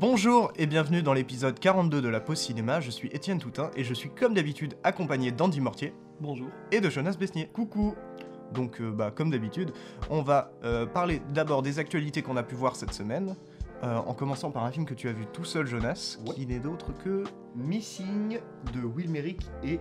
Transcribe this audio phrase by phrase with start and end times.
[0.00, 3.84] Bonjour et bienvenue dans l'épisode 42 de la Pause Cinéma, je suis Étienne Toutin et
[3.84, 6.48] je suis comme d'habitude accompagné d'Andy Mortier Bonjour.
[6.72, 7.48] et de Jonas Besnier.
[7.52, 7.94] Coucou
[8.52, 9.72] Donc euh, bah, comme d'habitude,
[10.10, 13.36] on va euh, parler d'abord des actualités qu'on a pu voir cette semaine,
[13.82, 16.34] euh, en commençant par un film que tu as vu tout seul Jonas, Ouais.
[16.34, 17.24] qui n'est d'autre que...
[17.54, 18.38] Missing
[18.74, 19.78] de Will Merrick et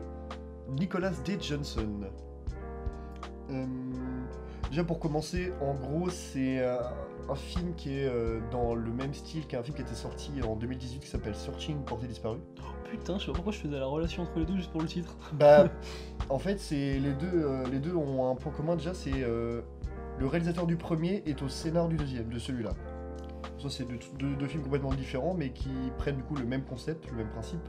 [0.79, 1.37] Nicholas D.
[1.41, 2.01] Johnson.
[3.49, 3.65] Euh,
[4.73, 6.77] déjà pour commencer, en gros c'est euh,
[7.29, 10.55] un film qui est euh, dans le même style qu'un film qui était sorti en
[10.55, 12.39] 2018 qui s'appelle Searching Portée disparue.
[12.59, 14.81] Oh, putain, je sais pas pourquoi je faisais la relation entre les deux juste pour
[14.81, 15.15] le titre.
[15.33, 15.69] Bah
[16.29, 19.61] en fait c'est les deux euh, les deux ont un point commun déjà c'est euh,
[20.17, 22.71] le réalisateur du premier est au scénar du deuxième de celui-là.
[23.59, 25.69] Ça c'est deux, deux- deux films complètement différents mais qui
[25.99, 27.61] prennent du coup le même concept, le même principe.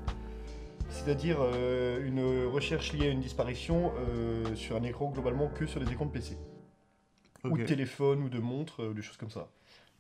[0.89, 5.80] C'est-à-dire euh, une recherche liée à une disparition euh, sur un écran globalement que sur
[5.80, 6.39] des écrans de PC.
[7.48, 7.61] Ou Ok.
[7.61, 9.51] de téléphone ou de montre, euh, des choses comme ça.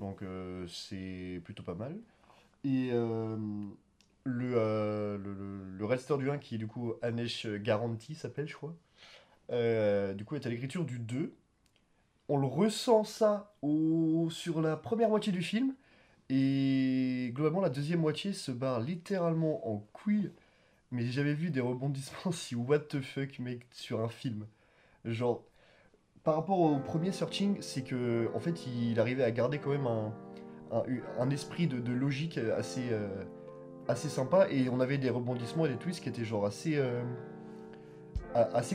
[0.00, 1.96] Donc euh, c'est plutôt pas mal.
[2.64, 3.36] Et euh,
[4.24, 8.54] le, euh, le, le- le du 1 qui est du coup Anesh Garanti s'appelle je
[8.56, 8.74] crois.
[9.52, 11.34] euh, du coup est à l'écriture du 2.
[12.28, 15.74] On le ressent ça au, sur la première moitié du film.
[16.30, 20.32] Et globalement la deuxième moitié se barre littéralement en couille.
[20.92, 24.46] Mais j'ai jamais vu des rebondissements si what the fuck mec sur un film.
[25.04, 25.44] Genre
[26.24, 29.86] par rapport au premier searching, c'est que en fait il arrivait à garder quand même
[29.86, 33.08] un, esprit de, logique assez, euh,
[33.86, 37.02] assez sympa et on avait des rebondissements et des twists qui étaient genre assez, euh,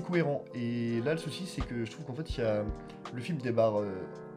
[0.07, 0.45] cohérents.
[0.53, 2.39] Et là le souci c'est que je trouve qu'en fait
[3.13, 3.89] le film débarre euh,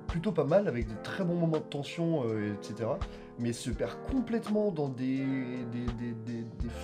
[0.08, 2.24] plutôt pas mal avec de très bons moments de tension,
[2.55, 2.90] etc.
[3.38, 5.24] Mais se perd complètement dans des,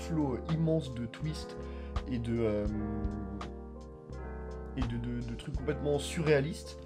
[0.08, 1.56] flots immenses de twists
[2.10, 2.64] et de,
[4.80, 6.78] de, trucs complètement surréalistes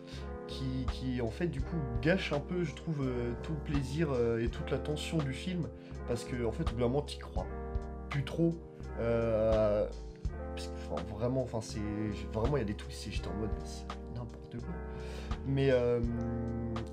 [0.47, 4.43] qui, en fait du coup gâchent un peu je trouve euh, tout le plaisir euh,
[4.43, 5.67] et toute la tension du film
[6.07, 7.47] parce que en fait moment t'y crois
[8.11, 8.55] plus trop
[9.01, 9.89] euh,
[10.55, 11.81] parce que, vraiment enfin c'est
[12.35, 13.51] vraiment il y a des twists et j'étais en mode
[14.15, 14.75] n'importe quoi.
[15.47, 15.73] Mais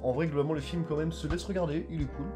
[0.01, 2.27] en vrai globalement le film quand même se laisse regarder il est cool.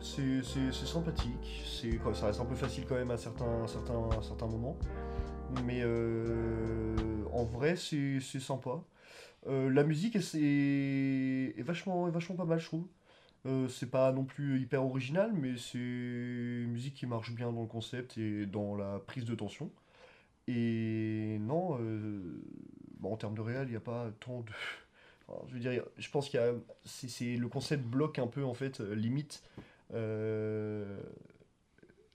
[0.00, 0.42] C'est
[0.86, 1.64] sympathique.
[1.66, 4.76] C'est ça reste un peu facile quand même à certains moments
[5.64, 8.82] mais euh, en vrai c'est sympa.
[9.46, 12.86] Euh, la musique est, vachement vachement pas mal je trouve.
[13.44, 17.62] Euh, c'est pas non plus hyper original mais c'est une musique qui marche bien dans
[17.62, 19.70] le concept et dans la prise de tension.
[20.48, 21.78] Et non
[22.98, 24.52] bon, en termes de réel il n'y a pas tant de
[25.48, 28.80] je veux dire je pense qu'il y a le concept bloque un peu en fait
[28.80, 29.42] limite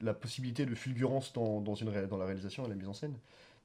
[0.02, 3.18] la possibilité de fulgurance dans, la réalisation et la mise en scène.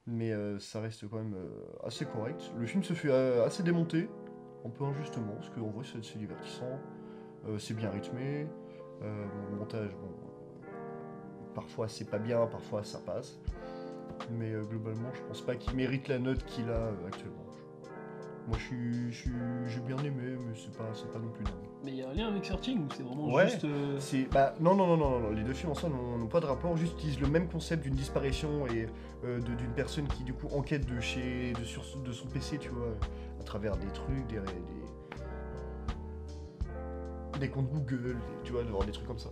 [0.05, 2.51] Mais euh, ça reste quand même euh, assez correct.
[2.57, 4.09] Le film se fait euh, assez démonter,
[4.65, 6.79] un peu injustement, parce qu'en vrai c'est divertissant,
[7.59, 8.47] c'est bien rythmé,
[9.01, 10.09] le montage, bon,
[11.53, 13.37] parfois c'est pas bien, parfois ça passe.
[14.31, 17.42] Mais globalement, je pense pas qu'il mérite la note qu'il a actuellement.
[18.47, 19.31] Moi je suis- je suis-
[19.67, 21.53] j'ai bien aimé, mais c'est pas, c'est pas non plus dingue.
[21.85, 23.47] Mais il y a un lien avec Searching ou c'est vraiment Ouais.
[23.49, 23.63] juste.
[23.63, 26.41] euh, C'est bah non non non non non, les deux films ensemble n'ont n'ont pas
[26.41, 28.87] de rapport, juste utilisent le même concept d'une disparition et
[29.23, 32.57] euh, de- d'une personne qui du coup enquête de chez de sur de son PC,
[32.57, 32.89] tu vois,
[33.39, 34.41] à travers des trucs, des des,
[37.39, 39.29] des comptes Google, des- tu vois, genre des trucs comme ça.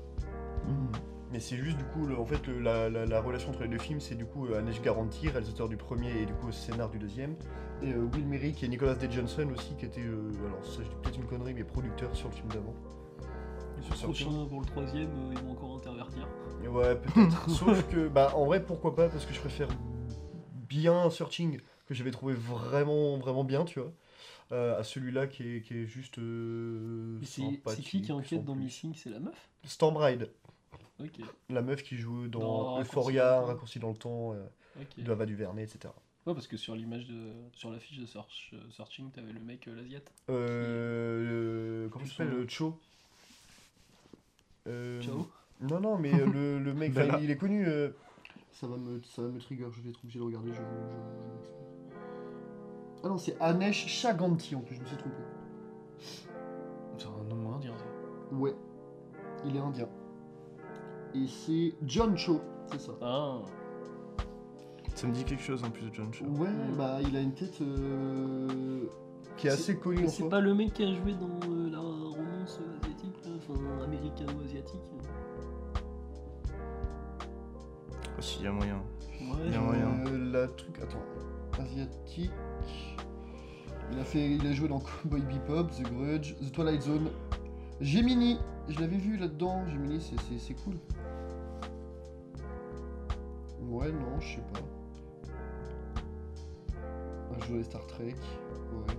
[1.31, 3.69] Mais c'est juste du coup, le- en fait, le- la, la- la relation entre les
[3.69, 6.89] deux films, c'est du coup euh, Anesh Garanti, réalisateur du premier et du coup scénar
[6.89, 7.35] du deuxième,
[7.81, 9.07] et euh, Will Merrick et Nicholas D.
[9.09, 12.27] Johnson aussi, qui étaient, euh, alors ça je dis peut-être une connerie, mais producteurs sur
[12.27, 12.73] le film d'avant.
[13.79, 14.27] Et sur Searching.
[14.27, 16.27] Prochain pour le troisième, euh, ils vont encore intervertir.
[16.69, 17.49] Ouais, peut-être.
[17.49, 19.69] Sauf que, bah, en vrai, pourquoi pas Parce que je préfère
[20.67, 23.91] bien Searching, que j'avais trouvé vraiment, vraiment bien, tu vois,
[24.51, 26.17] euh, à celui-là qui est, qui est juste.
[26.19, 28.55] euh, c'est qui qui enquête dans.
[28.55, 28.93] Missing?
[28.95, 29.49] C'est la meuf?
[29.63, 30.29] Stormbride,
[31.49, 33.45] La meuf qui joue dans, Euphoria, le.
[33.45, 34.45] Raccourci dans le temps, euh,
[34.81, 35.03] Ok.
[35.03, 35.93] de Ava DuVernay, etc.
[36.27, 37.31] Ouais, parce que sur l'image de.
[37.53, 39.99] Sur l'affiche de Search, euh, Searching, t'avais le mec euh, l'Asiat.
[40.29, 42.79] Euh, comment il s'appelle son- euh, Cho
[44.67, 45.27] Euh, Ciao.
[45.61, 47.67] Non, non, mais euh, le, le mec, il est connu.
[47.67, 47.89] euh,
[48.51, 50.49] Ça, va me, ça va me trigger, je vais être obligé de regarder.
[50.49, 51.55] Je, je- je m'excuse.
[53.03, 55.15] ah non, c'est Anesh Chaganti en plus, je me suis trompé.
[56.97, 58.35] C'est un nom indien, ça.
[58.35, 58.53] Ouais,
[59.45, 59.89] il est indien.
[61.15, 62.41] Et c'est John Cho,
[62.71, 62.91] c'est ça.
[63.01, 63.37] Ah.
[64.95, 66.25] Ça me dit quelque chose en plus de John Cho.
[66.25, 66.75] Ouais, Mm.
[66.77, 68.83] bah il a une tête euh,
[69.37, 72.59] qui est assez connue c'est pas le mec qui a joué dans euh, la romance
[72.81, 74.81] asiatique, là, enfin américano-asiatique.
[78.17, 78.75] Oh, si, y a moyen.
[79.21, 79.87] Ouais, Il y a moyen.
[80.07, 82.31] Euh, la truc, attends, asiatique.
[83.93, 87.09] Il a fait, il a joué dans Cowboy Bebop, The Grudge, The Twilight Zone,
[87.81, 88.37] Gemini,
[88.69, 89.65] je l'avais vu là-dedans.
[89.67, 90.75] Gemini, c'est- cool.
[93.61, 94.59] Ouais, non, je sais pas.
[97.35, 98.15] Un jeu Star Trek.
[98.73, 98.95] Ouais.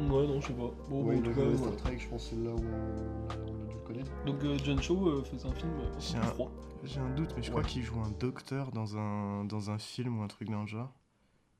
[0.00, 0.70] Ouais, non, je sais pas.
[0.88, 1.56] Bon, ouais, bon, le jeu.
[1.56, 4.10] Star Trek, je pense que c'est là où on, on a dû le connaître.
[4.24, 6.48] Donc euh, John Cho euh, faisait un film euh, un-.
[6.84, 7.68] J'ai un doute, mais je crois Ouais.
[7.68, 10.92] qu'il joue un docteur dans un, dans un film ou un truc d'un genre.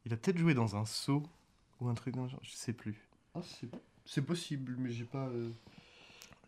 [0.05, 1.23] Il a peut-être joué dans un saut
[1.81, 3.09] ou un truc d'un genre, je sais plus.
[3.35, 3.69] Ah, c'est
[4.05, 5.27] c'est possible, mais j'ai pas.
[5.29, 5.51] euh,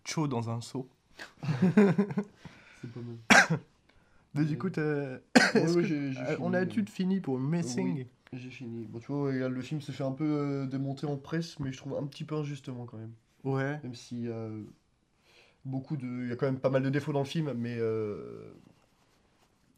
[0.04, 0.88] Cho dans un saut.
[1.42, 3.58] C'est pas mal.
[4.34, 5.18] Mais du Euh, coup, t'as-
[5.54, 8.06] Ouais, ouais, j'ai- j'ai euh, on fini, a euh, tout fini pour Missing.
[8.32, 8.86] J'ai fini.
[8.86, 11.72] Bon, tu vois, regarde, le film se fait un peu euh, démonter en presse, mais
[11.72, 13.12] je trouve un petit peu injustement quand même.
[13.44, 13.78] Ouais.
[13.84, 14.48] Même s'il y a
[15.64, 16.06] beaucoup de.
[16.24, 17.76] Il y a quand même pas mal de défauts dans le film, mais.
[17.78, 18.52] euh,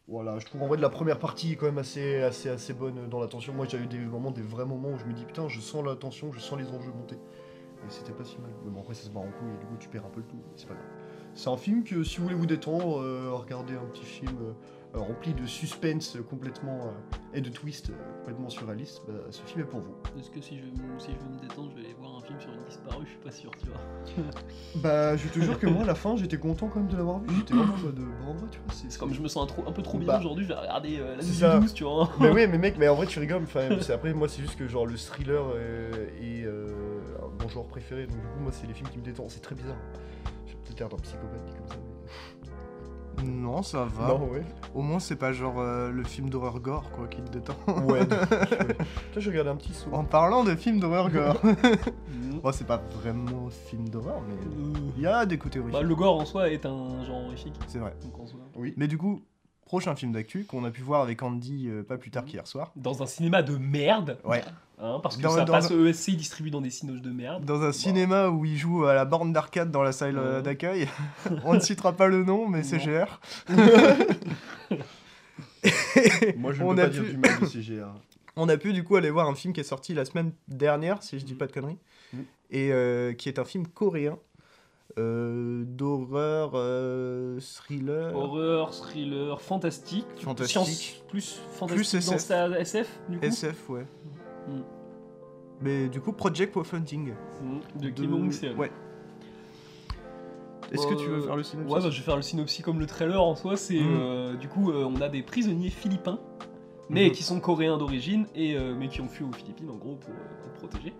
[0.09, 3.09] Voilà, je trouve en vrai de la première partie quand même assez, assez, assez bonne
[3.09, 3.53] dans la tension.
[3.53, 5.85] Moi, j'ai eu des moments, des vrais moments où je me dis putain, je sens
[5.85, 7.17] la tension, je sens les enjeux monter.
[7.87, 8.51] Et c'était pas si mal.
[8.65, 10.21] Mais bon, après, ça se barre en couille et du coup, tu perds un peu
[10.21, 10.37] le tout.
[10.57, 10.87] C'est pas grave.
[11.35, 14.99] C'est un film que si vous voulez vous détendre, euh, regardez un petit film euh,
[14.99, 16.87] rempli de suspense complètement.
[16.87, 16.91] euh,
[17.35, 19.95] et de twist euh, complètement surréaliste, bah, ce film est pour vous.
[20.19, 22.21] Est-ce que si je, veux- si je veux me détendre, je vais aller voir un
[22.23, 23.05] film sur une disparue?
[23.05, 24.25] Je suis pas sûr, tu vois.
[24.77, 27.21] Bah, je te jure que moi, à la fin, j'étais content quand même de l'avoir
[27.21, 27.29] vu.
[27.37, 28.73] J'étais vraiment en mode bravo, tu vois.
[28.73, 30.59] C'est comme je me sens un, trop- un peu trop bien Bah, aujourd'hui, je vais
[30.59, 31.55] regarder euh, la ça.
[31.57, 32.09] du 12, tu vois.
[32.21, 33.43] Mais oui, mais mec, mais en vrai, tu rigoles.
[33.43, 36.07] Enfin, après, moi, c'est juste que genre le thriller euh,
[37.43, 38.07] mon genre préféré.
[38.07, 39.31] Donc, du coup, moi, c'est les films qui me détendent.
[39.31, 39.77] C'est très bizarre.
[40.47, 41.77] J'ai peut-être l'air d'un psychopathe dit comme ça.
[43.25, 44.03] Non, ça Mais...
[44.03, 44.09] va.
[44.09, 44.43] Non, ouais.
[44.75, 47.55] Au moins, c'est pas genre euh, le film d'horreur gore, quoi, qui te détend.
[47.87, 48.15] Ouais, de-
[48.69, 48.75] ouais.
[49.13, 49.89] Toi, j'ai regardé un petit saut.
[49.93, 51.41] en parlant de films d'horreur gore.
[52.37, 52.41] Mm.
[52.41, 55.89] bon, c'est pas vraiment film d'horreur, mais Euh, il y a des côtés bah, horrifiques.
[55.89, 57.55] le gore en soi est un genre horrifique.
[57.67, 57.95] C'est vrai.
[58.03, 58.41] Donc en soi.
[58.57, 58.75] Oui.
[58.77, 59.23] Mais du coup,
[59.65, 62.73] prochain film d'actu qu'on a pu voir avec Andy euh, pas plus tard qu'hier soir.
[62.77, 64.43] Dans un cinéma de merde, Ouais.
[64.79, 67.45] Hein, parce que Dans- ça dans passe un- ESC distribué dans des cinoches de merde.
[67.45, 70.43] Dans un cinéma où il joue à la borne d'arcade dans la salle euh, Ouais.
[70.43, 70.89] d'accueil.
[71.45, 72.79] On ne citera pas le nom, mais c'est.
[72.79, 73.21] GR.
[76.37, 77.89] Moi, je ne On peux a pas dire pu- du mal de CGR.
[78.37, 81.03] On a pu du coup aller voir un film qui est sorti la semaine dernière,
[81.03, 81.79] si je dis pas de conneries,
[82.13, 82.19] Mm.
[82.51, 84.19] et euh, qui est un film coréen
[84.99, 88.15] euh, d'horreur, euh, thriller.
[88.15, 90.07] Horreur, thriller, fantastique.
[90.21, 90.53] Fantastique.
[90.63, 92.27] Science plus fantastique Plus dans SF.
[92.27, 93.25] sa SF, du coup?
[93.25, 93.87] SF, ouais.
[94.49, 94.61] Mm.
[95.63, 97.13] Mais du coup, Project Wolfhunting.
[97.43, 98.57] Mm, De Kim Hong-seul.
[98.57, 98.71] Ouais.
[100.73, 102.81] Est-ce que tu veux faire le synopsis Ouais, bah, je vais faire le synopsis comme
[102.81, 103.57] le trailer en soi.
[103.57, 103.87] C'est Mm.
[104.01, 106.19] euh, du coup, euh, on a des prisonniers philippins,
[106.91, 107.13] mais Mhm.
[107.13, 110.11] qui sont coréens d'origine et euh, mais qui ont fui aux Philippines en gros pour
[110.11, 110.93] euh, être protégés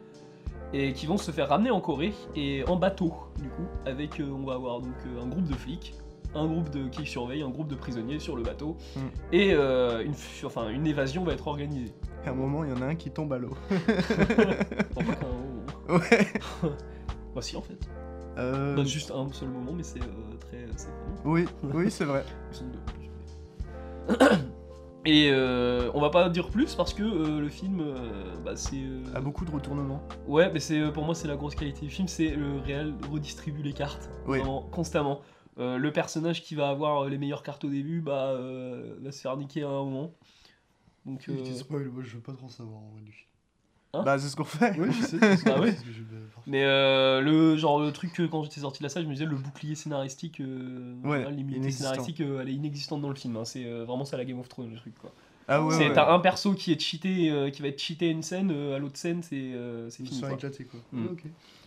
[0.73, 4.45] et qui vont se faire ramener en Corée et en bateau du coup avec on
[4.45, 5.95] va avoir donc un groupe de flics.
[6.37, 9.01] Un groupe de qui surveille, un groupe de prisonniers sur le bateau, Mm.
[9.33, 10.13] et euh, une,
[10.45, 11.93] enfin, une évasion va être organisée.
[12.27, 13.55] À un moment, il y en a un qui tombe à l'eau.
[13.71, 15.07] Qu'un-
[15.95, 16.27] ouais.
[17.35, 17.79] bah si en fait.
[18.39, 20.67] Euh, Bah, juste un seul moment, mais c'est euh, très.
[20.77, 20.89] c'est
[21.25, 22.23] Oui, oui, c'est vrai.
[22.53, 22.65] Ils sont
[24.09, 24.15] deux.
[25.09, 28.83] Et euh, on va pas dire plus parce que euh, le film, euh, bah, c'est.
[29.15, 30.03] A beaucoup de retournements.
[30.27, 33.63] Ouais, mais c'est pour moi c'est la grosse qualité du film, c'est le réel redistribue
[33.63, 34.39] les cartes Oui.
[34.41, 35.21] vraiment, constamment.
[35.59, 39.11] Euh, le personnage qui va avoir euh, les meilleures cartes au début, bah euh, va
[39.13, 40.13] se faire niquer à un moment.
[41.07, 43.29] Donc Je euh, spoil, moi, je veux pas trop savoir en vrai du film.
[43.95, 44.79] Hein Bah, c'est ce qu'on fait.
[44.79, 45.19] Ouais, je sais.
[45.21, 46.03] c'est ce que- Ah ouais c'est ce que je
[46.47, 49.15] mais euh, le genre le truc que quand j'étais sorti de la salle, je me
[49.15, 53.17] disais le bouclier scénaristique, euh, Ouais, voilà, l'immunité scénaristique, euh, elle est inexistante dans le
[53.17, 53.37] film.
[53.37, 53.45] hein.
[53.45, 55.13] C'est euh, vraiment ça la Game of Thrones le truc quoi.
[55.49, 55.93] Ah ouais, c'est ouais.
[55.95, 58.77] t'as un perso qui est cheaté, euh, qui va être cheaté à une scène, euh,
[58.77, 60.21] à l'autre scène c'est euh, c'est Ils fini.
[60.21, 60.81] quoi.
[60.93, 61.11] quoi.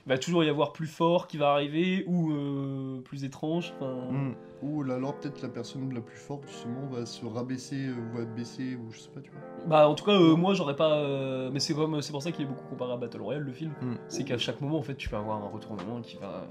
[0.10, 3.74] Va toujours y avoir plus fort qui va arriver ou euh, plus étrange.
[3.82, 4.32] Mm.
[4.62, 8.18] Ou là, alors peut-être la personne la plus forte justement va se rabaisser euh, ou
[8.18, 9.40] va baisser ou je sais pas tu vois.
[9.68, 10.98] Bah en tout cas euh, moi j'aurais pas.
[10.98, 13.54] euh, Mais c'est comme c'est pour ça qu'il est beaucoup comparé à Battle Royale le
[13.54, 13.72] film.
[13.82, 13.94] Mm.
[14.10, 16.46] C'est qu'à chaque moment en fait tu vas avoir un retournement qui va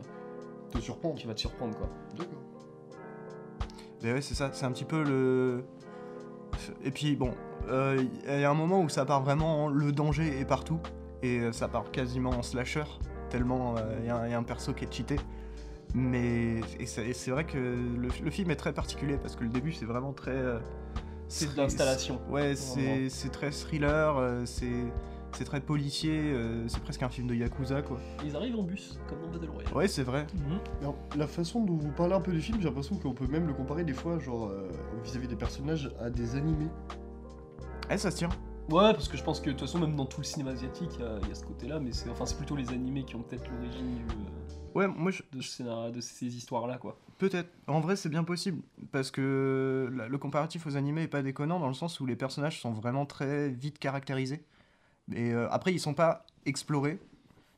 [0.72, 1.16] Te surprendre.
[1.16, 1.88] qui va te surprendre quoi.
[2.16, 2.38] D'accord.
[4.02, 5.64] Mais ouais, c'est ça, c'est un petit peu le.
[6.84, 7.32] Et puis bon,
[7.68, 10.78] euh, il y a un moment où ça part vraiment, en- le danger est partout,
[11.22, 12.84] et euh, ça part quasiment en slasher,
[13.28, 15.16] tellement euh, il y, a un- y a un perso qui est cheaté.
[15.94, 19.72] Mais et c'est vrai que le, le film est très particulier parce que le début
[19.72, 20.32] c'est vraiment très.
[20.32, 20.58] euh,
[21.28, 22.20] C'est de l'installation.
[22.28, 24.84] Ouais, c'est c'est très thriller, euh, c'est
[25.32, 27.98] c'est très policier, euh, c'est presque un film de Yakuza quoi.
[28.24, 29.72] Ils arrivent en bus comme dans Battle Royale.
[29.74, 30.26] Ouais, c'est vrai.
[30.34, 30.92] Mhm.
[31.16, 33.52] La façon dont vous parlez un peu du film, j'ai l'impression qu'on peut même le
[33.54, 34.68] comparer des fois, genre euh,
[35.04, 36.68] vis-à-vis des personnages, à des animés.
[37.90, 38.28] Eh, ça se tient.
[38.68, 40.90] Ouais parce que je pense que de toute façon même dans tout le cinéma asiatique
[40.96, 43.02] il y a- il y, a ce côté là mais c'est enfin plutôt les animés
[43.04, 46.66] qui ont peut-être l'origine du, euh, Ouais, moi je, de, ce scénario, de ces histoires
[46.66, 46.98] là quoi.
[47.16, 47.48] Peut-être.
[47.66, 48.62] En vrai, c'est bien possible.
[48.92, 52.14] Parce que la- le comparatif aux animés est pas déconnant dans le sens où les
[52.14, 54.44] personnages sont vraiment très vite caractérisés.
[55.12, 57.00] Et euh, après, ils sont pas explorés.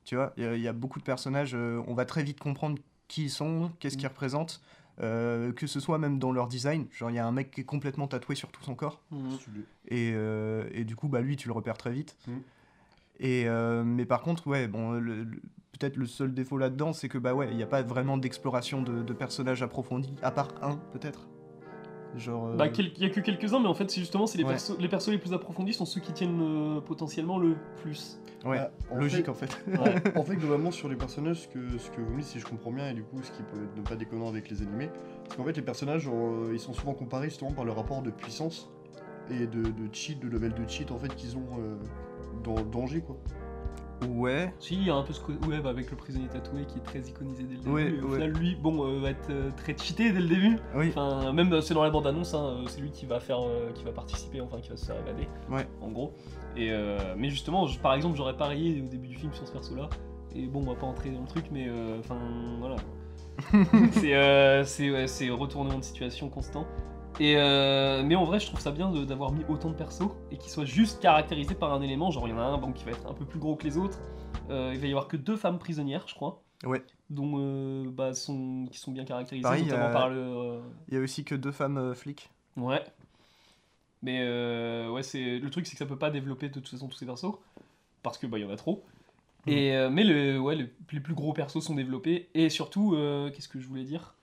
[0.05, 2.23] Tu vois, il y, a- il y a beaucoup de personnages, euh, on va très
[2.23, 4.63] vite comprendre qui ils sont, qu'est-ce qu'ils représentent,
[5.01, 6.87] euh, que ce soit même dans leur design.
[6.93, 9.39] Genre, il y a un mec qui est complètement tatoué sur tout son corps, Mhm.
[9.89, 12.17] Et, euh, et du coup, bah, lui, tu le repères très vite.
[12.29, 12.33] Mm.
[13.21, 15.41] Et, euh, mais par contre, ouais, bon, le- le-
[15.79, 18.83] peut-être le seul défaut là-dedans, c'est que, bah ouais, il n'y a pas vraiment d'exploration
[18.83, 21.27] de, de personnages approfondis, à part un, peut-être.
[22.17, 22.47] Genre.
[22.49, 24.51] euh, Bah, il y a que quelques-uns, mais en fait, c'est justement, c'est les, Ouais.
[24.51, 28.19] persos, les persos les plus approfondis sont ceux qui tiennent euh, potentiellement le plus.
[28.45, 29.65] ouais, Bah, en logique fait- en fait.
[29.67, 29.95] Ouais.
[30.17, 32.47] En fait, globalement, sur les personnages, ce que, ce que vous me dites, si je
[32.47, 34.91] comprends bien, et du coup, ce qui peut ne pas déconnant avec les animés,
[35.29, 38.11] c'est qu'en fait, les personnages, euh, ils sont souvent comparés justement par le rapport de
[38.11, 38.69] puissance
[39.31, 41.77] et de, de cheat, de level de cheat, en fait, qu'ils ont euh,
[42.43, 43.17] dans le danger, quoi.
[44.09, 46.65] Ouais, Si, il y a un peu ce côté ouais, bah, avec le prisonnier tatoué
[46.67, 47.71] qui est très iconisé dès le début.
[47.71, 48.15] Ouais, et au ouais.
[48.15, 50.59] final, lui, bon, euh, va être euh, très cheaté dès le début.
[50.75, 50.89] oui.
[50.89, 53.71] Enfin, même euh, c'est dans la bande annonce, hein, c'est lui qui va faire, euh,
[53.75, 55.29] qui va participer, enfin qui va se faire évader.
[55.51, 55.67] Ouais.
[55.83, 56.13] En gros.
[56.57, 56.71] Et
[57.17, 59.89] mais justement, je- par exemple, j'aurais parié au début du film sur ce perso-là.
[60.35, 62.17] Et bon, on va pas entrer dans le truc, mais euh, enfin
[62.59, 62.77] voilà.
[63.93, 66.67] c'est euh, c'est ouais, c'est retournement de situation constant.
[67.21, 70.39] Et euh, mais en vrai, je trouve ça bien d'avoir mis autant de persos et
[70.39, 72.11] qu'ils soient juste caractérisés par un élément.
[72.11, 73.65] Genre, il y en a un bon, qui va être un peu plus gros que
[73.65, 73.99] les autres.
[74.49, 76.43] Euh, il va y avoir que deux femmes prisonnières, je crois.
[76.65, 76.83] Ouais.
[77.11, 80.61] Dont euh, bah, sont, qui sont bien caractérisées, Pareil, notamment euh, par le.
[80.89, 82.31] Il y a aussi que deux femmes flics.
[82.57, 82.83] Ouais.
[84.03, 86.89] Mais euh, ouais, c'est le truc, c'est que ça peut pas développer de toute façon
[86.89, 87.35] tous ces persos
[88.03, 88.83] parce que bah il y en a trop.
[89.47, 92.97] Et mais le ouais, le- les plus gros persos sont développés et surtout
[93.35, 94.15] qu'est-ce que je voulais dire?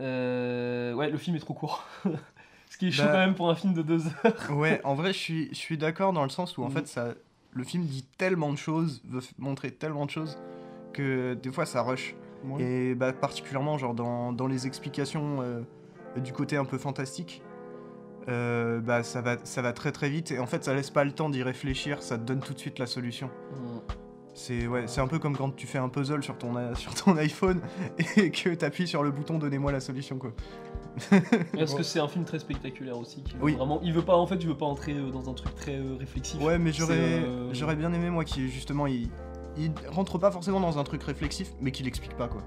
[0.00, 1.84] Euh, Ouais, le film est trop court.
[2.70, 4.50] Ce qui est chaud Bah- quand même pour un film de deux heures.
[4.50, 6.72] Ouais, en vrai, je suis, je suis d'accord dans le sens où en Mhm.
[6.72, 7.14] fait, ça,
[7.52, 10.36] le film dit tellement de choses, veut montrer tellement de choses,
[10.92, 12.14] que des fois ça rush.
[12.44, 12.62] Ouais.
[12.62, 15.62] Et bah, particulièrement genre dans, dans les explications euh,
[16.16, 17.40] du côté un peu fantastique,
[18.28, 21.04] euh, bah, ça, va, ça va très très vite et en fait ça laisse pas
[21.04, 23.30] le temps d'y réfléchir, ça te donne tout de suite la solution.
[24.38, 27.16] C'est ouais, un peu comme quand tu fais un puzzle sur ton, a- sur ton
[27.16, 27.60] iPhone
[28.16, 30.32] et que tu appuies sur le bouton donnez-moi la solution quoi.
[31.54, 33.22] Parce que c'est un film très spectaculaire aussi.
[33.22, 33.54] Qui veut Oui.
[33.54, 35.76] Vraiment, il veut pas en fait, il veut pas entrer euh, dans un truc très
[35.76, 36.40] euh, réflexif.
[36.42, 39.08] Ouais, mais j'aurais euh, bien aimé moi qui justement il,
[39.56, 42.42] il rentre pas forcément dans un truc réflexif, mais qu'il explique pas quoi.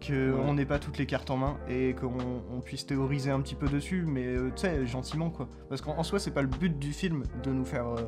[0.00, 0.40] Que Ouais.
[0.46, 2.12] on n'ait pas toutes les cartes en main et qu'on
[2.54, 5.48] on puisse théoriser un petit peu dessus, mais euh, tu sais gentiment quoi.
[5.68, 8.02] Parce qu'en en soi c'est pas le but du film de nous faire euh,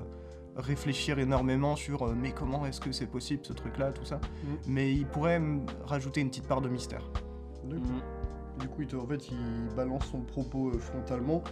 [0.57, 4.17] réfléchir énormément sur euh, mais comment est-ce que c'est possible ce truc là tout ça.
[4.45, 4.57] Mhm.
[4.67, 7.09] Mais il pourrait mm, rajouter une petite part de mystère.
[7.65, 7.81] Mhm.
[8.61, 11.43] Du coup, il te- en fait, il balance son propos euh, frontalement,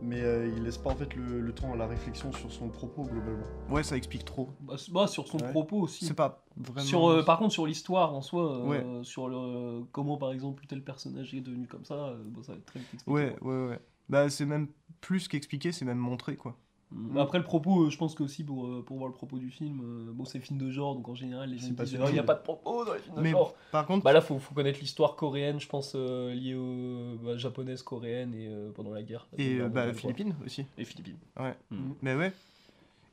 [0.00, 2.68] mais euh, il laisse pas en fait le, le temps à la réflexion sur son
[2.68, 3.44] propos globalement.
[3.68, 4.48] Ouais ça explique trop.
[4.60, 5.50] Bah, bah, sur son Ouais.
[5.50, 6.06] propos aussi.
[6.06, 6.86] C'est pas vraiment.
[6.86, 9.04] Sur, euh, par contre, sur l'histoire en soi, euh, Ouais.
[9.04, 12.58] sur le, comment par exemple tel personnage est devenu comme ça, euh, bon, ça va
[12.58, 13.12] être très vite expliqué.
[13.12, 13.50] Ouais quoi.
[13.64, 13.80] ouais ouais.
[14.08, 14.68] Bah c'est même
[15.02, 16.56] plus qu'expliquer, c'est même montré quoi.
[16.90, 17.18] Mm.
[17.18, 19.50] Après le propos, euh, je pense que aussi pour, euh, pour voir le propos du
[19.50, 21.92] film, euh, bon c'est film de genre, donc en général les gens C'est pas disent
[21.92, 22.10] subtil.
[22.10, 23.54] il n'y a pas de propos dans les films de Mais genre.
[23.70, 27.36] par contre Bah là faut, faut connaître l'histoire coréenne, je pense euh, liée aux bah,
[27.36, 29.26] japonaise, coréenne et euh, pendant la guerre.
[29.36, 29.92] Et euh, Guerre bah.
[29.92, 30.64] Philippines aussi.
[30.78, 31.18] Et Philippines.
[31.38, 31.54] Ouais.
[31.70, 31.90] Mm.
[32.00, 32.32] Mais ouais.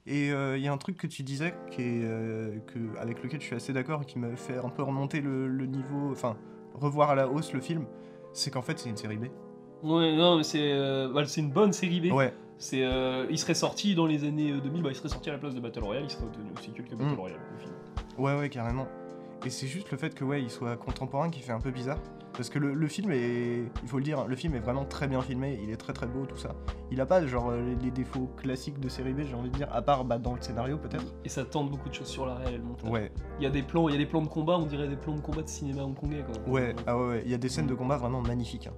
[0.08, 3.42] Et il y a un truc que tu disais qui est, euh, que, avec lequel
[3.42, 6.38] je suis assez d'accord et qui m'a fait un peu remonter le, le niveau, enfin,
[6.76, 7.88] revoir à la hausse le film,
[8.32, 9.26] c'est qu'en fait c'est une série B.
[9.82, 12.14] Ouais, non, mais c'est euh, bah, c'est une bonne série B.
[12.14, 15.30] Ouais, C'est, euh, il serait sorti dans les années euh, 2000, bah, il serait sorti
[15.30, 17.20] à la place de Battle Royale, il serait obtenu aussi quelques Battle Mm.
[17.20, 17.74] Royale le film.
[18.18, 18.88] ouais, ouais, carrément.
[19.46, 22.00] Et c'est juste le fait que ouais, il soit contemporain qui fait un peu bizarre.
[22.34, 24.84] Parce que le, le film est, il faut le dire, hein, le film est vraiment
[24.84, 26.54] très bien filmé, il est très très beau, tout ça.
[26.92, 29.70] Il a pas genre les, les défauts classiques de série B, j'ai envie de dire,
[29.72, 31.14] à part bah, dans le scénario peut-être.
[31.24, 32.90] Et ça tente beaucoup de choses sur la réelle, le montage.
[32.90, 34.88] Ouais, Il y a des plans, il y a des plans de combat, on dirait
[34.90, 36.52] des plans de combat de cinéma hongkongais quoi.
[36.54, 38.68] Ouais, ah ouais, ouais, il y a des scènes de combat vraiment magnifiques.
[38.68, 38.74] hein.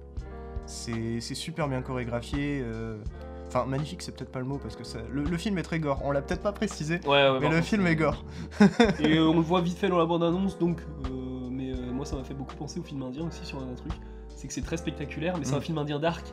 [0.66, 2.60] C'est c'est super bien chorégraphié.
[2.62, 2.98] euh,
[3.48, 4.98] Enfin, magnifique, c'est peut-être pas le mot parce que ça...
[5.10, 6.00] le, le film est très gore.
[6.04, 8.24] On l'a peut-être pas précisé, Ouais, ouais, mais le film est gore.
[9.00, 10.80] Et euh, on le voit vite fait dans la bande-annonce, donc.
[11.10, 13.74] euh, mais euh, moi, ça m'a fait beaucoup penser au film indien aussi sur un
[13.74, 13.92] truc.
[14.28, 15.58] C'est que c'est très spectaculaire, mais c'est Mm.
[15.58, 16.26] un film indien dark.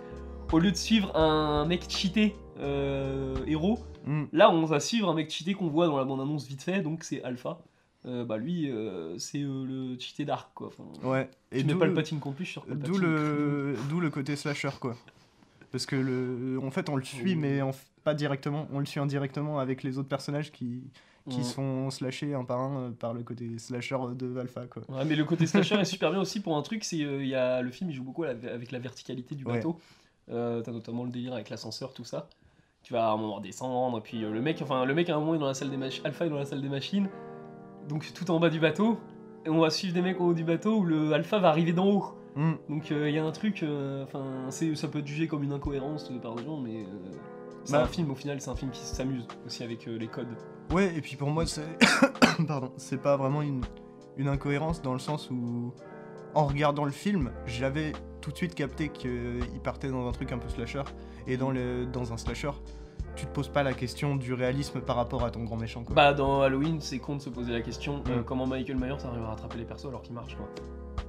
[0.51, 2.35] Au lieu de suivre un mec cheaté
[3.47, 6.61] héros, Hmm, là, on va suivre un mec cheaté qu'on voit dans la bande-annonce vite
[6.61, 7.57] fait, donc c'est Alpha.
[8.05, 10.67] Euh, bah lui, euh, c'est euh, le cheaté dark quoi.
[10.67, 11.27] Enfin, Ouais.
[11.51, 14.95] Et tu mets pas le patine sûr que d'où le d'où le côté slasher quoi.
[15.75, 17.71] Parce que le en fait on le suit mais en
[18.05, 20.83] pas directement, on le suit indirectement avec les autres personnages qui
[21.27, 21.43] qui Ouais.
[21.43, 24.83] se font slasher un par un euh, par le côté slasher de Alpha quoi.
[24.87, 27.27] Ouais, mais le côté slasher est super bien aussi pour un truc, c'est euh, il
[27.27, 29.55] y a le film il joue beaucoup avec la verticalité du Ouais.
[29.55, 29.77] bateau.
[30.31, 32.29] Euh, T'as notamment le délire avec l'ascenseur, tout ça.
[32.83, 35.15] Tu vas à un moment descendre, et puis euh, le mec, enfin le mec à
[35.15, 37.09] un moment est dans la salle des machines, Alpha est dans la salle des machines,
[37.89, 38.97] donc tout en bas du bateau,
[39.45, 41.73] et on va suivre des mecs au haut du bateau où le Alpha va arriver
[41.73, 42.05] d'en haut.
[42.35, 45.53] Hmm, Donc il y a un truc, euh, enfin ça peut être jugé comme une
[45.53, 47.11] incohérence euh, par des gens, mais euh,
[47.63, 47.83] c'est Bah.
[47.83, 50.27] un film au final, c'est un film qui s'amuse aussi avec euh, les codes.
[50.73, 51.61] Ouais, et puis pour moi, c'est.
[52.47, 53.61] Pardon, c'est pas vraiment une,
[54.17, 55.71] une incohérence dans le sens où.
[56.33, 60.37] en regardant le film, j'avais tout de suite capté qu'il partait dans un truc un
[60.37, 60.83] peu slasher.
[61.27, 62.51] Et dans, le, dans un slasher,
[63.15, 65.83] tu te poses pas la question du réalisme par rapport à ton grand méchant.
[65.83, 65.95] Quoi.
[65.95, 68.23] Bah, dans Halloween, c'est con de se poser la question euh, Mm.
[68.25, 70.47] comment Michael Myers arrive à rattraper les persos alors qu'il marche, quoi.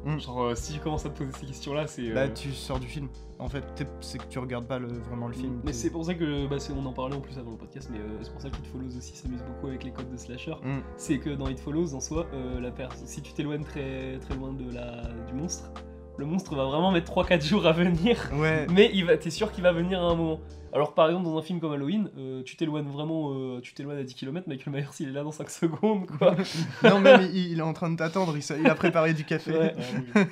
[0.06, 0.18] Mm.
[0.20, 2.08] Genre, euh, si tu commences à te poser ces questions-là, c'est.
[2.10, 3.08] euh, Là, tu sors du film.
[3.38, 3.64] En fait,
[4.00, 5.60] c'est que tu regardes pas le, vraiment le film.
[5.64, 7.98] Mais c'est pour ça que, bah, on en parlait en plus avant le podcast, mais
[7.98, 10.54] euh, c'est pour ça que It Follows aussi s'amuse beaucoup avec les codes de slasher.
[10.62, 10.78] Mm.
[10.96, 12.72] C'est que dans It Follows, en soi, euh, la
[13.04, 15.70] si tu t'éloignes très, très loin de la, du monstre,
[16.18, 19.52] le monstre va vraiment mettre 3-4 jours à venir, Ouais, mais il va, t'es sûr
[19.52, 20.40] qu'il va venir à un moment.
[20.72, 23.98] Alors par exemple, dans un film comme Halloween, euh, tu t'éloignes vraiment, euh, tu t'éloignes
[23.98, 26.36] à 10 km, Michael Myers il est là dans 5 secondes, quoi.
[26.82, 29.52] non, même il, il est en train de t'attendre, il, a préparé du café.
[29.52, 29.74] Ouais.
[29.78, 29.82] Ah
[30.14, 30.22] oui.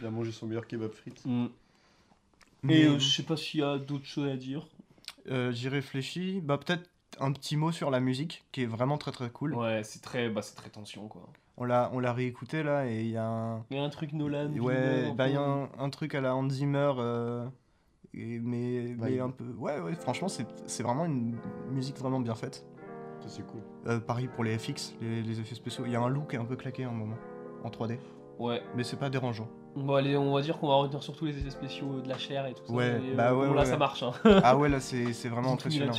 [0.00, 1.22] Il a mangé son meilleur kebab frites.
[2.62, 4.66] Mais, Et euh, je sais pas s'il y a d'autres choses à dire.
[5.30, 6.40] euh, J'y réfléchis.
[6.42, 6.88] Bah, peut-être
[7.20, 9.54] un petit mot sur la musique, qui est vraiment très très cool.
[9.54, 11.22] Ouais, c'est très, bah, c'est très tension, quoi.
[11.60, 13.64] On l'a on l'a réécouté là, et il y a un.
[13.70, 14.50] Il y a un truc Nolan.
[14.58, 16.92] Ouais, bah, il y a un truc à la Hans Zimmer.
[16.98, 17.46] euh,
[18.14, 19.22] et- mais, mais Vibe.
[19.22, 19.44] un peu.
[19.58, 21.36] Ouais, ouais, franchement, c'est c'est vraiment une
[21.70, 22.64] musique vraiment bien faite.
[23.20, 23.60] Ça, c'est cool.
[23.88, 25.84] Euh, pareil pour les FX, les, les effets spéciaux.
[25.86, 27.16] Il y a un look un peu claqué à un moment,
[27.64, 27.96] en 3D.
[27.96, 28.44] peu.
[28.44, 28.62] Ouais.
[28.76, 29.48] Mais c'est pas dérangeant.
[29.74, 32.46] Bon, allez, on va dire qu'on va retenir surtout les effets spéciaux de la chair
[32.46, 32.72] et tout ça.
[32.72, 33.78] Ouais, et, bah ouais, bon, là, ouais, ça ouais.
[33.78, 34.02] marche.
[34.04, 34.12] Hein.
[34.44, 35.92] ah ouais, là, c'est c'est vraiment impressionnant.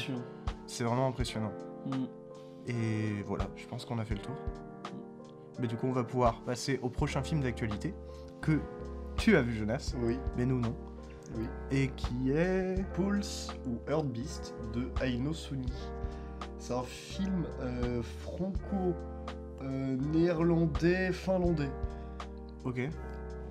[0.65, 1.51] C'est vraiment impressionnant.
[1.85, 2.05] Mm.
[2.67, 4.35] Et voilà, je pense qu'on a fait le tour.
[5.59, 7.93] Mais du coup, on va pouvoir passer au prochain film d'actualité
[8.41, 8.59] que
[9.17, 10.73] tu as vu, Jonas, Oui, mais nous non.
[11.37, 11.45] oui.
[11.71, 12.85] Et qui est.
[12.93, 15.71] Pulse ou Earth Beast de Aino Suni.
[16.57, 18.01] C'est un film euh,
[19.61, 21.71] franco-néerlandais, finlandais.
[22.63, 22.89] Ok.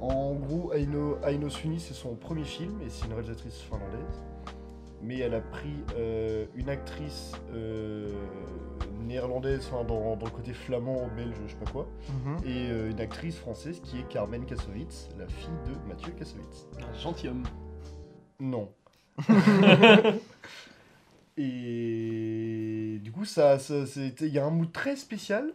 [0.00, 4.24] En gros, Aino, Aino Suni, c'est son premier film et c'est une réalisatrice finlandaise.
[5.02, 8.08] Mais elle a pris euh, une actrice euh,
[9.06, 11.88] néerlandaise, enfin dans, dans le côté flamand, belge, je sais pas quoi,
[12.24, 12.36] Mhm.
[12.44, 16.66] et euh, une actrice française qui est Carmen Kassovitz, la fille de Mathieu Kassovitz.
[16.80, 17.44] Un gentilhomme.
[18.40, 18.70] Non.
[21.36, 25.52] et du coup, ça, ça c'était- il y a un mood très spécial.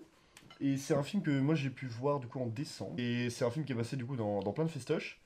[0.62, 2.94] Et c'est un film que moi j'ai pu voir du coup en décembre.
[2.98, 5.20] Et c'est un film qui est passé du coup dans, dans plein de festoches.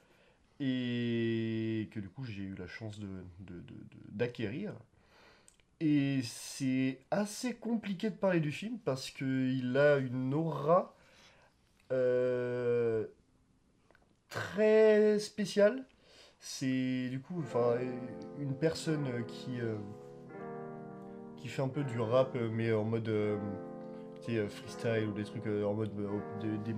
[0.60, 3.08] Et que du coup j'ai eu la chance de,
[3.42, 3.76] de- de-
[4.12, 4.74] d'acquérir.
[5.80, 10.96] Et c'est assez compliqué de parler du film parce qu'il a une aura
[11.92, 13.06] euh,
[14.30, 15.86] très spéciale.
[16.40, 17.44] C'est du coup
[18.40, 19.76] une personne qui, euh,
[21.36, 23.12] qui fait un peu du rap, euh, mais en mode
[24.50, 25.92] freestyle ou des trucs en mode.
[26.42, 26.74] des-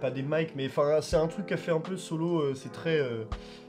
[0.00, 2.40] pas des mics, mais enfin, c'est un truc qu'elle fait un peu solo.
[2.40, 2.98] euh, c'est très.
[2.98, 3.24] euh,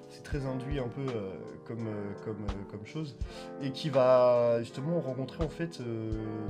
[0.09, 1.31] c'est très induit un peu euh,
[1.65, 3.17] comme, euh, comme, euh, comme chose.
[3.61, 5.79] Et qui va justement rencontrer en fait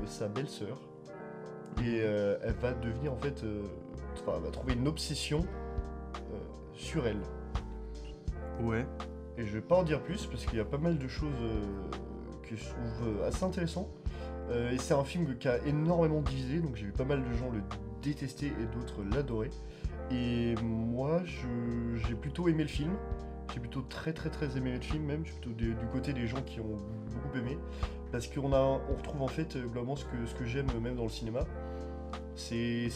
[0.05, 0.79] sa belle-sœur.
[1.83, 3.43] Et elle va devenir en fait.
[4.13, 5.45] Enfin, elle va trouver une obsession
[6.73, 7.21] sur elle.
[8.61, 8.85] Ouais.
[9.37, 11.29] Et je vais pas en dire plus parce qu'il y a pas mal de choses
[12.49, 13.89] que je trouve assez intéressantes.
[14.71, 17.51] Et c'est un film qui a énormément divisé, donc j'ai vu pas mal de gens
[17.51, 17.61] le
[18.01, 19.51] détester et d'autres l'adorer.
[20.11, 22.95] Et moi, j'ai plutôt aimé le film.
[23.53, 25.25] J'ai plutôt très très très aimé le film même.
[25.25, 26.77] Je suis plutôt du, côté des gens qui ont
[27.13, 27.57] beaucoup aimé.
[28.11, 31.09] Parce qu'on on retrouve en fait globalement ce que, ce que j'aime même dans le
[31.09, 31.45] cinéma.
[32.35, 32.89] C'est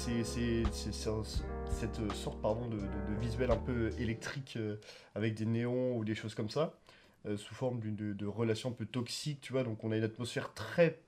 [1.72, 2.80] cette sorte pardon, de,
[3.20, 4.78] visuel un peu électrique euh,
[5.16, 6.74] avec des néons ou des choses comme ça,
[7.26, 9.64] euh, sous forme de, de relation un peu toxique, tu vois.
[9.64, 11.00] Donc on a une atmosphère très,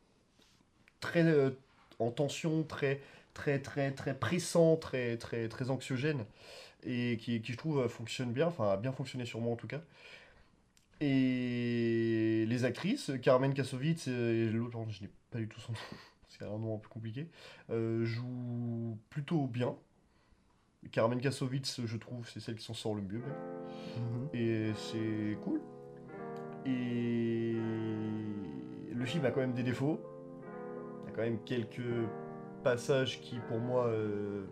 [0.99, 1.51] très euh,
[1.99, 3.01] en tension, très,
[3.33, 6.25] très, très, très pressant, très, très, très anxiogène,
[6.83, 9.67] et qui, qui je trouve fonctionne bien, enfin a bien fonctionné sur moi en tout
[9.67, 9.81] cas.
[11.01, 15.77] Et les actrices, Carmen Kassovitz et l'autre, je n'ai pas du tout son nom,
[16.29, 17.27] c'est un nom un peu compliqué,
[17.69, 19.75] euh, jouent plutôt bien.
[20.91, 23.19] Carmen Kassovitz, je trouve, c'est celle qui s'en sort le mieux.
[23.19, 23.33] même.
[23.97, 24.29] Mhm.
[24.33, 25.61] Et c'est cool.
[26.65, 27.55] Et
[28.93, 29.99] le film a quand même des défauts.
[31.03, 31.81] Il y a quand même quelques
[32.63, 34.45] passages qui, pour moi, euh,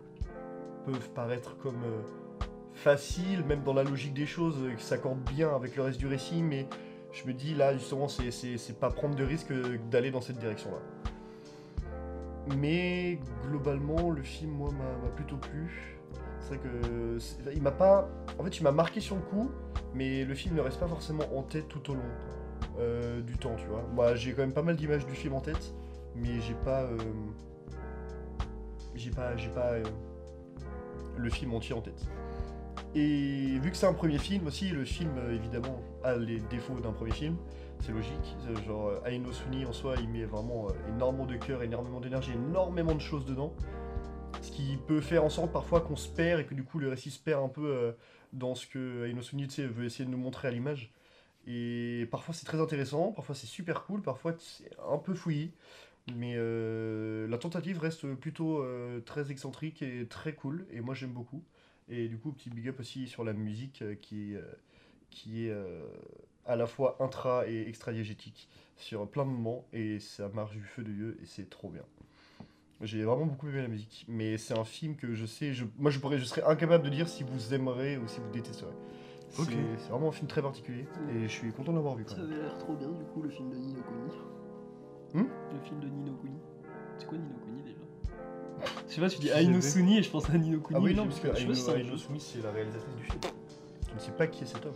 [0.86, 2.02] peuvent paraître comme euh,
[2.74, 6.06] faciles, même dans la logique des choses, euh, qui s'accordent bien avec le reste du
[6.06, 6.42] récit.
[6.42, 6.66] Mais
[7.12, 9.52] je me dis, là, justement, c'est- pas prendre de risque
[9.90, 10.78] d'aller dans cette direction-là.
[12.56, 15.98] Mais globalement, le film, moi, m'a plutôt plu.
[16.40, 17.18] C'est vrai que
[17.54, 18.08] il m'a pas.
[18.38, 19.48] En fait, il m'a marqué sur le coup,
[19.94, 23.66] mais le film ne reste pas forcément en tête tout au long du temps, tu
[23.66, 23.84] vois.
[23.94, 25.72] Moi, j'ai quand même pas mal d'images du film en tête,
[26.16, 26.88] mais j'ai pas.
[28.94, 29.32] J'ai pas.
[29.54, 29.72] Pas.
[29.72, 29.82] euh,
[31.16, 32.06] le film entier en tête.
[32.94, 36.78] Et vu que c'est un premier film aussi, le film euh, évidemment a les défauts
[36.80, 37.36] d'un premier film,
[37.80, 38.36] c'est logique.
[38.48, 42.94] Euh, Genre Aino Suni en soi, il met vraiment énormément de cœur, énormément d'énergie, énormément
[42.94, 43.52] de choses dedans.
[44.40, 46.88] Ce qui peut faire en sorte parfois qu'on se perd et que du coup le
[46.88, 47.94] récit se perd un peu
[48.32, 50.90] dans ce que tu sais, veut essayer de nous montrer à l'image.
[51.46, 55.52] Et parfois c'est très intéressant, parfois c'est super cool, parfois c'est un peu fouillis.
[56.16, 61.12] Mais euh, la tentative reste plutôt euh, très excentrique et très cool, et moi j'aime
[61.12, 61.42] beaucoup.
[61.88, 64.42] Et du coup, petit big up aussi sur la musique euh, qui, euh,
[65.10, 65.56] qui est
[66.44, 70.82] à la fois intra et extra-diégétique sur plein de moments, et ça marche du feu
[70.82, 71.84] de Dieu, et c'est trop bien.
[72.80, 75.92] J'ai vraiment beaucoup aimé la musique, mais c'est un film que je sais, je, moi
[75.92, 78.72] je, pourrais, je serais incapable de dire si vous aimerez ou si vous détesterez.
[79.28, 79.52] C'est Ok.
[79.78, 82.22] c'est vraiment un film très particulier, et je suis content de l'avoir vu quand Ça
[82.22, 83.80] avait l'air trop bien, du coup, le film de Nino
[85.52, 86.36] le film de Nino Kuni.
[86.98, 90.28] C'est quoi Nino Kuni déjà Je sais pas, tu dis Aino Suni et je pense
[90.30, 90.78] à Nino Kuni.
[90.78, 93.20] Ah oui, non, parce que Aino, si c'est Aino la réalisatrice du film.
[93.88, 94.74] Je ne sais pas qui est cet homme.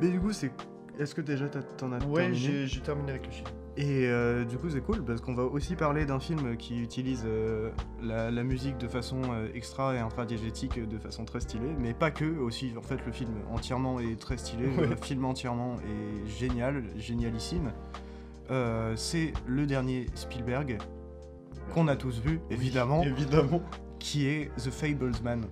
[0.00, 0.50] Mais du coup, c'est.
[0.98, 3.48] Est-ce que déjà t'as- t'en as Ouais, terminé j'ai j'ai terminé avec le film.
[3.76, 7.24] Et euh, du coup, c'est cool parce qu'on va aussi parler d'un film qui utilise
[7.26, 11.92] euh, la, la musique de façon euh, extra et intradiégétique de façon très stylée, mais
[11.92, 14.86] pas que, aussi en fait le film entièrement est très stylé, Ouais.
[14.86, 17.72] le film entièrement est génial, génialissime.
[18.50, 20.78] Euh, c'est le dernier Spielberg
[21.72, 23.62] qu'on a tous vu, évidemment, Évidemment.
[23.98, 25.42] qui est The Fablesman,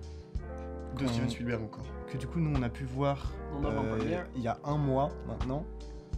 [0.99, 1.85] De Steven Spielberg encore.
[2.07, 3.31] que du coup nous on a pu voir
[3.65, 5.65] euh, il y a un mois maintenant,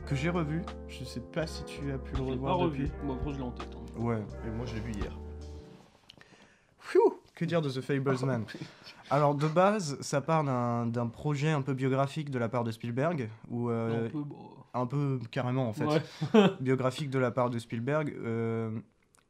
[0.05, 0.61] que j'ai revu.
[0.89, 2.83] Je sais pas si tu as pu le Je l'ai revoir pas depuis.
[2.83, 2.91] revu.
[3.05, 3.69] Moi, gros, je l'ai en tête.
[3.75, 3.99] hein.
[4.01, 4.21] Ouais.
[4.45, 5.17] Et moi, je l'ai vu hier.
[6.79, 6.99] Phew
[7.33, 8.45] que dire de The Fablesman
[9.09, 13.29] Alors de base, ça part d'un projet un peu biographique de la part de Spielberg,
[13.49, 14.35] ou euh, Un peu, bon.
[14.75, 16.01] Un peu carrément en fait, Ouais.
[16.61, 18.71] biographique de la part de Spielberg, euh,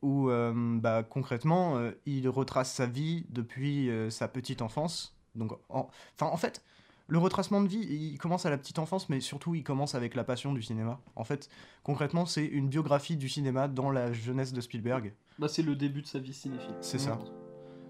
[0.01, 5.15] où euh, bah, concrètement, euh, il retrace sa vie depuis sa petite enfance.
[5.35, 6.63] Donc, en- enfin, en fait,
[7.07, 10.15] le retracement de vie, il commence à la petite enfance, mais surtout, il commence avec
[10.15, 10.99] la passion du cinéma.
[11.15, 11.49] En fait,
[11.83, 15.13] concrètement, c'est une biographie du cinéma dans la jeunesse de Spielberg.
[15.37, 16.73] Bah, c'est le début de sa vie cinéphile.
[16.81, 17.19] C'est ça.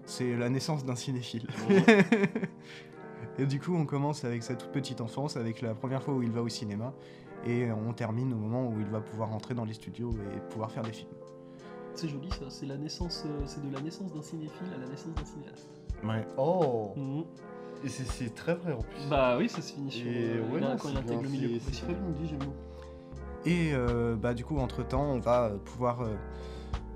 [0.04, 1.46] C'est la naissance d'un cinéphile.
[3.38, 6.22] Et du coup, on commence avec sa toute petite enfance, avec la première fois où
[6.22, 6.94] il va au cinéma,
[7.44, 10.70] et on termine au moment où il va pouvoir rentrer dans les studios et pouvoir
[10.70, 11.10] faire des films.
[11.94, 14.86] C'est joli ça, c'est la naissance, euh, c'est de la naissance d'un cinéphile à la
[14.86, 15.70] naissance d'un cinéaste.
[16.04, 16.26] Ouais.
[16.36, 17.24] Oh Mhm.
[17.84, 19.08] Et c'est- c'est très vrai en plus.
[19.10, 21.22] Bah oui, ça se finit sur Et euh, ouais, là, non, quand il intègre bien,
[21.22, 22.12] le milieu c'est- C'est très professionnel.
[22.12, 22.56] bien dit, j'aime beaucoup.
[23.44, 26.14] Et euh, bah, du coup, entre-temps, on va euh, pouvoir euh,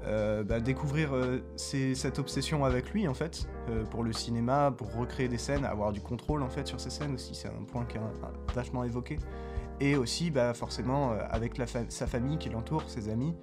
[0.04, 4.70] euh, bah, découvrir euh, ses- cette obsession avec lui, en fait, euh, pour le cinéma,
[4.76, 7.62] pour recréer des scènes, avoir du contrôle, en fait, sur ces scènes aussi, c'est un
[7.66, 9.18] point qui est vachement évoqué.
[9.80, 13.34] Et aussi, bah, forcément, euh, avec la fa- sa famille qui l'entoure, ses amis,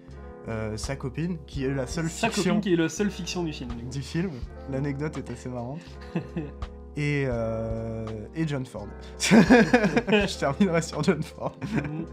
[0.47, 3.43] euh, sa copine, qui est la seule Sa fiction copine qui est la seule fiction
[3.43, 3.69] du film.
[3.71, 4.31] du du film.
[4.71, 5.81] L'anecdote est assez marrante.
[6.99, 8.87] Et, euh, et John Ford.
[9.19, 11.55] Je terminerai sur John Ford.
[11.61, 12.05] Mhm.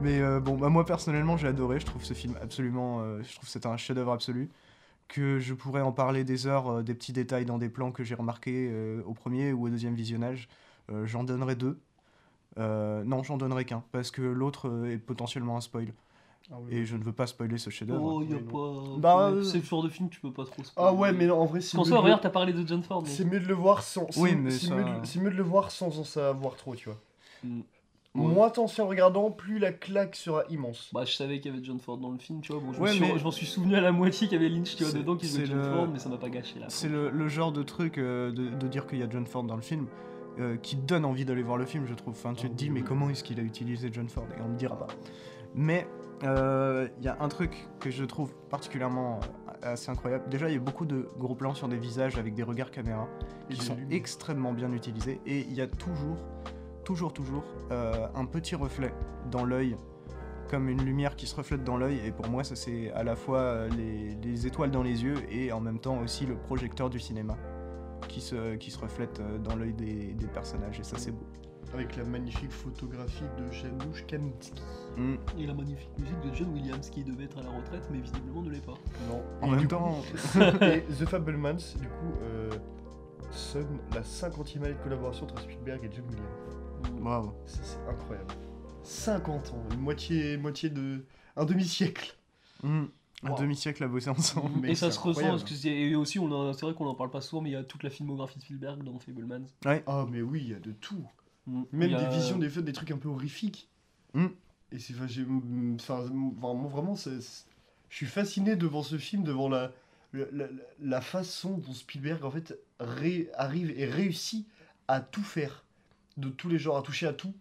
[0.00, 3.46] Mais euh, bon, bah moi personnellement j'ai adoré, je trouve ce film absolument, je trouve
[3.46, 4.48] que c'est un chef-d'œuvre absolu,
[5.08, 8.14] que je pourrais en parler des heures, des petits détails dans des plans que j'ai
[8.14, 8.72] remarqués
[9.04, 10.48] au premier ou au deuxième visionnage.
[11.06, 11.80] J'en donnerai deux.
[12.58, 15.92] Euh, non, j'en donnerai qu'un, parce que l'autre euh, est potentiellement un spoil.
[16.50, 18.02] Ah, oui, Et je ne veux pas spoiler ce chef-d'œuvre.
[18.02, 18.92] Oh, y a oui, non.
[18.94, 18.98] pas.
[19.00, 20.88] Bah, ouais, euh, C'est le genre de film que tu peux pas trop spoiler.
[20.88, 22.22] Ah ouais, mais non, en vrai, c'est mieux, de regarde, le...
[22.22, 23.02] t'as parlé de John Ford.
[23.06, 24.06] c'est mieux de le voir sans.
[24.16, 26.74] Oui, mais c'est ça- mieux, de- c'est mieux de le voir sans en savoir trop,
[26.74, 26.98] tu vois.
[27.44, 27.60] Mm.
[28.14, 30.88] Moins t'en sais en regardant, plus la claque sera immense.
[30.92, 32.60] Bah, je savais qu'il y avait John Ford dans le film, tu vois.
[32.62, 34.82] Bon, je, Ouais, mais- m'en suis souvenu à la moitié qu'il y avait Lynch, tu
[34.82, 36.66] vois, C'est- dedans, qui jouait John le- Ford, mais ça m'a pas gâché là.
[36.70, 39.44] C'est le, le genre de truc euh, de, de dire qu'il y a John Ford
[39.44, 39.86] dans le film
[40.38, 42.14] euh, qui donne envie d'aller voir le film, je trouve.
[42.14, 44.26] Enfin, tu te dis, mais comment est-ce qu'il a utilisé John Ford?
[44.38, 44.88] Et on ne dira pas.
[45.54, 45.86] Mais
[46.24, 49.20] euh, il y a un truc que je trouve particulièrement
[49.64, 50.28] euh, assez incroyable.
[50.28, 53.08] Déjà, il y a beaucoup de gros plans sur des visages avec des regards caméra
[53.48, 55.20] qui sont extrêmement bien utilisés.
[55.26, 56.18] Et il y a toujours,
[56.84, 58.92] toujours, toujours euh, un petit reflet
[59.30, 59.76] dans l'œil.
[60.50, 63.16] Comme une lumière qui se reflète dans l'œil, et pour moi, ça c'est à la
[63.16, 66.98] fois les, les étoiles dans les yeux et en même temps aussi le projecteur du
[66.98, 67.36] cinéma
[68.18, 71.24] qui se, qui se reflète euh, dans l'œil des, des personnages, et ça c'est beau.
[71.72, 74.60] Avec la magnifique photographie de Janusz Kaminski.
[74.96, 75.14] Mm.
[75.38, 78.42] Et la magnifique musique de John Williams, qui devait être à la retraite, mais visiblement
[78.42, 78.74] ne l'est pas.
[79.08, 79.22] Non.
[79.42, 80.00] En Et même temps,
[80.32, 82.50] coup- et The Fablemans, du coup, euh,
[83.30, 86.90] sonne la 50e année de collaboration entre Spielberg et John Williams.
[86.98, 87.02] Mm.
[87.04, 87.34] bravo.
[87.44, 88.34] C'est c'est incroyable.
[88.82, 91.04] 50 ans, une moitié, moitié de.
[91.36, 92.16] un demi-siècle.
[92.64, 92.84] Mm.
[93.24, 93.38] Un Wow.
[93.40, 94.60] demi-siècle à bosser ensemble.
[94.60, 97.10] Mais et ça se ressent, parce que c'est- et aussi, c'est vrai qu'on en parle
[97.10, 99.46] pas souvent, mais il y a toute la filmographie de Spielberg dans Fablemans.
[99.64, 101.04] Ah, mais oui, il y a de tout.
[101.46, 101.62] Mm.
[101.72, 103.68] Même a- des visions, des fois, des trucs un peu horrifiques.
[104.14, 104.26] Mm.
[104.70, 104.94] Et c'est.
[104.94, 105.06] Enfin,
[105.74, 106.00] enfin,
[106.40, 107.10] vraiment, vraiment, je
[107.90, 109.72] suis fasciné devant ce film, devant la,
[110.12, 110.48] la, la-
[110.80, 114.46] la façon dont Spielberg, en fait, ré- arrive et réussit
[114.86, 115.64] à tout faire.
[116.18, 117.34] De tous les genres, à toucher à tout.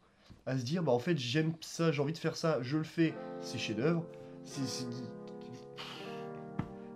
[0.48, 2.84] À se dire, bah, en fait, j'aime ça, j'ai envie de faire ça, je le
[2.84, 4.06] fais, c'est chef-d'œuvre.
[4.44, 4.66] C'est.
[4.66, 4.86] c'est-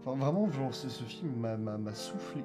[0.06, 2.44] Enfin, vraiment, genre, ce, ce film m'a- soufflé.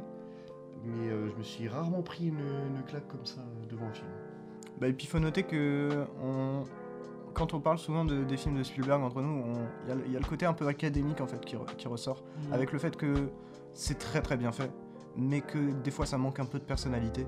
[0.85, 3.93] Mais euh, je me suis rarement pris une, une claque comme ça euh, devant un
[3.93, 4.07] film.
[4.81, 6.63] Bah, et puis il faut noter que on...
[7.35, 9.95] quand on parle souvent de- des films de Spielberg entre nous, on- il y a
[9.95, 12.23] le- il y, a le côté un peu académique en fait qui, re- qui ressort,
[12.49, 12.53] Mm.
[12.53, 13.31] avec le fait que
[13.73, 14.71] c'est très très bien fait,
[15.17, 17.27] mais que des fois ça manque un peu de personnalité.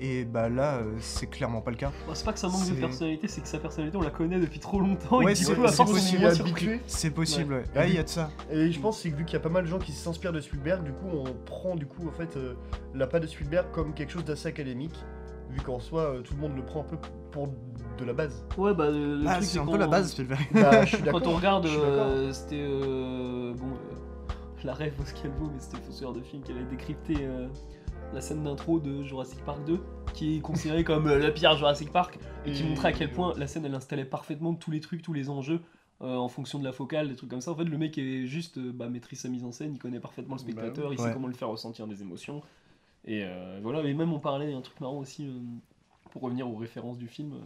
[0.00, 1.90] Et bah là, euh, c'est clairement pas le cas.
[2.06, 4.38] Bah, c'est pas que ça manque de personnalité, c'est que sa personnalité on la connaît
[4.38, 6.80] depuis trop longtemps Ouais, et du c'est- possible, habitué.
[6.86, 7.64] C'est possible, ouais.
[7.74, 8.30] Et Ouais, il y a de ça.
[8.50, 10.32] Et je pense c'est que vu qu'il y a pas mal de gens qui s'inspirent
[10.32, 12.54] de Spielberg, du coup on prend du coup en fait euh,
[12.94, 14.94] la patte de Spielberg comme quelque chose d'assez académique,
[15.50, 16.96] vu qu'en soi euh, tout le monde le prend un peu
[17.32, 17.48] pour
[17.98, 18.44] de la base.
[18.56, 20.46] Ouais, bah le, Ah, truc c'est un peu la base Spielberg.
[20.52, 21.22] Bah, je suis d'accord.
[21.22, 22.60] Quand on regarde, euh, c'était.
[22.60, 23.96] euh, bon, euh,
[24.64, 27.48] la rêve au Scalvo, mais c'était Fossoyeur de film qui avait décrypté euh,
[28.12, 29.80] la scène d'intro de Jurassic Park 2,
[30.14, 33.34] qui est considérée comme euh, la pire Jurassic Park, et qui montrait à quel point
[33.36, 35.60] la scène elle installait parfaitement tous les trucs, tous les enjeux.
[36.00, 37.50] euh, en fonction de la focale, des trucs comme ça.
[37.50, 39.98] En fait, le mec est juste euh, bah, maîtrise sa mise en scène, il connaît
[39.98, 41.06] parfaitement le Bah spectateur, il Ouais.
[41.08, 42.40] sait comment le faire ressentir des émotions.
[43.04, 45.40] Et euh, voilà, et même on parlait un truc marrant aussi, euh,
[46.12, 47.32] pour revenir aux références du film.
[47.32, 47.38] euh,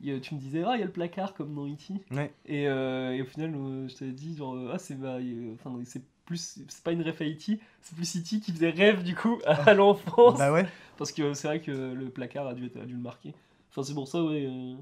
[0.00, 1.92] il y a- tu me disais, ah, il y a le placard comme dans E.T.
[2.10, 2.32] Ouais.
[2.46, 5.18] Et, euh, et au final, euh, je t'avais dit, genre, euh, ah, c'est bah,
[5.52, 8.40] enfin, c'est plus, c'est pas une ref à E.T., c'est plus E.T.
[8.40, 10.38] qui faisait rêve du coup à l'enfance.
[10.38, 10.66] bah ouais.
[10.96, 13.34] Parce que c'est vrai que le placard a dû, être- a dû le marquer.
[13.70, 14.46] Enfin, c'est pour ça, ouais.
[14.48, 14.74] euh,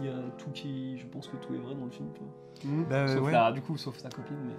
[0.00, 0.98] il y a tout qui.
[0.98, 2.08] Je pense que tout est vrai dans le film.
[2.16, 2.26] quoi.
[2.70, 2.84] Mhm.
[2.88, 3.32] Bah sauf ouais.
[3.32, 4.52] la- du coup, sauf sa copine, mais.
[4.52, 4.56] euh,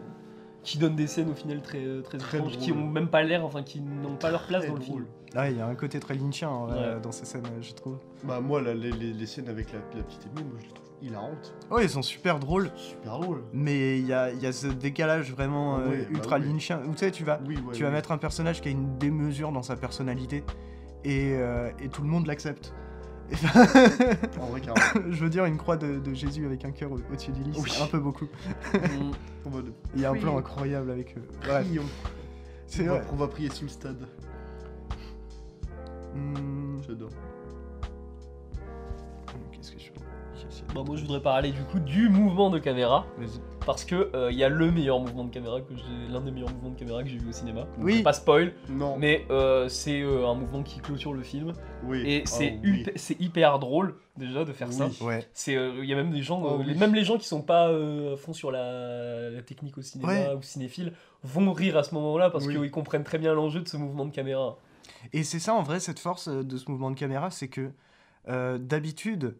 [0.64, 3.46] Qui donne des scènes au final très, très, Très étranges, qui ont même pas l'air,
[3.46, 5.04] enfin, qui n'ont pas leur place Très dans le drôle.
[5.04, 5.14] film.
[5.36, 7.00] Ah, il y a un côté très lynchien en vrai, Ouais.
[7.02, 7.98] dans ces scènes, je trouve.
[8.24, 10.74] Bah moi la- les, les- les scènes avec la, la petite Amy, moi je les
[10.74, 11.54] trouve hilarantes.
[11.70, 13.44] Oh, ils sont super drôles, Super drôle.
[13.54, 16.48] mais il y a, il y a ce décalage vraiment euh, Ouais, bah ultra oui.
[16.48, 16.82] lynchien.
[16.88, 17.96] Où tu sais, tu vas, Oui, ouais, tu vas ouais.
[17.96, 20.44] mettre un personnage qui a une démesure dans sa personnalité
[21.04, 22.74] et, euh, et tout le monde l'accepte.
[24.40, 25.10] En vrai carrément.
[25.12, 27.52] je veux dire, une croix de, de Jésus avec un cœur au- au-dessus du lit,
[27.68, 28.26] c'est un peu beaucoup.
[28.74, 29.12] Mm.
[29.46, 29.74] En mode.
[29.96, 31.22] Il y a un plan incroyable avec eux.
[31.46, 31.84] Bref, prions.
[32.68, 33.08] c'est on, va, vrai.
[33.12, 34.08] on va prier sur le stade.
[36.16, 37.10] Hmm, J'adore.
[39.52, 39.92] Qu'est-ce que je
[40.74, 43.06] Bah, moi, je voudrais parler du coup du mouvement de caméra.
[43.18, 43.40] Vas-y.
[43.66, 46.32] Parce que euh, il y a le meilleur mouvement de caméra que j'ai, l'un des
[46.32, 47.62] meilleurs mouvements de caméra que j'ai vu au cinéma.
[47.62, 48.02] Donc, Oui.
[48.02, 48.96] Pas spoil, Non.
[48.98, 51.52] mais euh, c'est euh, un mouvement qui clôture le film
[51.84, 52.02] Oui.
[52.06, 52.84] et Ah c'est oui.
[52.86, 54.88] hup- c'est hyper drôle déjà de faire ça.
[55.02, 55.28] Ouais.
[55.34, 56.80] C'est euh, il y a même des gens, Oh euh, les- oui.
[56.80, 60.08] même les gens qui sont pas euh, à fond sur la, la technique au cinéma
[60.14, 60.34] Ouais.
[60.38, 62.56] ou cinéphiles vont rire à ce moment-là parce Oui.
[62.58, 64.58] qu'ils comprennent très bien l'enjeu de ce mouvement de caméra.
[65.12, 67.72] Et c'est ça en vrai cette force de ce mouvement de caméra, c'est que
[68.30, 69.36] euh, d'habitude,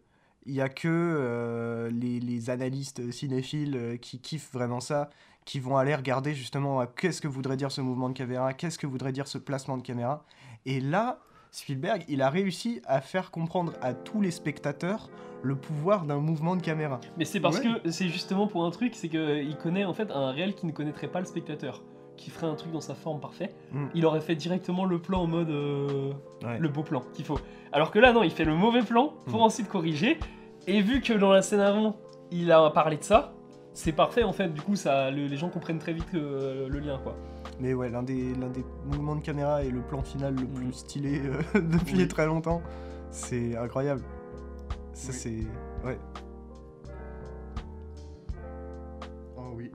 [0.48, 5.10] il y a que euh, les, les analystes cinéphiles euh, qui kiffent vraiment ça,
[5.44, 8.78] qui vont aller regarder justement euh, qu'est-ce que voudrait dire ce mouvement de caméra, qu'est-ce
[8.78, 10.24] que voudrait dire ce placement de caméra.
[10.66, 11.18] Et là,
[11.50, 15.08] Spielberg, il a réussi à faire comprendre à tous les spectateurs
[15.42, 17.00] le pouvoir d'un mouvement de caméra.
[17.16, 17.80] Mais c'est parce Ouais.
[17.82, 20.72] que c'est justement pour un truc, c'est qu'il connaît en fait un réel qui ne
[20.72, 21.82] connaîtrait pas le spectateur,
[22.16, 23.54] qui ferait un truc dans sa forme parfait.
[23.72, 23.86] Mm.
[23.94, 26.58] Il aurait fait directement le plan en mode euh, Ouais.
[26.58, 27.38] le beau plan qu'il faut.
[27.72, 29.44] Alors que là non, il fait le mauvais plan pour Mm.
[29.44, 30.18] ensuite corriger.
[30.68, 31.96] Et vu que dans la scène avant,
[32.30, 33.32] il a parlé de ça,
[33.72, 34.48] c'est parfait en fait.
[34.48, 37.16] Du coup, ça, le- les gens comprennent très vite euh, le lien quoi.
[37.58, 38.34] Mais ouais, l'un des,
[38.84, 40.72] mouvements de caméra et le plan final le plus Mm.
[40.72, 42.08] stylé euh, depuis Oui.
[42.08, 42.60] très longtemps.
[43.10, 44.02] C'est incroyable.
[44.92, 45.14] Ça, Oui.
[45.18, 45.86] c'est.
[45.88, 45.98] Ouais.
[49.36, 49.70] Oh oui.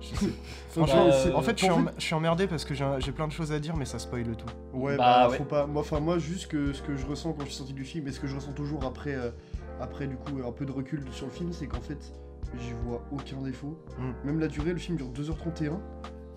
[0.70, 3.52] Franchement, Bah, c'est- en fait, je suis, je emmerdé parce que j'ai plein de choses
[3.52, 4.46] à dire, mais ça spoil tout.
[4.74, 5.38] Ouais, Bah, bah, ouais.
[5.38, 5.66] faut pas.
[5.66, 8.06] Moi, enfin, moi, juste que ce que je ressens quand je suis sorti du film
[8.06, 9.30] et ce que je ressens toujours après, euh,
[9.80, 12.12] après du coup, un peu de recul sur le film, c'est qu'en fait,
[12.60, 13.78] j'y vois aucun défaut.
[13.98, 14.26] Mm.
[14.26, 15.78] Même la durée, le film dure 2h31.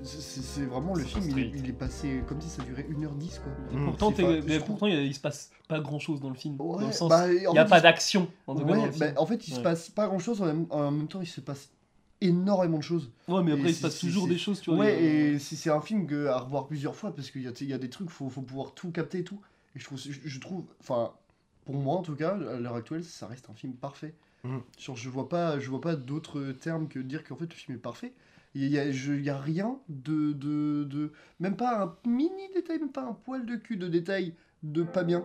[0.01, 1.55] C'est- vraiment le film, il est, strict.
[1.65, 3.51] il est passé comme si ça durait 1h10 quoi.
[3.73, 3.85] Et Mm.
[3.85, 6.55] pourtant, pas- mais trouve- il, se passe pas grand chose dans le film.
[6.59, 9.45] Ouais, dans le sens, bah, il n'y a pas d'action en Ouais, bah, en fait,
[9.47, 11.69] il se passe pas grand chose, en même, en même temps, il se passe
[12.21, 13.11] énormément de choses.
[13.27, 14.79] Ouais, mais et après, il se passe toujours des choses, tu vois.
[14.79, 17.77] Ouais, et c'est un film que, à revoir plusieurs fois parce qu'il y y a
[17.77, 19.39] des trucs, faut, faut pouvoir tout capter et tout.
[19.75, 21.11] Et je trouve, je, je trouve, enfin,
[21.69, 24.15] pour moi en tout cas, à l'heure actuelle, ça reste un film parfait.
[24.79, 27.77] Genre, je vois pas, je vois pas d'autres termes que dire qu'en fait le film
[27.77, 28.11] est parfait.
[28.55, 32.49] Il y a, je- il y a rien de, de, de, même pas un mini
[32.55, 35.23] détail, même pas un poil de cul de détail de pas bien,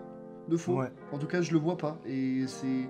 [0.51, 0.81] de faux.
[0.81, 0.93] Ouais.
[1.13, 1.99] En tout cas, je le vois pas.
[2.05, 2.89] Et c'est.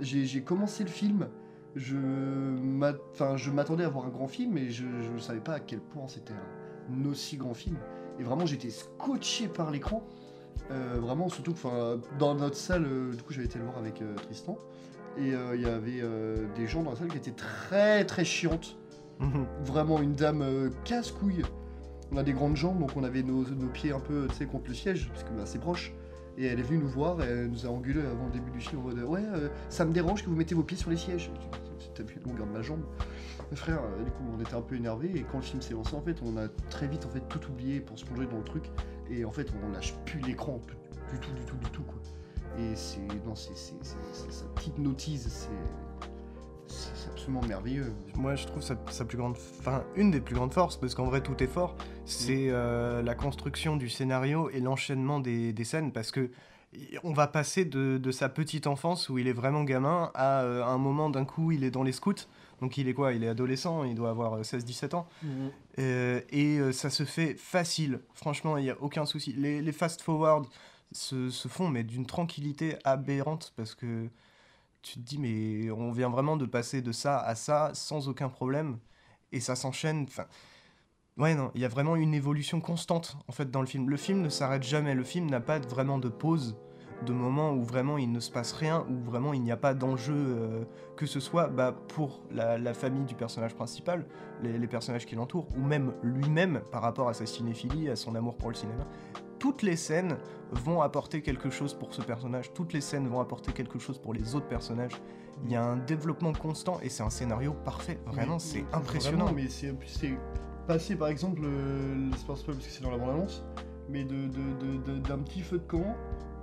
[0.00, 1.28] J'ai commencé le film,
[1.76, 5.54] je m'a- enfin, je m'attendais à voir un grand film, mais je ne savais pas
[5.54, 7.76] à quel point c'était un aussi grand film.
[8.18, 10.02] Et vraiment, j'étais scotché par l'écran.
[10.70, 14.02] Euh, vraiment, surtout que dans notre salle, euh, du coup, j'avais été le voir avec
[14.02, 14.58] euh, Tristan.
[15.18, 16.02] Et il y avait
[16.56, 18.76] des gens dans la salle qui étaient très très chiantes.
[19.18, 19.46] Mhm.
[19.64, 20.44] Vraiment une dame
[20.84, 21.42] casse-couille.
[22.12, 24.74] On a des grandes jambes, donc on avait nos, nos pieds un peu contre le
[24.74, 25.94] siège, parce que bah, c'est proche.
[26.36, 28.60] Et elle est venue nous voir et elle nous a engueulé avant le début du
[28.60, 29.22] film en mode Ouais,
[29.70, 31.30] ça me dérange que vous mettez vos pieds sur les sièges.
[31.94, 32.82] t'as vu la longueur de ma jambe.
[33.50, 35.94] Mais frère, du coup, on était un peu énervé et quand le film s'est lancé,
[35.94, 38.44] en fait, on a très vite en fait tout oublié pour se plonger dans le
[38.44, 38.64] truc
[39.10, 40.60] et en fait, on lâche plus l'écran
[41.12, 41.98] du tout, du tout, du tout quoi.
[42.58, 45.50] Et c'est non, c'est c'est- c'est- c'est- sa petite notice, c'est
[46.68, 47.92] c'est absolument merveilleux.
[48.16, 51.04] Moi, je trouve sa, sa plus grande, enfin, une des plus grandes forces, parce qu'en
[51.04, 55.92] vrai, tout est fort, c'est euh, la construction du scénario et l'enchaînement des, des scènes,
[55.92, 56.30] parce que
[57.04, 60.64] on va passer de, de sa petite enfance où il est vraiment gamin à euh,
[60.64, 62.26] un moment d'un coup il est dans les scouts.
[62.60, 63.12] Donc il est quoi?
[63.12, 65.08] Il est adolescent, il doit avoir euh, 16-17 ans.
[65.22, 65.50] Mhm.
[65.78, 68.00] Euh, et euh, ça se fait facile.
[68.14, 69.32] Franchement, il n'y a aucun souci.
[69.32, 70.46] Les, les fast-forward
[70.92, 74.08] se, se font, mais d'une tranquillité aberrante parce que
[74.82, 78.28] tu te dis, mais on vient vraiment de passer de ça à ça sans aucun
[78.28, 78.78] problème.
[79.32, 80.06] Et ça s'enchaîne.
[80.08, 80.26] Enfin.
[81.18, 83.88] Ouais, non, il y a vraiment une évolution constante en fait dans le film.
[83.88, 84.94] Le film ne s'arrête jamais.
[84.94, 86.56] Le film n'a pas vraiment de pause,
[87.04, 89.74] de moment où vraiment il ne se passe rien, où vraiment il n'y a pas
[89.74, 90.64] d'enjeu euh,
[90.96, 94.06] que ce soit bah, pour la, la famille du personnage principal,
[94.42, 98.14] les, les personnages qui l'entourent, ou même lui-même par rapport à sa cinéphilie, à son
[98.14, 98.86] amour pour le cinéma.
[99.38, 100.16] Toutes les scènes
[100.50, 104.14] vont apporter quelque chose pour ce personnage, toutes les scènes vont apporter quelque chose pour
[104.14, 105.00] les autres personnages.
[105.44, 108.00] Il y a un développement constant et c'est un scénario parfait.
[108.06, 109.32] Vraiment, c'est Vraiment, impressionnant.
[109.34, 109.74] mais c'est
[110.66, 113.44] passé par exemple, euh, c'est pas parce que c'est dans la bande-annonce,
[113.90, 115.94] mais de- de- de- de- d'un petit feu de camp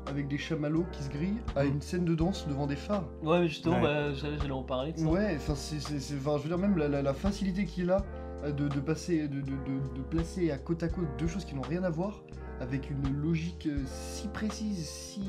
[0.08, 1.68] avec des chamallows qui se grillent à Mm.
[1.68, 3.06] une scène de danse devant des phares.
[3.22, 3.82] Ouais, mais justement, Ouais.
[3.82, 5.06] bah, j'allais j'allais en parler de ça.
[5.06, 7.89] Ouais, enfin, c'est, c'est- c'est- enfin, je veux dire, même la, la- la facilité qu'il
[7.92, 8.04] a
[8.44, 11.46] euh, de, de passer, de, de- de- de placer à côte à côte deux choses
[11.46, 12.22] qui n'ont rien à voir,
[12.60, 15.22] avec une logique euh, si précise, si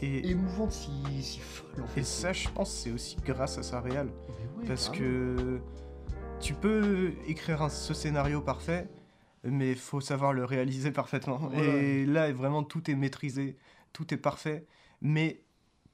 [0.00, 2.00] Et, émouvante, si, si folle en fait.
[2.02, 4.06] et ça, je pense, c'est aussi grâce à sa réal.
[4.28, 5.36] Mais ouais, Parce carrément.
[5.36, 5.60] que
[6.38, 8.88] tu peux écrire un- ce scénario parfait,
[9.46, 11.50] mais il faut savoir le réaliser parfaitement.
[11.52, 13.56] Et là, vraiment, tout est maîtrisé,
[13.92, 14.66] tout est parfait,
[15.00, 15.40] mais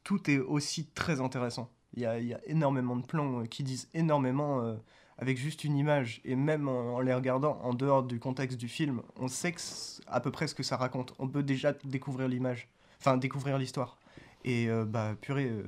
[0.04, 1.70] tout est aussi très intéressant.
[1.94, 4.74] Il y a, il y a énormément de plans euh, qui disent énormément euh,
[5.18, 8.68] avec juste une image, et même en, en les regardant en dehors du contexte du
[8.68, 9.60] film, on sait que
[10.06, 11.14] à peu près ce que ça raconte.
[11.18, 13.98] On peut déjà découvrir l'image, enfin découvrir l'histoire.
[14.44, 15.62] Et euh, bah, purée, euh,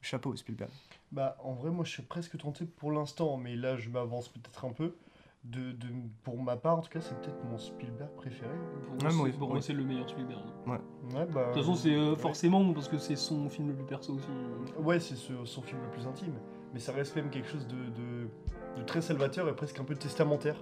[0.00, 0.70] chapeau Spielberg.
[1.12, 4.64] Bah, en vrai, moi, je suis presque tenté pour l'instant, mais là, je m'avance peut-être
[4.64, 4.94] un peu.
[5.42, 5.86] De, de-
[6.22, 8.50] pour ma part, en tout cas, c'est peut-être mon Spielberg préféré.
[8.84, 9.54] Pour Ouais, moi, c'est- pour ouais.
[9.54, 10.42] moi, c'est le meilleur Spielberg.
[10.66, 11.44] De Ouais, bah.
[11.52, 12.16] toute façon, c'est euh, ouais.
[12.16, 14.26] forcément parce que c'est son film le plus perso aussi.
[14.28, 14.82] euh.
[14.82, 16.34] Ouais, c'est ce- son film le plus intime.
[16.74, 18.28] Mais ça reste quand même quelque chose de, de,
[18.76, 20.56] de très salvateur et presque un peu testamentaire.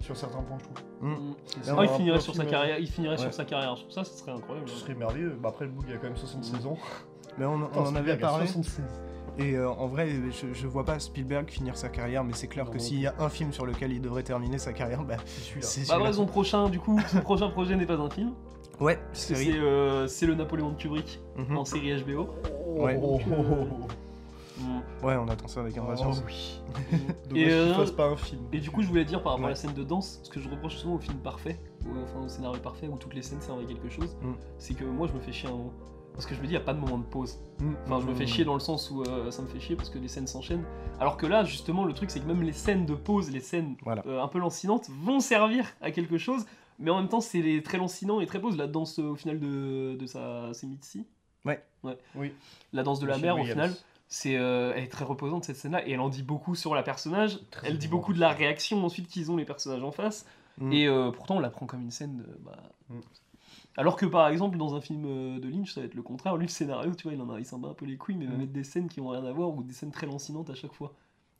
[0.00, 0.76] Sur certains points, je trouve.
[1.00, 1.32] Mm.
[1.62, 2.78] C'est Ah, il finirait sur sa carrière.
[2.78, 3.18] Il finirait Ouais.
[3.22, 3.78] sur sa carrière.
[3.78, 4.68] Sur ça, ce serait incroyable.
[4.68, 5.38] Ce serait merveilleux.
[5.42, 6.76] Bah, après, le book, il a quand même 76 ans.
[7.38, 8.46] Mais on, on Attends, en avait parlé.
[8.46, 8.84] 76.
[9.38, 12.66] Et euh, en vrai, je, je vois pas Spielberg finir sa carrière, mais c'est clair
[12.66, 15.16] Non, que s'il y a un film sur lequel il devrait terminer sa carrière, bah,
[15.26, 15.98] C'est celui-là.
[15.98, 18.32] Bah ouais, son prochain, du coup, son prochain projet n'est pas un film.
[18.80, 19.58] Ouais, C'est série.
[19.58, 21.56] euh, c'est le Napoléon de Kubrick Mhm.
[21.56, 22.28] en série HBO.
[22.76, 22.98] Ouais.
[23.02, 23.86] Oh, oh, oh, oh.
[24.60, 25.04] Mm.
[25.04, 26.22] Ouais, on attend ça avec impatience.
[26.22, 26.60] Oh, oui.
[27.34, 28.42] Et, euh, fasse pas un film.
[28.52, 30.38] Et du coup, je voulais dire par rapport à la scène de danse, ce que
[30.38, 33.40] je reproche souvent au film parfait, ou enfin au scénario parfait où toutes les scènes
[33.40, 34.32] servent à quelque chose, Mm.
[34.58, 35.72] c'est que moi je me fais chier un moment.
[36.14, 37.38] Parce que je me dis, il n'y a pas de moment de pause.
[37.58, 37.72] Mm.
[37.86, 38.28] Enfin, je me fais Mm.
[38.28, 40.64] chier dans le sens où euh, ça me fait chier parce que les scènes s'enchaînent.
[41.00, 43.76] Alors que là, justement, le truc, c'est que même les scènes de pause, les scènes
[43.82, 44.02] Voilà.
[44.06, 46.46] euh, un peu lancinantes, vont servir à quelque chose,
[46.78, 48.56] mais en même temps, c'est les très lancinant et très pause.
[48.56, 50.54] La danse euh, au final de, de sa.
[50.54, 51.04] C'est Mitzi
[51.44, 51.62] Ouais.
[51.82, 51.98] Ouais.
[52.14, 52.32] Oui.
[52.72, 53.72] La danse de la Michelle mer, au final,
[54.06, 57.40] c'est, elle est très reposante cette scène-là et elle en dit beaucoup sur la personnage.
[57.50, 60.24] Très elle dit beaucoup de la réaction ensuite qu'ils ont les personnages en face.
[60.58, 60.72] Mm.
[60.72, 62.38] Et pourtant, on la prend comme une scène de.
[62.44, 62.56] bah,
[62.88, 63.00] Mm.
[63.76, 66.36] Alors que par exemple, dans un film euh, de Lynch, ça va être le contraire.
[66.36, 68.16] Lui, le scénario, tu vois, il, en a, il s'en bat un peu les couilles,
[68.16, 68.40] mais il va Mm.
[68.40, 70.72] mettre des scènes qui ont rien à voir ou des scènes très lancinantes à chaque
[70.74, 70.92] fois.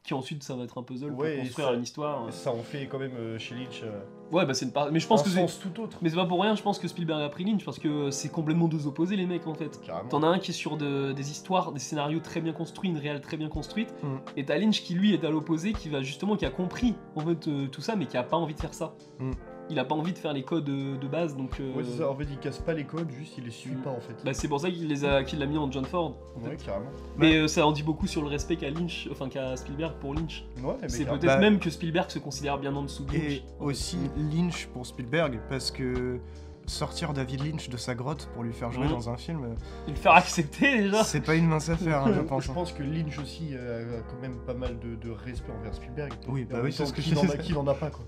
[0.02, 2.30] Qui ensuite, ça va être un puzzle Ouais, pour construire ça- une histoire.
[2.30, 4.00] Ça en fait quand même euh, chez Lynch euh,
[4.32, 4.92] Ouais, bah c'est une part.
[4.92, 5.40] Mais je pense un que c'est.
[5.40, 5.96] sens tout autre.
[6.02, 8.28] Mais c'est pas pour rien, je pense que Spielberg a pris Lynch parce que c'est
[8.30, 9.80] complètement deux opposés, les mecs, en fait.
[10.10, 12.98] T'en as un qui est sur de- des histoires, des scénarios très bien construits, une
[12.98, 14.16] réelle très bien construite, Mm.
[14.36, 17.20] et t'as Lynch qui lui est à l'opposé, qui va justement, qui a compris en
[17.20, 18.94] fait euh, tout ça, mais qui a pas envie de faire ça.
[19.20, 19.30] Mm.
[19.70, 21.58] Il a pas envie de faire les codes de base, donc.
[21.58, 22.10] euh, Ouais, c'est ça.
[22.10, 23.82] En fait, il casse pas les codes, juste il les suit Mm.
[23.82, 24.14] pas en fait.
[24.24, 26.16] bah, c'est pour ça qu'il les a, qu'il l'a mis en John Ford.
[26.36, 26.64] en ouais, fait.
[26.66, 26.90] carrément.
[27.16, 30.14] Mais euh, ça en dit beaucoup sur le respect qu'a Lynch, enfin qu'a Spielberg pour
[30.14, 30.44] Lynch.
[30.62, 33.22] Ouais, mais C'est peut-être Bah- même que Spielberg se considère bien en dessous de Lynch.
[33.32, 36.18] Et aussi Lynch pour Spielberg, parce que
[36.66, 38.90] sortir David Lynch de sa grotte pour lui faire jouer Mhm.
[38.92, 39.54] dans un film,
[39.86, 41.04] Et le faire accepter déjà.
[41.04, 42.44] c'est pas une mince affaire, hein, je pense.
[42.44, 45.74] Je pense que Lynch aussi euh, a quand même pas mal de, de respect envers
[45.74, 46.12] Spielberg.
[46.28, 47.38] Oui, bah oui, c'est ce que qui je disais.
[47.38, 48.04] qui n'en a pas quoi.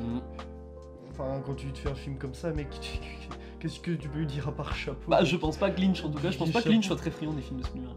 [0.00, 0.18] Mm.
[1.18, 2.68] Enfin, quand tu te fais un film comme ça, mec,
[3.60, 6.04] qu'est-ce que tu peux lui dire à part chapeau Bah, je pense pas que Lynch,
[6.04, 6.68] en tout cas, je pense pas que.
[6.68, 7.96] Lynch soit très friand des films de Spielberg.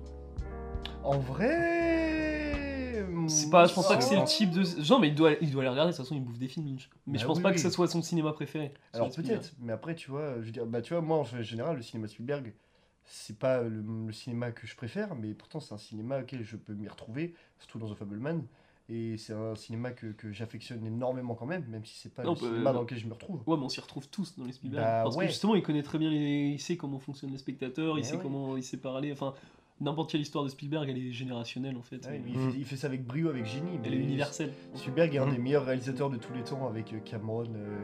[1.04, 3.06] En vrai.
[3.28, 4.64] C'est pas, je pense pas que c'est le type de.
[4.64, 6.68] Genre, mais il doit, il doit les regarder, de toute façon, il bouffe des films,
[6.68, 6.90] Lynch.
[7.06, 8.74] Mais Bah je pense oui, pas que ça soit son cinéma préféré.
[8.94, 11.76] Alors peut-être, mais après tu vois, je veux dire, bah tu vois, moi en général,
[11.76, 12.54] le cinéma Spielberg,
[13.04, 16.56] c'est pas le, le cinéma que je préfère, mais pourtant c'est un cinéma auquel je
[16.56, 18.44] peux m'y retrouver, surtout dans The Fableman.
[18.92, 22.34] Et c'est un cinéma que, que j'affectionne énormément quand même, même si c'est pas Non,
[22.34, 23.42] le bah, cinéma dans lequel je me retrouve.
[23.46, 24.84] Ouais, mais on s'y retrouve tous dans les Spielberg.
[24.84, 25.26] Bah, parce ouais.
[25.26, 26.50] que justement, il connaît très bien les.
[26.54, 28.22] Il sait comment fonctionnent les spectateurs, il sait ouais.
[28.24, 29.12] comment il sait parler.
[29.12, 29.36] Enfin,
[29.80, 32.04] n'importe quelle histoire de Spielberg, elle est générationnelle en fait.
[32.08, 33.80] Ouais, Euh, mais il, fait, il fait ça avec brio, avec génie.
[33.84, 34.54] Elle mais est universelle.
[34.74, 37.46] Spielberg est un des meilleurs réalisateurs de tous les temps avec euh, Cameron.
[37.56, 37.78] euh,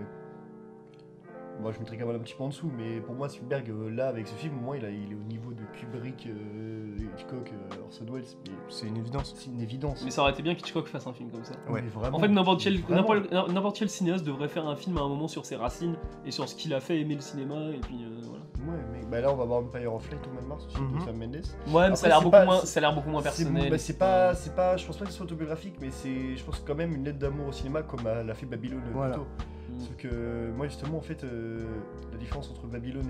[1.62, 4.08] Moi je mettrais Cameron un petit peu en dessous, mais pour moi Spielberg euh, là
[4.10, 7.52] avec ce film, au moins il, a- il est au niveau de Kubrick, euh, Hitchcock,
[7.54, 8.24] euh, Orson Welles.
[8.70, 9.34] C'est une évidence.
[9.38, 10.04] C'est une évidence.
[10.04, 11.54] Mais ça aurait été bien qu'Hitchcock fasse un film comme ça.
[11.70, 11.82] Ouais.
[11.82, 12.98] Mais vraiment, En fait, n'importe quel, vraiment.
[13.16, 15.96] n'importe n'importe quel cinéaste devrait faire un film à un moment sur ses racines
[16.26, 18.44] et sur ce qu'il a fait aimer le cinéma, et puis euh, voilà.
[18.78, 20.82] Ouais, mais bah là on va voir Empire of Light au mois de mars aussi
[20.82, 21.00] Mhm.
[21.00, 21.36] de Sam Mendes.
[21.36, 21.42] Ouais,
[21.74, 23.70] mais Après, ça a l'air beaucoup, pas- moins- ça a l'air beaucoup moins C'est personnel.
[23.70, 26.44] bah, c'est pas, c'est pas, je pense pas que ce soit autobiographique, mais c'est, je
[26.44, 29.14] pense quand même une lettre d'amour au cinéma comme l'a fait Babylone euh, Voilà.
[29.14, 29.28] plus tôt.
[29.28, 29.55] Mm.
[29.80, 31.66] Sauf que moi justement en fait euh,
[32.12, 33.10] la différence entre Babylone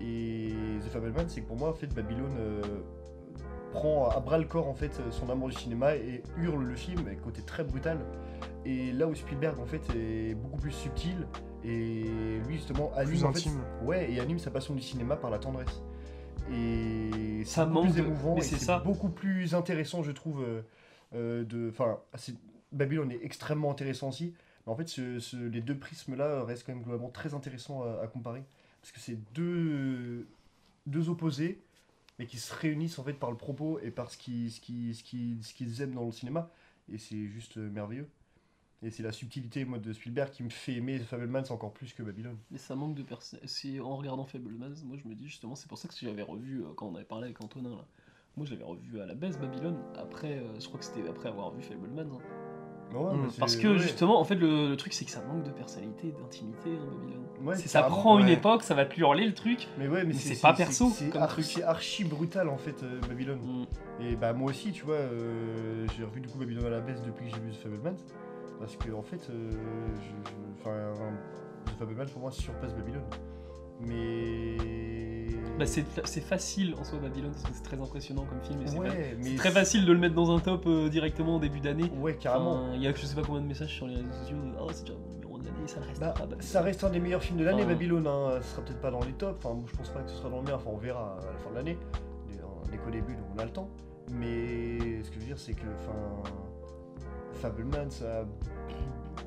[0.00, 2.62] et, et The Fableman c'est que pour moi en fait Babylone euh,
[3.72, 7.00] prend à bras le corps en fait son amour du cinéma et hurle le film
[7.06, 7.98] avec côté très brutal.
[8.64, 11.26] Et là où Spielberg en fait est beaucoup plus subtil
[11.64, 12.04] et
[12.46, 13.60] lui justement anime Plus en fait, intime.
[13.84, 15.82] ouais et anime sa passion du cinéma par la tendresse.
[16.52, 20.62] Et c'est Ça beaucoup manque plus émouvant c'est beaucoup plus intéressant je trouve euh,
[21.14, 21.98] euh, de enfin
[22.72, 24.34] Babylone est extrêmement intéressant aussi
[24.66, 28.42] en fait, ce- les deux prismes-là restent quand même globalement très intéressants à, comparer.
[28.80, 30.26] Parce que c'est deux,
[30.86, 31.60] deux opposés,
[32.18, 34.94] mais qui se réunissent en fait par le propos et par ce qu'ils ce qui,
[34.94, 36.50] ce ce aiment dans le cinéma.
[36.92, 38.08] Et c'est juste euh, merveilleux.
[38.82, 42.36] Et c'est la subtilité de Spielberg qui me fait aimer Fableman encore plus que Babylone.
[42.50, 43.40] Mais ça manque de personnes.
[43.44, 46.62] Si en regardant Fableman, moi je me dis justement, c'est pour ça que j'avais revu
[46.62, 47.86] euh, quand on avait parlé avec Antonin là.
[48.36, 51.28] Moi je l'avais revu à la baisse Babylone après, euh, je crois que c'était après
[51.30, 52.10] avoir vu Fableman.
[52.12, 52.55] hein.
[52.96, 53.20] Ouais, Mm.
[53.24, 53.78] mais c'est- Parce que ouais.
[53.78, 57.22] justement, en fait, le, le truc c'est que ça manque de personnalité, d'intimité, hein, Babylone.
[57.44, 58.32] Ouais, C'est- ça carrément, prend une ouais.
[58.32, 59.68] époque, ça va te hurler le truc.
[59.78, 61.64] Mais ouais, mais, Mais c'est pas perso C'est comme archi, truc.
[61.64, 63.38] archi brutal en fait, euh, Babylone.
[63.40, 64.02] Mm.
[64.04, 67.02] Et bah moi aussi, tu vois, euh, j'ai revu du coup Babylone à la baisse
[67.02, 67.96] depuis que j'ai vu The Fableman.
[68.58, 69.50] Parce que en fait, euh,
[69.96, 70.92] je, je- enfin,
[71.66, 73.02] The Fableman pour moi surpasse Babylone.
[73.80, 75.25] Mais.
[75.58, 78.66] Bah, c'est c'est facile en soi Babylone parce que c'est très impressionnant comme film et
[78.66, 79.30] c'est mais.
[79.30, 81.90] c'est très facile de le mettre dans un top euh, directement au début d'année.
[81.98, 82.64] Ouais, carrément.
[82.64, 84.36] Enfin, Il y a je sais pas combien de messages sur les réseaux sociaux.
[84.36, 87.00] de, Oh, c'est déjà mon numéro de l'année, ça reste Bah, ça reste un des
[87.00, 88.06] meilleurs films de l'année, Enfin, Babylone.
[88.06, 88.38] Hein.
[88.42, 89.44] Ce sera peut-être pas dans les tops.
[89.44, 90.54] Enfin, je pense pas que ce sera dans le mien.
[90.56, 91.78] Enfin, on verra à la fin de l'année.
[92.68, 93.70] On est qu'au début, donc on a le temps.
[94.10, 96.30] Mais ce que je veux dire, c'est que, enfin,
[97.34, 98.24] Fableman, ça,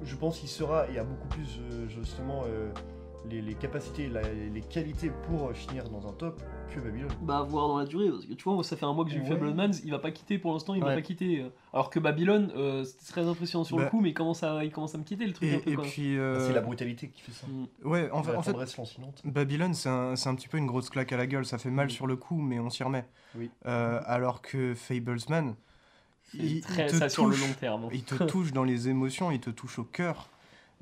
[0.03, 2.69] je pense qu'il sera et a beaucoup plus euh, justement euh,
[3.29, 6.41] les, les capacités, la- les qualités pour finir dans un top
[6.73, 7.09] que Babylone.
[7.21, 9.11] Bah, voir dans la durée, parce que tu vois, moi, ça fait un mois que
[9.11, 9.29] j'ai vu Ouais.
[9.29, 10.95] Fablemans, il va pas quitter pour l'instant, il va Ouais.
[10.95, 11.41] pas quitter.
[11.41, 11.49] euh.
[11.73, 13.89] Alors que Babylone, euh, c'était très impressionnant sur le Bah.
[13.89, 15.71] coup, mais il commence, à, il commence à me quitter le truc un Et, peu
[15.71, 17.47] et quand puis, euh, Bah, C'est la brutalité qui fait ça.
[17.47, 17.67] Mm.
[17.87, 18.41] ouais, en, C'est fait- en
[18.85, 19.21] fait.
[19.25, 21.45] Babylone, c'est un, c'est un petit peu une grosse claque à la gueule.
[21.45, 21.91] Ça fait mal Mm.
[21.91, 23.05] sur le coup, mais on s'y remet.
[23.35, 23.49] Oui.
[23.65, 25.55] Euh, alors que Fablesman,
[26.35, 27.89] il, te ça sur le touche- long terme.
[27.91, 30.29] il te touche dans les émotions, il te touche au cœur.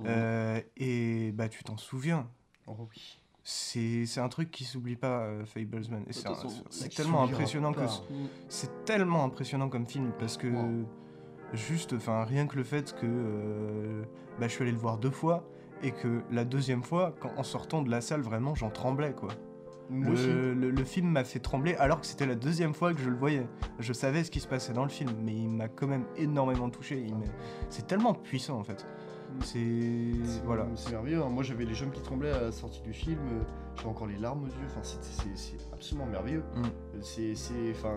[0.05, 2.27] Euh, et bah, tu t'en souviens.
[2.67, 3.19] Oh oui.
[3.43, 6.03] C'est un truc qui s'oublie pas, euh, Fablesman.
[6.09, 7.79] Et c'est tellement impressionnant que
[8.49, 10.85] c'est tellement impressionnant comme film parce que Wow.
[11.53, 14.03] juste, enfin rien que le fait que euh,
[14.39, 15.47] bah, je suis allé le voir deux fois
[15.81, 19.29] et que la deuxième fois, quand, en sortant de la salle, vraiment j'en tremblais quoi.
[19.89, 23.09] Le, le- le film m'a fait trembler alors que c'était la deuxième fois que je
[23.09, 23.47] le voyais.
[23.79, 26.69] Je savais ce qui se passait dans le film, mais il m'a quand même énormément
[26.69, 27.07] touché.
[27.69, 28.85] C'est tellement puissant en fait.
[29.43, 30.11] C'est
[30.45, 30.67] voilà.
[30.75, 31.21] C'est merveilleux.
[31.23, 31.29] hein.
[31.29, 33.19] Moi, j'avais les jambes qui tremblaient à la sortie du film.
[33.31, 33.43] euh,
[33.79, 34.65] J'ai encore les larmes aux yeux.
[34.67, 36.43] Enfin, c'est- absolument merveilleux.
[36.55, 36.63] Mm.
[36.95, 36.99] Euh,
[37.35, 37.93] C'est, enfin,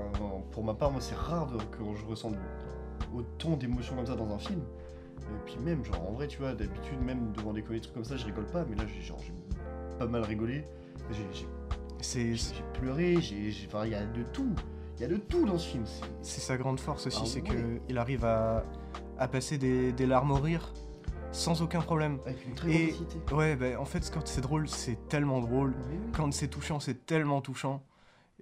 [0.53, 2.35] pour ma part, moi, c'est rare de, que je ressente
[3.15, 4.61] autant d'émotions comme ça dans un film.
[5.21, 8.17] Et puis même, genre, en vrai, tu vois, d'habitude, même devant des trucs comme ça,
[8.17, 8.65] je rigole pas.
[8.69, 9.13] Mais là, j'ai
[9.99, 10.65] pas mal rigolé.
[12.03, 12.35] J'ai,
[12.75, 13.17] pleuré.
[13.67, 14.55] Enfin, il y a de tout.
[14.97, 15.85] Il y a de tout dans ce film.
[16.23, 17.49] C'est- sa grande force aussi, Ah c'est ouais.
[17.49, 18.65] que il arrive à,
[19.19, 20.73] à passer des, des larmes au rire
[21.33, 22.19] sans aucun problème.
[22.27, 22.95] Avec une très Et-
[23.27, 23.39] grande.
[23.39, 25.75] Ouais, bah, en fait, quand c'est drôle, c'est tellement drôle.
[25.89, 26.13] Oui, oui.
[26.13, 27.83] Quand c'est touchant, c'est tellement touchant.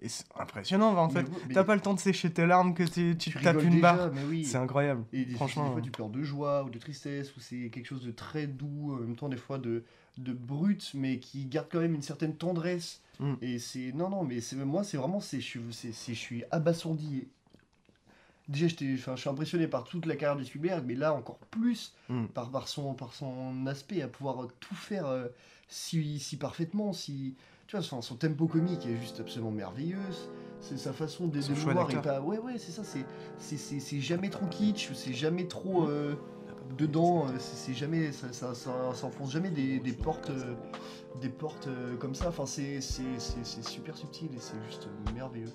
[0.00, 1.26] Et c'est impressionnant, en fait.
[1.52, 3.96] T'as pas le temps de sécher tes larmes que tu, tu tu tapes une déjà,
[3.96, 4.10] barre.
[4.44, 5.04] C'est incroyable.
[5.12, 7.86] Et des, Franchement, des fois, tu pleures de joie ou de tristesse, ou c'est quelque
[7.86, 9.82] chose de très doux, en même temps, des fois de,
[10.18, 13.02] de brut, mais qui garde quand même une certaine tendresse.
[13.18, 13.34] Mm.
[13.42, 13.90] Et c'est.
[13.92, 15.18] Non, non, mais c'est moi, c'est vraiment.
[15.20, 17.26] je suis abasourdi.
[18.48, 22.24] Déjà, je suis impressionné par toute la carrière de Spielberg, mais là, encore plus Mm.
[22.28, 25.28] par, par, son, par son aspect, à pouvoir tout faire euh,
[25.68, 27.34] si, si parfaitement, si.
[27.66, 29.98] Tu vois, son, son tempo comique est juste absolument merveilleux.
[30.60, 32.20] C'est sa façon de d'émouvoir est d'acteur.
[32.20, 32.20] pas.
[32.26, 32.82] Ouais, ouais, c'est ça.
[33.38, 35.86] C'est jamais trop kitsch, c'est jamais trop.
[35.86, 36.16] euh,
[36.78, 40.54] dedans, euh, c'est jamais, ça, ça, ça- ça enfonce jamais des, des portes, euh,
[41.20, 42.28] des portes euh, comme ça.
[42.28, 45.50] Enfin, c'est super subtil et c'est juste merveilleux.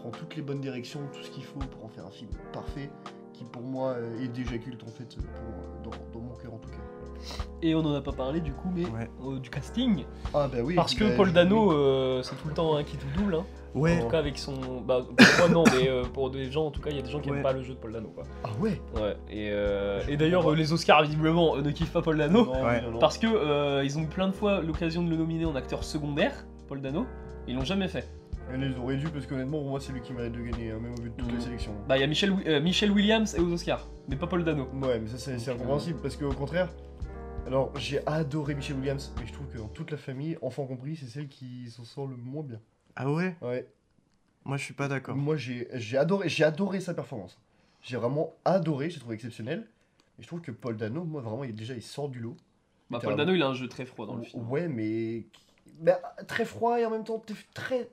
[0.00, 2.90] Prend toutes les bonnes directions, tout ce qu'il faut pour en faire un film parfait,
[3.34, 6.58] qui pour moi euh, est déjà culte en fait, pour, dans, dans mon cœur en
[6.58, 6.76] tout cas.
[7.60, 9.10] Et on en a pas parlé du coup, mais Ouais.
[9.26, 10.04] euh, du casting.
[10.32, 10.74] Ah bah oui.
[10.74, 11.34] Parce que bah, Paul oui.
[11.34, 13.34] Dano, euh, c'est tout le temps un qui tout double.
[13.34, 13.44] Hein.
[13.74, 14.80] Ouais, En tout cas, avec son.
[14.80, 17.02] Bah, pour moi, non, mais euh, pour des gens, en tout cas, il y a
[17.02, 17.36] des gens qui Ouais.
[17.36, 18.08] aiment pas le jeu de Paul Dano.
[18.08, 18.24] Quoi.
[18.42, 18.80] Ah ouais.
[18.96, 22.46] Ouais, et, euh, d'ailleurs, euh, les Oscars, visiblement, euh, ne kiffent pas Paul Dano.
[22.46, 22.80] Non, Ouais.
[22.80, 22.98] non, non.
[22.98, 25.84] Parce que euh, ils ont eu plein de fois l'occasion de le nominer en acteur
[25.84, 27.04] secondaire, Paul Dano.
[27.46, 28.08] Ils l'ont jamais fait.
[28.52, 30.78] Mais Ils auraient dû parce qu'honnêtement, pour moi, c'est lui qui mérite de gagner, hein,
[30.80, 31.34] même au vu de toutes Mm.
[31.36, 31.74] les sélections.
[31.88, 34.68] Bah, il y a Michel, euh, Michel Williams et aux Oscars, mais pas Paul Dano.
[34.74, 36.68] Ouais, mais ça c'est incompréhensible parce qu'au contraire,
[37.46, 40.96] alors j'ai adoré Michel Williams, mais je trouve que dans toute la famille, enfant compris,
[40.96, 42.60] c'est celle qui s'en sort le moins bien.
[42.96, 43.36] ah ouais?
[43.42, 43.66] Ouais.
[44.44, 45.16] Moi je suis pas d'accord.
[45.16, 47.38] Moi j'ai j'ai adoré, j'ai adoré sa performance.
[47.82, 49.66] J'ai vraiment adoré, j'ai trouvé exceptionnel.
[50.18, 52.36] Et je trouve que Paul Dano, moi vraiment, il, déjà il sort du lot.
[52.90, 53.16] Bah, Paul.
[53.16, 54.48] Dano, il a un jeu très froid dans le film.
[54.50, 55.24] Ouais, mais
[55.80, 57.22] bah, très froid et en même temps
[57.54, 57.88] très.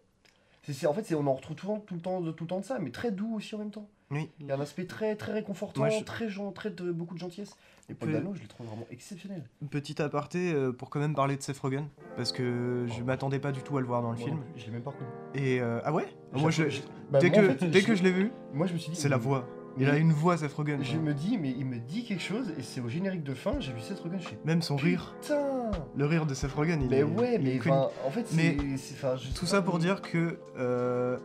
[0.73, 2.59] C'est- en fait, on en retrouve tout le, temps, tout, le temps, tout le temps
[2.59, 3.87] de ça, mais très doux aussi en même temps.
[4.09, 4.29] Oui.
[4.39, 7.13] Il y a un aspect très, très réconfortant, Moi, je- très, gen- très de beaucoup
[7.13, 7.55] de gentillesse.
[7.89, 9.43] Et Paul Peu- Dano, je le trouve vraiment exceptionnel.
[9.69, 13.05] Petit aparté euh, pour quand même parler de Seth Rogen, parce que je Oh.
[13.05, 14.39] m'attendais pas du tout à le voir dans le Moi film.
[14.57, 15.09] Je l'ai même pas reconnu.
[15.35, 16.05] Et euh, ah ouais?
[16.33, 16.63] Moi je,
[17.11, 18.77] bah, dès moi, que en fait, dès je- que je l'ai vu, Moi, je me
[18.77, 18.97] suis dit.
[18.99, 19.47] c'est la voix.
[19.79, 20.79] Il a une voix Seth Rogen.
[20.83, 23.59] Je me dis, mais il me dit quelque chose, et c'est au générique de fin,
[23.59, 24.37] j'ai vu Seth Rogen, je fais.
[24.45, 27.53] Même son rire, Putain le rire de Seth Rogen, il Mais est- ouais, il est
[27.53, 27.75] mais connu.
[27.75, 28.77] enfin, en fait, Mais c'est.
[28.77, 30.39] c'est- enfin, je sais Tout pas, ça pour mais- dire que.
[30.57, 31.17] euh,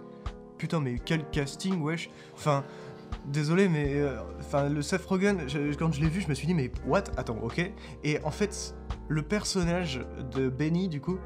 [0.59, 2.09] Putain, mais quel casting, wesh.
[2.35, 2.63] Enfin,
[3.27, 3.95] désolé, mais.
[3.95, 6.71] euh, Enfin, le Seth Rogen, je- quand je l'ai vu, je me suis dit, mais
[6.87, 7.05] what?
[7.17, 7.73] Attends, ok.
[8.05, 8.75] Et en fait,
[9.09, 10.01] le personnage
[10.33, 11.19] de Benny, du coup,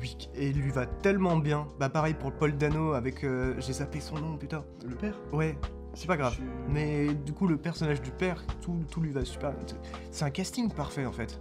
[0.00, 1.66] lui, et lui va tellement bien.
[1.78, 3.22] Bah, pareil pour Paul Dano avec.
[3.24, 4.64] euh, J'ai zappé son nom, putain.
[4.88, 5.14] Le père?
[5.32, 5.58] Ouais,
[5.94, 6.34] c'est pas grave.
[6.38, 9.52] Je- Mais du coup, le personnage du père, tout, tout lui va super.
[10.10, 11.38] C'est un casting parfait en fait.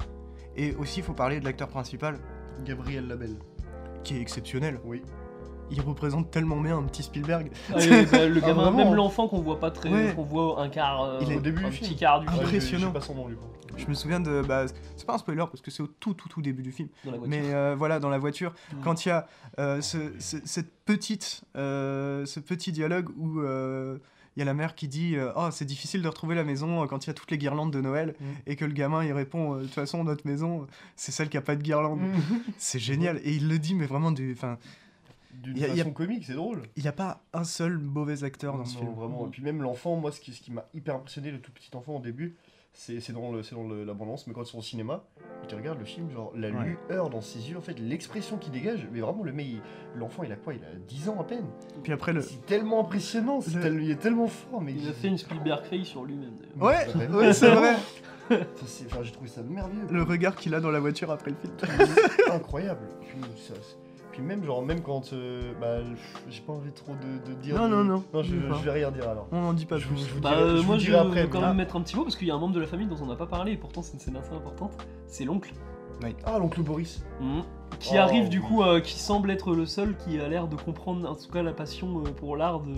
[0.56, 2.18] Et aussi, il faut parler de l'acteur principal,
[2.66, 3.38] Gabriel Labelle.
[4.04, 4.80] qui est exceptionnel.
[4.84, 5.01] Oui.
[5.72, 7.49] Il représente tellement bien un petit Spielberg.
[7.74, 9.89] Ah, et, bah, le Ah, gamin, même l'enfant qu'on voit pas très.
[9.89, 10.14] Ouais.
[10.14, 11.01] qu'on voit un quart.
[11.04, 11.99] euh, Il est- Au début un du petit film.
[11.99, 12.88] quart du film je- Je Impressionnant.
[12.88, 13.47] sais pas son nom, du coup.
[13.78, 14.41] Je me souviens de.
[14.45, 14.66] Bah,
[14.97, 16.89] c'est pas un spoiler parce que c'est au tout, tout, tout début du film.
[17.06, 17.39] dans la voiture.
[17.41, 18.82] Mais euh, voilà, dans la voiture, Mm.
[18.84, 19.26] quand il y a
[19.58, 23.97] euh, ce- ce- cette petite, euh, ce petit dialogue où euh,
[24.36, 26.84] il y a la mère qui dit euh, Oh, c'est difficile de retrouver la maison
[26.84, 28.16] euh, quand il y a toutes les guirlandes de Noël.
[28.20, 28.26] Mm.
[28.48, 31.38] Et que le gamin il répond euh, De toute façon, notre maison, c'est celle qui
[31.38, 32.02] a pas de guirlande.
[32.58, 33.20] C'est génial.
[33.24, 34.34] Et il le dit, mais vraiment du.
[34.34, 34.58] Enfin,
[35.34, 36.62] D'une Y a- y a- façon comique, c'est drôle.
[36.76, 38.94] il n'y a pas un seul mauvais acteur dans ce Non, film.
[38.94, 39.28] Vraiment.
[39.28, 41.70] Et puis même l'enfant, moi, ce qui, ce qui m'a hyper impressionné, le tout petit
[41.76, 42.36] enfant au début,
[42.74, 45.03] c'est c'est dans, le, c'est dans le- l'abondance, mais quand ils sont au cinéma,
[45.43, 46.78] et tu regardes le film, genre la Ouais.
[46.89, 49.61] lueur dans ses yeux, en fait, l'expression qu'il dégage, mais vraiment, le mec, il-
[49.99, 50.53] l'enfant, il a quoi?
[50.53, 51.45] Il a 10 ans à peine.
[51.84, 52.21] Puis après, le.
[52.21, 54.74] C'est tellement impressionnant, c'est Le- tel- il est tellement fort, mais.
[54.74, 56.34] Il a fait une Spielberg face sur lui-même.
[56.59, 57.07] Ouais, C'est vrai.
[57.28, 57.76] ouais, c'est vrai.
[58.30, 59.86] Ça, c'est- enfin, J'ai trouvé ça merveilleux.
[59.91, 61.53] Le regard qu'il a dans la voiture après le film.
[62.15, 62.88] C'est incroyable.
[63.01, 63.76] Puis, ça- c'est-
[64.14, 65.11] puis même, genre, même quand.
[65.11, 65.80] euh, bah,
[66.30, 67.55] j'ai pas envie trop de, de dire.
[67.57, 69.28] Non, de- non, non, Non, je, vais rien dire alors.
[69.34, 69.95] On n'en dit pas Je plus.
[69.95, 71.57] vous- je vous Bah, dirai- euh, je vous moi je dirai veux après, quand même
[71.57, 73.07] mettre un petit mot parce qu'il y a un membre de la famille dont on
[73.07, 74.72] n'a pas parlé et pourtant c'est une scène assez importante.
[75.07, 75.51] C'est l'oncle.
[76.26, 77.03] Ah, l'oncle Boris.
[77.22, 77.43] Mhm.
[77.80, 78.45] Qui Oh, arrive du oui.
[78.45, 81.41] coup, euh, qui semble être le seul qui a l'air de comprendre en tout cas
[81.43, 82.74] la passion euh, pour l'art de.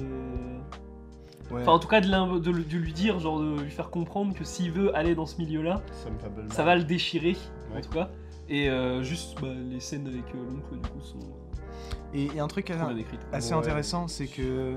[1.52, 1.62] Ouais.
[1.62, 4.72] Enfin, en tout cas, de, de lui dire, genre de lui faire comprendre que s'il
[4.72, 6.10] veut aller dans ce milieu-là, Ça
[6.56, 7.36] ça va le déchirer,
[7.72, 7.82] en Ouais.
[7.82, 8.10] tout cas.
[8.50, 12.40] Et euh, juste bah, les scènes avec euh, l'oncle, du coup, sont euh, Et, et
[12.40, 12.90] un truc à-
[13.32, 13.60] assez Ouais.
[13.60, 14.76] intéressant, c'est que.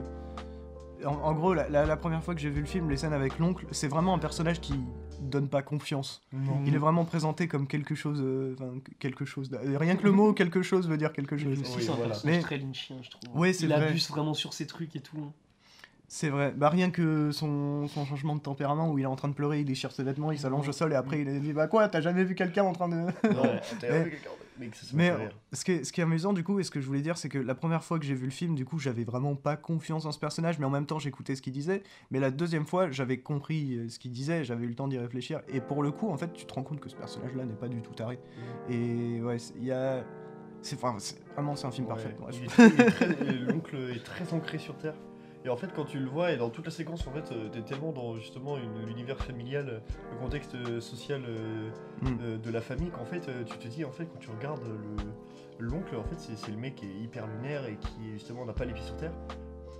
[1.04, 3.12] En, en gros, la, la- la première fois que j'ai vu le film, les scènes
[3.12, 4.74] avec l'oncle, c'est vraiment un personnage qui
[5.20, 6.22] donne pas confiance.
[6.32, 6.60] Non.
[6.66, 8.20] Il est vraiment présenté comme quelque chose.
[8.20, 8.56] euh,
[8.98, 9.48] quelque chose.
[9.62, 11.60] Rien que le mot quelque chose veut dire quelque chose.
[11.60, 12.08] Aussi, Oui, c'est un voilà.
[12.10, 13.38] personnage Mais- très lynchien, je trouve.
[13.38, 13.86] Ouais, c'est Il vrai.
[13.88, 15.18] abuse vraiment sur ses trucs et tout.
[15.18, 15.32] hein.
[16.10, 16.52] C'est vrai.
[16.56, 19.60] Bah, rien que son, son changement de tempérament où il est en train de pleurer,
[19.60, 22.00] il déchire ses vêtements, il s'allonge au sol et après il dit Bah quoi, t'as
[22.00, 22.96] jamais vu quelqu'un en train de.
[22.96, 23.10] Non,
[23.80, 24.30] t'as Mais- vu quelqu'un
[24.74, 25.30] ça, Mais rire.
[25.52, 27.16] ce qui, est, ce qui est amusant du coup, et ce que je voulais dire,
[27.16, 29.56] c'est que la première fois que j'ai vu le film, du coup, j'avais vraiment pas
[29.56, 31.84] confiance en ce personnage, mais en même temps, j'écoutais ce qu'il disait.
[32.10, 34.98] Mais la deuxième fois, j'avais compris euh, ce qu'il disait, j'avais eu le temps d'y
[34.98, 35.42] réfléchir.
[35.46, 37.68] Et pour le coup, en fait, tu te rends compte que ce personnage-là n'est pas
[37.68, 38.18] du tout taré.
[38.68, 40.02] Et ouais, il y a.
[40.60, 42.16] C'est enfin, c'est- vraiment, c'est un film Ouais, parfait.
[43.46, 44.94] L'oncle est très ancré sur Terre.
[45.48, 47.48] Et en fait, quand tu le vois, et dans toute la séquence, en fait, euh,
[47.48, 49.80] t'es tellement dans justement une- l'univers familial,
[50.12, 51.70] le contexte euh, social euh,
[52.02, 52.06] Mm.
[52.20, 55.04] euh, de la famille, qu'en fait, tu te dis, en fait, quand tu regardes le
[55.60, 58.66] l'oncle, en fait, c'est le mec qui est hyper lunaire et qui justement n'a pas
[58.66, 59.10] les pieds sur terre.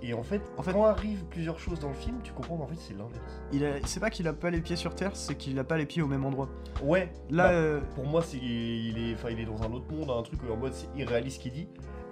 [0.01, 2.67] Et en fait, En fait- quand arrivent plusieurs choses dans le film, tu comprends qu'en
[2.67, 3.83] fait, c'est l'inverse.
[3.85, 6.01] C'est pas qu'il a pas les pieds sur terre, c'est qu'il a pas les pieds
[6.01, 6.49] au même endroit.
[6.81, 7.11] Ouais.
[7.29, 10.09] Là, bah, euh, pour moi, c'est il est, enfin, il est dans un autre monde,
[10.09, 11.67] un truc où en mode c'est irréaliste ce qu'il dit.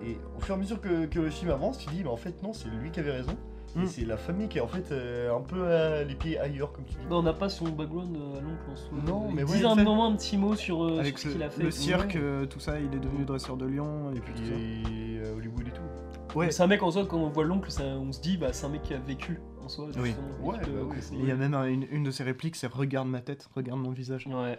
[0.05, 2.17] Et au fur et à mesure que, que le film avance, tu dis, mais en
[2.17, 3.35] fait non, c'est lui qui avait raison.
[3.75, 3.85] Et Mm.
[3.87, 6.85] c'est la famille qui est en fait euh, un peu à les pieds ailleurs, comme
[6.85, 7.05] tu dis.
[7.09, 8.97] Bah, on n'a pas son background euh, à l'oncle en soi.
[9.05, 11.33] Non, mais ouais, en un fait- moment un petit mot sur, euh, Avec sur ce
[11.35, 11.61] qu'il a fait.
[11.63, 12.19] le cirque, Ouais.
[12.21, 14.53] euh, tout ça, il est devenu dresseur de lion et puis tout ça.
[14.53, 16.39] Euh, Hollywood et tout.
[16.39, 16.49] Ouais.
[16.49, 18.69] C'est un mec en soi, quand on voit l'oncle, on se dit, bah, c'est un
[18.69, 19.87] mec qui a vécu en soi.
[19.99, 20.15] Oui.
[20.41, 20.95] Ouais, bah.
[21.11, 23.79] Il y a même un- une, une de ses répliques, c'est regarde ma tête, regarde
[23.81, 24.25] mon visage.
[24.27, 24.57] Ouais.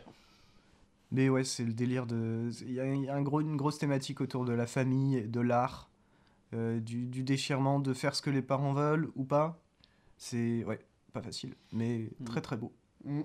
[1.10, 2.50] Mais ouais, c'est le délire de.
[2.62, 5.88] Il y a, un gros, une grosse thématique autour de la famille, de l'art,
[6.54, 9.58] euh, du, du déchirement, de faire ce que les parents veulent ou pas.
[10.18, 10.80] C'est ouais,
[11.12, 12.24] pas facile, mais Mm.
[12.24, 12.72] très très beau.
[13.04, 13.20] Mm.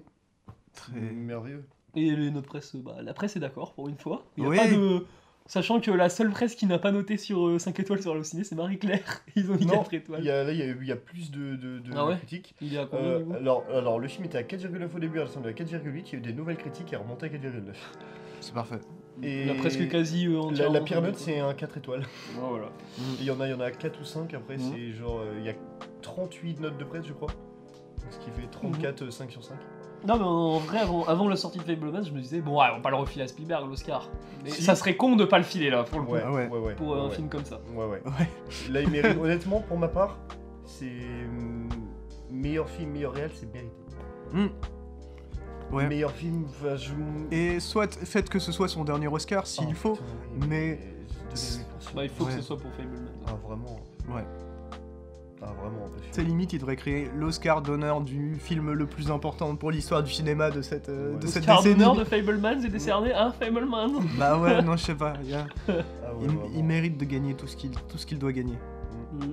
[0.73, 0.99] Très...
[0.99, 1.65] Merveilleux.
[1.95, 4.25] Et les- notre presse, bah, la presse est d'accord pour une fois.
[4.37, 4.57] Il y a Oui.
[4.57, 5.05] pas de.
[5.45, 8.43] Sachant que la seule presse qui n'a pas noté sur euh, 5 étoiles sur Allociné,
[8.45, 9.21] c'est Marie-Claire.
[9.35, 10.19] Ils ont mis Non, 4 étoiles.
[10.21, 12.15] Il y a, là, il y a, y a plus de, de, de Ah ouais
[12.17, 12.55] critiques.
[12.61, 15.49] Il à combien Euh, alors, alors, le film était à 4,9 au début, à descendu
[15.49, 16.03] à 4,8.
[16.07, 17.73] Il y a eu des nouvelles critiques qui est remonté à 4,9.
[18.39, 18.79] C'est parfait.
[19.21, 22.03] et- Il a presque quasi euh, La, entièrement la pire note, c'est un 4 étoiles.
[22.39, 22.67] Voilà.
[22.67, 24.71] Et Il y en a, il y en a 4 ou 5 après, Mhm.
[24.73, 25.19] c'est genre.
[25.19, 25.53] euh, Il y a
[26.01, 27.29] 38 notes de presse, je crois.
[28.11, 29.55] Ce qui fait 34, euh, 5 sur 5.
[30.05, 32.67] Non, mais en vrai, avant, avant la sortie de Fableman, je me disais, bon, ouais,
[32.71, 34.09] on va pas le refiler à Spielberg, l'Oscar.
[34.43, 34.61] Mais Si.
[34.61, 36.47] ça serait con de pas le filer là, pour le coup, Ouais, ouais.
[36.47, 36.73] ouais, ouais.
[36.75, 37.15] pour ouais, un ouais.
[37.15, 37.61] film comme ça.
[37.73, 38.01] Ouais, ouais.
[38.05, 38.29] Ouais.
[38.69, 40.17] Là, il mérite, honnêtement, pour ma part,
[40.65, 40.85] c'est.
[40.87, 41.69] hum,
[42.31, 43.71] Meilleur film, meilleur réel, c'est mérité.
[44.33, 44.47] Mm.
[45.75, 45.87] Ouais.
[45.87, 46.91] Meilleur film, enfin, je.
[47.31, 49.93] Et soit faites que ce soit son dernier Oscar s'il Oh, faut.
[49.93, 50.79] putain, mais-.
[51.95, 52.31] Bah, il faut Ouais.
[52.31, 53.07] que ce soit pour Fableman.
[53.27, 53.79] Ah, vraiment.
[54.09, 54.23] Ouais.
[55.45, 55.89] Ah, vraiment.
[56.11, 60.11] C'est limite, il devrait créer l'Oscar d'honneur du film le plus important pour l'histoire du
[60.11, 61.19] cinéma de cette, euh, Ouais.
[61.19, 61.73] de cette décennie.
[61.75, 63.91] d'honneur de Fableman est décerné à Fableman.
[64.17, 65.13] Bah ouais, non, je sais pas.
[65.25, 65.83] il a- Ah, ouais,
[66.21, 66.43] il, vraiment.
[66.55, 68.57] il mérite de gagner tout ce qu'il tout ce qu'il doit gagner.
[69.13, 69.31] Mm.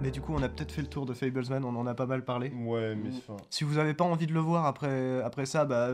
[0.00, 2.06] Mais du coup, on a peut-être fait le tour de Fablesman, on en a pas
[2.06, 2.52] mal parlé.
[2.64, 3.36] Ouais, mais enfin.
[3.50, 5.88] Si vous avez pas envie de le voir après, après ça, bah,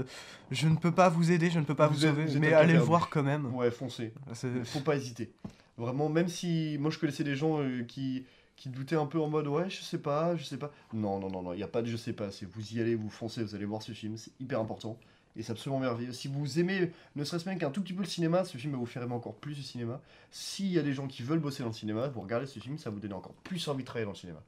[0.50, 2.74] je ne peux pas vous aider, je ne peux pas vous, Vous sauver, mais allez
[2.74, 3.54] le voir quand même.
[3.54, 4.12] Ouais, foncez.
[4.34, 5.32] C'est- Faut pas hésiter.
[5.78, 8.26] Vraiment, même si moi je connaissais des gens euh, qui,
[8.64, 10.70] qui doutaient un peu en mode ouais, je sais pas, je sais pas.
[10.94, 12.30] Non, non, non, non, il n'y a pas de je sais pas.
[12.30, 14.96] C'est vous y allez, vous foncez, vous allez voir ce film, c'est hyper important.
[15.36, 16.12] Et c'est absolument merveilleux.
[16.12, 18.78] Si vous aimez, ne serait-ce même qu'un tout petit peu le cinéma, ce film va
[18.78, 20.00] vous faire aimer encore plus le cinéma.
[20.30, 22.78] S'il y a des gens qui veulent bosser dans le cinéma, vous regardez ce film,
[22.78, 24.40] ça vous donner encore plus envie de travailler dans le cinéma.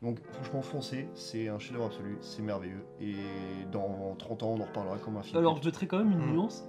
[0.00, 2.86] Donc franchement, foncez, c'est un chef-d'œuvre absolu, c'est merveilleux.
[3.02, 3.16] Et
[3.70, 5.36] dans 30 ans, on en reparlera comme un film.
[5.36, 6.32] Alors, je jeterai quand même une Mm.
[6.32, 6.64] nuance.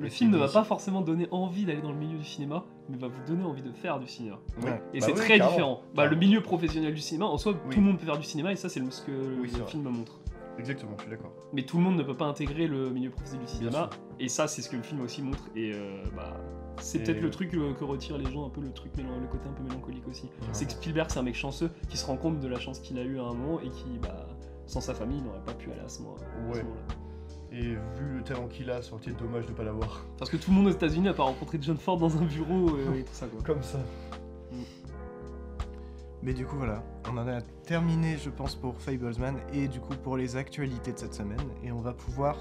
[0.00, 2.96] Le film ne va pas forcément donner envie d'aller dans le milieu du cinéma, mais
[2.96, 4.38] va vous donner envie de faire du cinéma.
[4.62, 4.82] Ouais.
[4.94, 5.50] Et Bah c'est oui, très carrément.
[5.50, 5.80] différent.
[5.94, 7.74] Bah, le milieu professionnel du cinéma, en soi, Oui.
[7.74, 9.82] tout le monde peut faire du cinéma, et ça, c'est ce que Oui, le film
[9.88, 10.18] montre.
[10.58, 11.32] Exactement, je suis d'accord.
[11.52, 14.48] Mais tout le monde ne peut pas intégrer le milieu professionnel du cinéma, et ça,
[14.48, 15.44] c'est ce que le film aussi montre.
[15.56, 16.36] Et euh, bah,
[16.78, 19.48] c'est peut-être le truc euh, que retirent les gens, un peu le truc, le côté
[19.48, 20.28] un peu mélancolique aussi.
[20.52, 22.98] C'est que Spielberg, c'est un mec chanceux qui se rend compte de la chance qu'il
[22.98, 24.26] a eu à un moment et qui, bah,
[24.66, 26.64] sans sa famille, il n'aurait pas pu aller à ce moment- à ce Ouais.
[27.52, 30.04] Et vu le talent qu'il a, ça aurait été dommage de pas l'avoir.
[30.18, 32.70] Parce que tout le monde aux États-Unis n'a pas rencontré John Ford dans un bureau
[32.76, 33.42] euh, et tout ça, quoi.
[33.44, 33.78] Comme ça.
[36.22, 39.94] Mais du coup, voilà, on en a terminé, je pense, pour Fablesman et du coup
[39.94, 41.40] pour les actualités de cette semaine.
[41.64, 42.36] Et on va pouvoir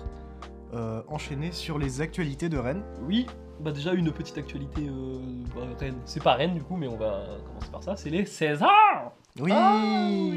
[0.74, 2.84] euh, enchaîner sur les actualités de Rennes.
[3.07, 3.26] Oui,
[3.62, 5.20] bah déjà une petite actualité euh,
[5.55, 5.95] bah, Rennes.
[6.05, 7.95] C'est pas Rennes du coup, mais on va commencer par ça.
[7.95, 9.14] C'est les Césars.
[9.39, 9.53] Oui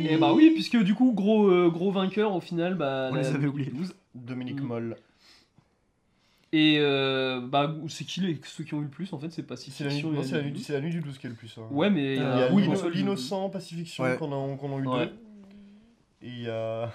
[0.08, 3.22] Et bah oui, puisque du coup gros euh, gros vainqueur au final, bah On la
[3.22, 3.50] les avait 2012.
[3.50, 3.72] oubliés.
[4.14, 4.66] Dominique Mm.
[4.66, 4.96] Moll.
[6.54, 9.42] Et euh, bah c'est qui les ceux qui ont eu le plus en fait, c'est
[9.56, 11.56] si C'est la, la, la nuit du 12 qui est le plus.
[11.56, 11.62] hein.
[11.70, 13.48] Ouais, mais Il y Euh, a l'innocent,
[14.02, 14.16] Ouais.
[14.18, 15.06] qu'on a, qu'on a eu Ouais.
[15.06, 15.12] deux.
[16.22, 16.92] Et il y a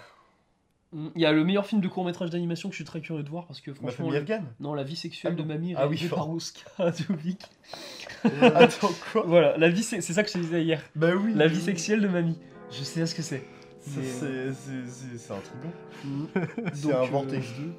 [0.94, 3.24] Il y a le meilleur film de court métrage d'animation que je suis très curieux
[3.24, 5.74] de voir parce que ma franchement, famille le- non la vie sexuelle Ah de mamie
[5.76, 6.30] Ah oui, par.
[6.30, 6.72] Oscar.
[8.54, 9.24] Attends, quoi?
[9.26, 10.82] Voilà, la vie c'est ça que je disais hier.
[10.96, 11.34] Bah oui.
[11.36, 12.38] La vie sexuelle de mamie.
[12.72, 13.44] Je sais ce que c'est.
[13.96, 14.54] Ça, Mais- C'est
[14.86, 15.74] c'est- c'est intriguant.
[16.04, 16.26] Mm.
[16.74, 17.72] C'est un euh, Vortex 2.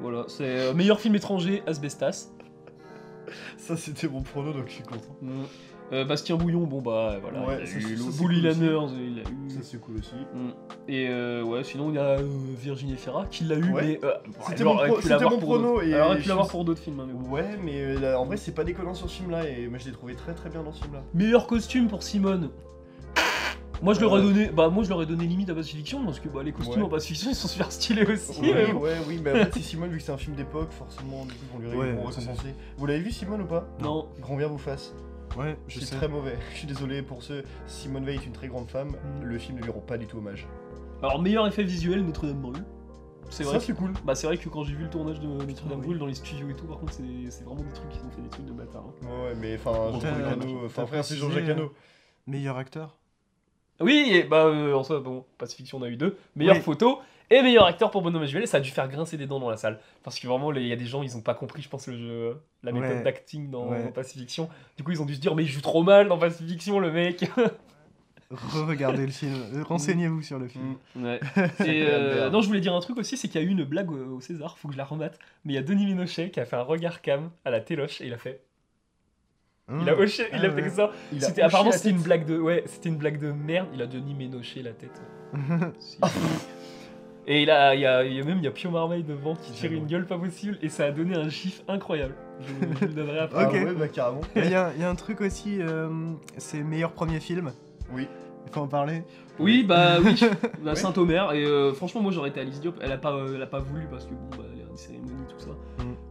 [0.00, 2.28] Voilà, c'est euh, meilleur film étranger, Asbestas.
[3.56, 5.16] Ça, c'était mon prono, donc je suis content.
[5.22, 5.30] Mm.
[5.90, 8.42] Euh, Bastien Bouillon, bon bah voilà, Ouais, il a eu Bully.
[8.42, 9.50] Lanners, il a eu.
[9.50, 10.12] Ça, c'est cool aussi.
[10.34, 10.50] Mm.
[10.86, 12.26] Et euh, ouais, sinon il y a euh,
[12.60, 13.98] Virginie Ferra qui l'a eu, Ouais.
[14.02, 14.12] mais euh,
[14.48, 17.30] C'était mon pro- prono et Elle aurait pu l'avoir pour d'autres films, hein, mais bon.
[17.30, 19.86] Ouais, mais euh, là, en vrai, c'est pas déconnant sur ce film-là, et moi je
[19.86, 21.02] l'ai trouvé très très bien dans ce film-là.
[21.14, 22.50] Meilleur costume pour Simone.
[23.82, 24.22] Moi je leur ai Euh.
[24.24, 26.80] donné, bah moi je leur ai donné limite à Pacifiction parce que bah les costumes
[26.80, 26.86] Ouais.
[26.86, 28.38] en Pacifiction ils sont super stylés aussi.
[28.40, 28.80] Oui, mais bon.
[28.80, 31.32] ouais, oui, mais en fait, c'est Simone, vu que c'est un film d'époque, forcément, du
[31.34, 32.54] coup, on lui Ouais, ça, récompenser.
[32.76, 34.08] Vous l'avez vu, Simone, ou pas Non.
[34.20, 34.94] Grand bien vous fasse.
[35.36, 35.96] Ouais, je C'est sais.
[35.96, 36.36] très mauvais.
[36.52, 37.44] Je suis désolé pour ceux.
[37.66, 38.88] Simone Veil est une très grande femme.
[39.20, 39.24] Mm.
[39.24, 40.46] Le film ne lui rend pas du tout hommage.
[41.02, 42.64] Alors meilleur effet visuel Notre-Dame brûle.
[43.30, 43.52] C'est vrai.
[43.54, 43.92] Ça, que- c'est cool.
[44.04, 45.86] Bah c'est vrai que quand j'ai vu le tournage de Notre-Dame oui.
[45.86, 48.10] brûle dans les studios et tout, par contre c'est c'est vraiment des trucs, ils ont
[48.10, 48.84] fait des trucs de bâtard.
[48.88, 49.06] hein.
[49.06, 51.72] Ouais, ouais, mais enfin, Bon, Jean-Paul t'as- Hano, enfin, t'as frère, c'est Jean-Jacques euh, Hano.
[52.26, 52.96] Meilleur acteur
[53.80, 56.16] Oui, et bah euh, en soi, bon, Pacifiction on a eu deux.
[56.36, 56.62] Meilleure Oui.
[56.62, 56.98] photo
[57.30, 59.50] et meilleur acteur pour Bonhomme Visuel, et ça a dû faire grincer des dents dans
[59.50, 59.78] la salle.
[60.02, 61.96] Parce que vraiment, il y a des gens, ils ont pas compris, je pense, le
[61.98, 63.02] jeu, la méthode Ouais.
[63.02, 63.84] d'acting dans, Ouais.
[63.84, 64.48] dans Pacifiction.
[64.78, 66.90] Du coup, ils ont dû se dire, mais il joue trop mal dans Pacifiction, le
[66.90, 67.30] mec.
[68.30, 69.62] Re-regardez le film.
[69.68, 70.76] Renseignez-vous sur le film.
[70.96, 71.04] Mm.
[71.04, 71.20] Ouais.
[71.58, 73.46] C'est Et la euh, non, je voulais dire un truc aussi, c'est qu'il y a
[73.46, 75.18] eu une blague au César, faut que je la remette.
[75.44, 78.00] Mais il y a Denis Ménochet qui a fait un regard cam à la téloche
[78.00, 78.42] et il a fait.
[79.70, 79.98] Il a Mmh.
[80.00, 80.62] hoché, il Ah a fait ouais.
[80.62, 80.90] que ça.
[81.18, 83.68] C'était apparemment la c'était une blague de ouais, c'était une blague de merde.
[83.74, 85.00] Il a Denis Ménochet la tête.
[87.30, 89.02] Et il a, il y a, il y a même il y a Pio Marmaille
[89.02, 92.14] devant qui tire une gueule pas possible et ça a donné un gif incroyable.
[92.40, 92.46] Je,
[92.80, 93.44] je le donnerai après.
[93.44, 93.52] Ah Ok.
[93.52, 94.22] ouais, bah carrément.
[94.34, 95.90] Il y, a il y a un truc aussi, euh,
[96.38, 97.52] c'est meilleur premier film.
[97.92, 98.08] Oui.
[98.46, 99.02] Il faut en parler.
[99.38, 100.18] Oui, bah oui,
[100.62, 100.74] bah, Ouais.
[100.76, 101.34] Saint-Omer.
[101.34, 102.76] Et euh, franchement, moi j'aurais été Alice Diop.
[102.80, 104.44] Elle a pas, euh, elle a pas voulu parce que bon, bah,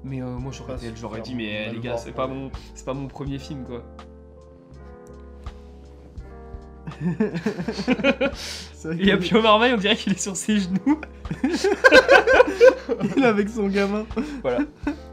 [0.07, 2.93] Mais euh, moi j'aurais été, j'aurais dit, mais les gars, c'est pas mon, c'est pas
[2.93, 3.83] mon premier film quoi.
[8.85, 11.01] Il y a Pio Marmaille, on dirait qu'il est sur ses genoux.
[11.43, 14.05] il est avec son gamin.
[14.41, 14.59] Voilà.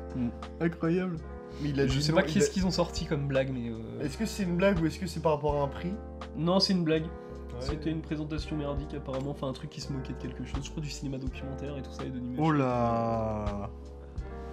[0.60, 1.16] Incroyable.
[1.62, 4.04] Mais il a Je sais pas qu'est-ce a- qu'ils ont sorti comme blague, mais euh,
[4.04, 5.92] Est-ce que c'est une blague ou est-ce que c'est par rapport à un prix?
[6.36, 7.04] Non, c'est une blague.
[7.04, 7.60] Ouais.
[7.60, 10.64] C'était une présentation merdique apparemment, enfin un truc qui se moquait de quelque chose.
[10.64, 13.70] Je crois du cinéma documentaire et tout ça et de Oh là.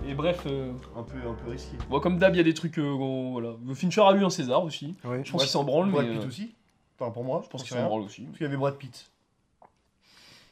[0.08, 1.78] Et bref, euh, Un peu, un peu risqué.
[1.90, 2.78] bon, comme d'hab, il y a des trucs.
[2.80, 3.56] euh, bon, voilà.
[3.76, 4.96] Fincher a eu un César aussi.
[5.04, 5.22] Ouais.
[5.24, 6.52] Je pense Ouais, qu'il s'en branle, Brad mais Pitt euh, aussi
[7.00, 7.86] Enfin pour moi, je pense qu'il s'en rien.
[7.88, 8.24] branle aussi.
[8.24, 9.10] Parce qu'il y avait Brad Pitt.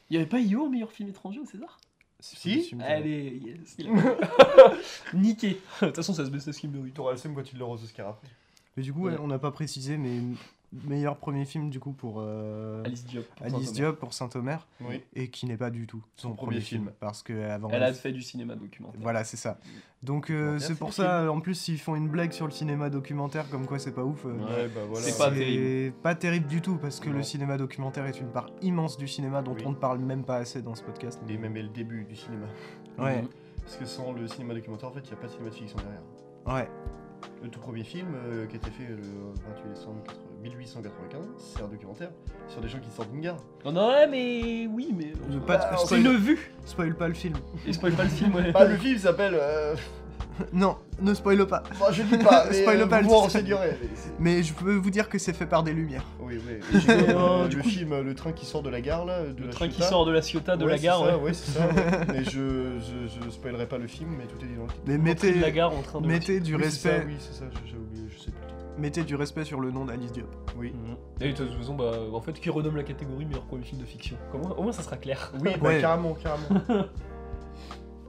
[0.08, 1.78] Il y avait pas Io meilleur film étranger au César?
[2.20, 2.74] Si.
[2.80, 3.76] Allez, yes.
[3.78, 3.92] il a-
[5.14, 5.58] Niqué.
[5.80, 6.94] De toute façon, ça se baisse à ce qu'il mérite.
[6.94, 8.28] T'auras le seum quand il l'aura aux Oscars après.
[8.76, 9.18] Mais du coup, ouais, Ouais.
[9.20, 10.20] on n'a pas précisé, mais
[10.72, 13.24] meilleur premier film du coup pour euh, Alice Diop.
[13.36, 13.72] pour Alice Saint-Omer.
[13.72, 15.02] Diop pour Saint-Omer Oui.
[15.14, 16.82] et qui n'est pas du tout son, Son premier, premier film.
[16.84, 16.92] film.
[17.00, 19.00] parce que avant Elle a fait du cinéma documentaire.
[19.02, 19.58] Voilà, c'est ça.
[20.02, 23.50] Donc euh, c'est pour ça, en plus, s'ils font une blague sur le cinéma documentaire,
[23.50, 24.24] comme quoi c'est pas ouf.
[24.24, 24.68] euh, Ouais.
[24.74, 25.04] bah voilà.
[25.06, 25.94] C'est pas terrible.
[26.02, 27.16] pas terrible du tout, parce que Non.
[27.16, 29.62] le cinéma documentaire est une part immense du cinéma dont Oui.
[29.66, 31.20] on ne parle même pas assez dans ce podcast.
[31.28, 32.46] Et même le début du cinéma.
[32.98, 33.24] Ouais,
[33.62, 35.54] Parce que sans le cinéma documentaire, en fait, il n'y a pas de cinéma de
[35.54, 36.02] fiction derrière.
[36.46, 36.70] ouais.
[37.42, 41.62] Le tout premier film euh, qui a été fait le 28 décembre 80 1895, c'est
[41.62, 42.10] un documentaire
[42.48, 43.36] sur des gens qui sortent d'une gare.
[43.64, 45.12] Non, non, ouais, mais oui, mais.
[45.28, 46.52] Veux pas Bah, te- on C'est spoil, une vue.
[46.64, 47.34] spoil pas le film.
[47.66, 48.52] Et spoil pas le film, ouais.
[48.52, 49.34] Bah, le film s'appelle.
[49.34, 49.74] Euh...
[50.52, 51.62] non, ne spoil pas.
[51.78, 53.42] Bon, je dis pas, mais Spoil euh, pas le vous titre.
[54.18, 56.04] mais je peux vous dire que c'est fait par des lumières.
[56.20, 56.80] Oui, oui.
[56.88, 59.40] Euh, du le coup- film, euh, le train qui sort de la gare là, de
[59.40, 61.22] Le la train qui sort de la Ciotat de Ouais, la c'est gare, ça, ouais.
[61.22, 61.66] ouais, c'est ça.
[61.66, 62.06] ouais.
[62.12, 64.82] Mais je, je, je spoilerai pas le film, mais tout est dit dans le titre.
[64.86, 66.06] Mais mettez, de la gare en train de.
[66.06, 68.40] mettez du Oui, c'est ça, respect, oui, c'est ça, j'ai j'ai oublié, je sais plus.
[68.40, 68.78] le titre.
[68.78, 70.28] mettez du respect sur le nom d'Alice Diop.
[70.58, 70.72] Oui.
[70.74, 70.96] Mhm.
[71.20, 73.86] Et de toute façon, bah, en fait, qui renomme la catégorie meilleur premier film de
[73.86, 74.16] fiction?
[74.32, 75.32] Comment Au moins, ça sera clair.
[75.40, 75.80] Oui, bah, Ouais.
[75.80, 76.84] carrément, carrément.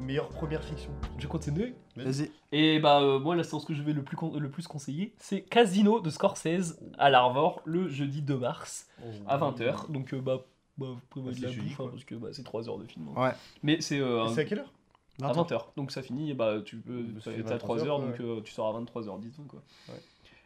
[0.02, 0.92] Meilleure première fiction.
[1.20, 1.76] Je continue.
[1.96, 2.32] Vas-y.
[2.52, 5.14] Et bah, euh, moi, la séance que je vais le plus, con- le plus conseiller,
[5.20, 8.88] c'est Casino de Scorsese à l'Arvor le jeudi 2 mars
[9.28, 9.92] à 20h.
[9.92, 10.40] Donc, euh, bah,
[10.78, 11.92] bah, vous prévoyez Bah, de la c'est jeudi, bouffe, hein, quoi.
[11.92, 13.08] parce que bah, c'est 3 heures de film.
[13.16, 13.22] hein.
[13.28, 13.34] Ouais.
[13.64, 14.74] Mais c'est euh, C'est à quelle heure?
[15.22, 15.66] à 20h.
[15.78, 17.04] Donc, ça finit, et bah, tu peux.
[17.04, 19.20] Bah, ça fait T'es à 3 23 heures, heures, donc euh, tu sors à 23h,
[19.20, 19.62] disons quoi.
[19.90, 20.02] Ouais.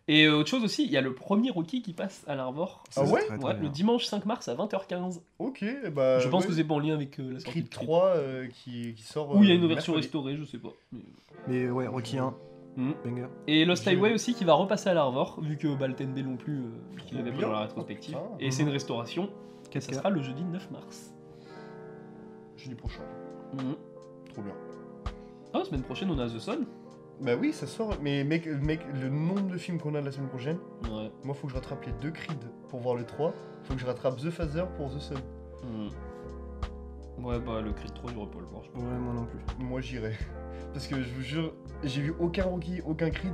[0.08, 2.84] Et euh, autre chose aussi, il y a le premier Rocky qui passe à l'Arvor.
[2.96, 3.64] Ah ouais très, très Ouais, bien.
[3.64, 5.20] le dimanche 5 mars à 20h15.
[5.40, 6.20] Ok, bah.
[6.20, 6.50] je pense ouais.
[6.50, 7.86] que c'est pas en lien avec euh, la sortie Creed de Creed.
[7.88, 9.36] 3 euh, qui, qui sort.
[9.36, 10.06] Ou il y a une version mercredi.
[10.06, 10.70] restaurée, je sais pas.
[10.92, 11.00] Mais-
[11.48, 12.36] Mais ouais, Rocky 1,
[12.78, 12.94] Mhm.
[13.04, 13.28] banger.
[13.48, 16.58] Et Lost Highway aussi qui va repasser à l'Arvor, vu que bah, le non plus,
[16.60, 18.16] euh, qu'il avait pas dans la rétrospective.
[18.20, 18.46] Oh, putain.
[18.46, 19.30] Et c'est une restauration,
[19.74, 19.96] et ça 4K.
[19.96, 21.14] sera le jeudi 9 mars.
[22.58, 23.02] Jeudi prochain.
[23.54, 23.76] Mhm.
[24.34, 24.54] Trop bien.
[25.54, 26.66] Ah, semaine prochaine on a The Sun.
[27.22, 30.28] Bah oui, ça sort, mais mec, mec, le nombre de films qu'on a la semaine
[30.30, 31.10] prochaine, Ouais.
[31.24, 33.86] moi faut que je rattrape les deux Creed pour voir le 3, faut que je
[33.86, 35.18] rattrape The Phaser pour The Sun.
[35.64, 35.90] Mhm.
[37.26, 38.64] Ouais, bah le Creed 3, j'aurais pas le voir.
[38.64, 38.84] je pense.
[38.84, 39.40] Ouais, moi non plus.
[39.66, 40.12] Moi j'irai.
[40.74, 41.54] Parce que je vous jure,
[41.84, 43.34] j'ai vu aucun Rocky, aucun Creed.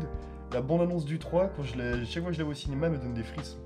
[0.53, 1.73] La bande-annonce du 3, quand je
[2.05, 3.57] chaque fois que je la vois au cinéma, elle me donne des frissons.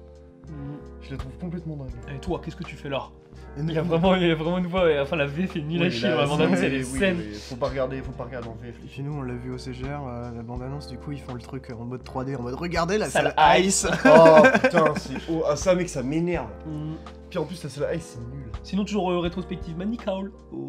[0.49, 0.77] Mhm.
[1.01, 2.15] Je la trouve complètement dingue.
[2.15, 3.09] Et toi, qu'est-ce que tu fais là
[3.57, 5.83] il y, a vraiment, il y a vraiment une et enfin la VF est nulle
[5.83, 7.21] à chier, là, vraiment, c'est- annonce elle oui, est oui, saine.
[7.49, 8.75] Faut pas regarder, faut pas regarder en VF.
[8.91, 11.39] Puis nous, on l'a vu au CGR, euh, la bande-annonce, du coup, ils font le
[11.39, 13.83] truc en mode 3D, en mode regardez la Salle Ice.
[13.83, 15.13] Ice Oh putain, c'est.
[15.31, 16.49] Oh, ah, ça, mec, ça m'énerve.
[16.67, 16.95] Mhm.
[17.29, 18.49] Puis en plus, la salle Ice, c'est nul.
[18.63, 20.67] Sinon, toujours euh, rétrospective Manny Kaul au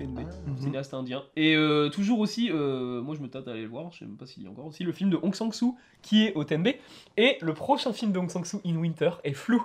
[0.00, 0.56] Ah, Mhm.
[0.60, 1.22] cinéaste indien.
[1.36, 4.04] Et euh, toujours aussi, euh, moi je me tâte à aller le voir, je sais
[4.04, 6.44] même pas s'il y a encore aussi, le film de Hong Sang-soo qui est au
[6.44, 6.68] TNB.
[7.16, 9.64] Et le prochain film de Hong Sang-soo, In Winter, est flou.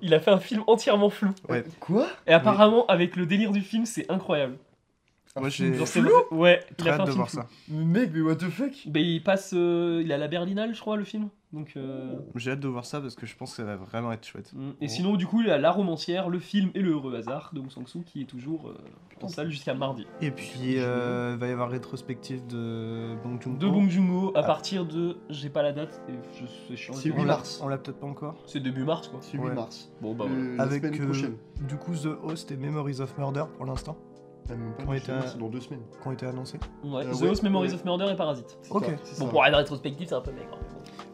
[0.00, 1.30] Il a fait un film entièrement flou.
[1.50, 1.64] Ouais.
[1.80, 2.06] Quoi?
[2.26, 4.56] Et apparemment, avec le délire du film, c'est incroyable.
[5.40, 5.70] Moi, j'ai Ouais,
[6.70, 7.40] il très a fait de voir flou.
[7.40, 7.48] ça.
[7.68, 8.72] Mais mec, mais what the fuck?
[8.86, 11.28] Ben, il passe, euh, il est à la Berlinale, je crois, le film.
[11.54, 14.12] Donc, euh, J'ai hâte de voir ça parce que je pense que ça va vraiment
[14.12, 14.52] être chouette.
[14.54, 14.70] mm.
[14.82, 14.88] Et Oh.
[14.88, 17.60] sinon, du coup, il y a La Romancière, le film et le heureux hasard de
[17.60, 18.74] Hong Sang-soo qui est toujours euh,
[19.22, 20.06] en salle jusqu'à mardi.
[20.20, 23.56] Et puis, euh, il va y avoir rétrospective de Bong Joon-ho.
[23.56, 24.42] De Bong Joon-ho à Ah.
[24.42, 26.92] partir de, j'ai pas la date, et je- c'est chiant.
[26.94, 27.60] C'est je- On 8 l'a- mars.
[27.62, 28.36] On l'a peut-être pas encore.
[28.46, 29.20] C'est début mars, quoi.
[29.22, 29.54] C'est 8 Ouais.
[29.54, 29.90] mars.
[30.02, 30.42] Bon, bah, voilà.
[30.42, 31.36] Euh, la Avec semaine euh, prochaine.
[31.66, 33.96] du coup The Host et Memories of Murder pour l'instant,
[34.48, 35.80] Même pas, on le était film, à- c'est dans deux semaines.
[36.00, 36.58] qui ont été annoncés.
[36.84, 37.74] Ouais, Euh, The ouais, Host, Memories ouais.
[37.74, 38.58] of Murder et Parasite.
[38.62, 38.84] C'est Ok.
[38.84, 39.30] ça, c'est Bon, ça.
[39.30, 40.58] pour être rétrospectif, c'est un peu maigre.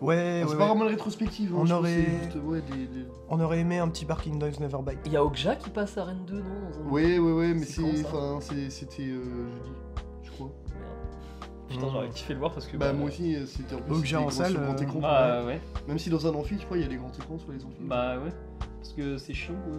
[0.01, 0.69] Ouais, Ah, ouais, c'est pas ouais.
[0.69, 3.41] vraiment une rétrospective, hein, On je aurait- pense que c'est juste, ouais, des- des- On
[3.41, 4.99] aurait aimé un petit Barking Dogs Never Bite.
[5.07, 7.55] Il y a Okja qui passe à Rennes 2, non dans un- Ouais, ouais, ouais,
[7.55, 8.03] mais C'est c'est.
[8.05, 9.71] quand, ça Enfin, c'est- c'était euh, jeudi,
[10.23, 10.47] je crois.
[10.47, 10.85] Merde.
[11.69, 11.91] Putain, Mmh.
[11.93, 12.77] j'aurais kiffé le voir parce que.
[12.79, 13.89] Bah, moi aussi, euh, c'était en plus.
[13.89, 15.47] Donc, c'était j'ai en gros salle, sur grand euh, écran, Bah ouais.
[15.47, 15.61] ouais.
[15.87, 17.63] Même si dans un amphi, je crois, il y a les grands écrans sur les
[17.65, 17.77] amphis.
[17.83, 18.31] Bah ouais.
[18.81, 19.77] Parce que c'est chiant, quoi.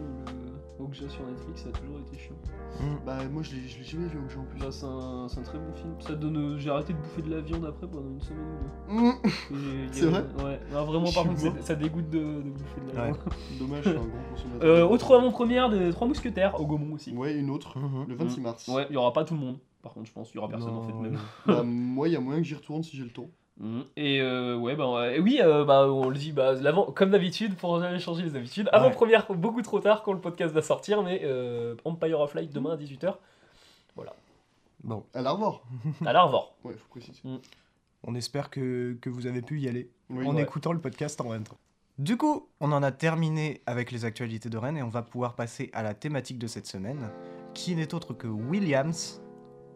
[0.79, 2.35] Le Okja sur Netflix, ça a toujours été chiant.
[2.79, 3.05] Mm.
[3.05, 4.59] Bah, moi, je l'ai je l'ai jamais vu au jeu en plus.
[4.59, 5.93] Bah, c'est un, c'est un très bon film.
[5.99, 6.37] Ça donne.
[6.37, 8.39] euh, J'ai arrêté de bouffer de la viande après pendant une semaine
[8.89, 9.01] ou
[9.51, 9.57] deux.
[9.57, 10.59] Et- C'est vrai Ouais.
[10.71, 13.11] Non, vraiment, par contre, c'est- ça dégoûte de, de bouffer de la Ouais.
[13.11, 13.19] viande.
[13.59, 14.69] Dommage, je suis un grand consommateur.
[14.69, 17.11] Euh, autre avant-première des Trois Mousquetaires au Gaumont aussi.
[17.13, 18.67] Ouais, une autre, le 26 mars.
[18.67, 19.57] Ouais, il y aura pas tout le monde.
[19.81, 21.17] Par contre, je pense, il y aura personne en fait Non, même.
[21.47, 23.29] Bah, moi, il y a moyen que j'y retourne si j'ai le temps.
[23.59, 23.83] Mhm.
[23.97, 27.79] Et euh, ouais, bah, oui, euh, bah, on le dit, bah, l'avant, comme d'habitude, pour
[27.79, 28.69] jamais changer les habitudes.
[28.71, 32.53] Avant première, beaucoup trop tard quand le podcast va sortir, mais euh, Empire of Light
[32.53, 33.15] demain à 18h.
[34.81, 35.61] Bon, À la revoir.
[36.05, 36.51] À la revoir.
[36.63, 37.19] Ouais, faut préciser.
[38.03, 40.43] on espère que, que vous avez pu y aller Oui, en ouais.
[40.43, 41.57] écoutant le podcast en même temps.
[41.97, 45.35] Du coup, on en a terminé avec les actualités de Rennes et on va pouvoir
[45.35, 47.09] passer à la thématique de cette semaine,
[47.53, 49.21] qui n'est autre que Williams.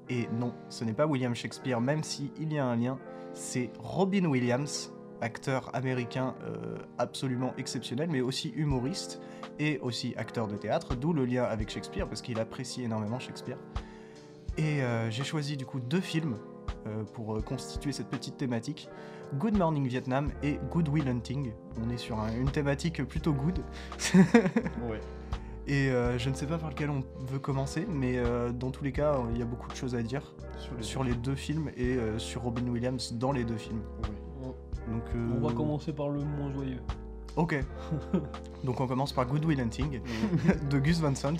[0.07, 2.97] Et non, ce n'est pas William Shakespeare, même s'il y a un lien,
[3.33, 9.21] c'est Robin Williams, acteur américain euh, absolument exceptionnel, mais aussi humoriste
[9.59, 13.57] et aussi acteur de théâtre, d'où le lien avec Shakespeare, parce qu'il apprécie énormément Shakespeare.
[14.57, 16.37] Et euh, j'ai choisi du coup deux films
[16.87, 18.89] euh, pour constituer cette petite thématique.
[19.35, 21.53] Good Morning Vietnam et Good Will Hunting.
[21.83, 23.59] On est sur un- une thématique plutôt good.
[25.67, 28.83] et euh, je ne sais pas par lequel on veut commencer, mais euh, dans tous
[28.83, 30.83] les cas, il y a beaucoup de choses à dire Sur les.
[30.83, 33.81] sur les deux films et euh, sur Robin Williams dans les deux films.
[34.89, 36.81] Donc, euh, On va commencer par le moins joyeux.
[37.35, 37.55] Ok.
[38.63, 40.01] Donc on commence par Good Will Hunting
[40.69, 41.33] de Gus Van Sant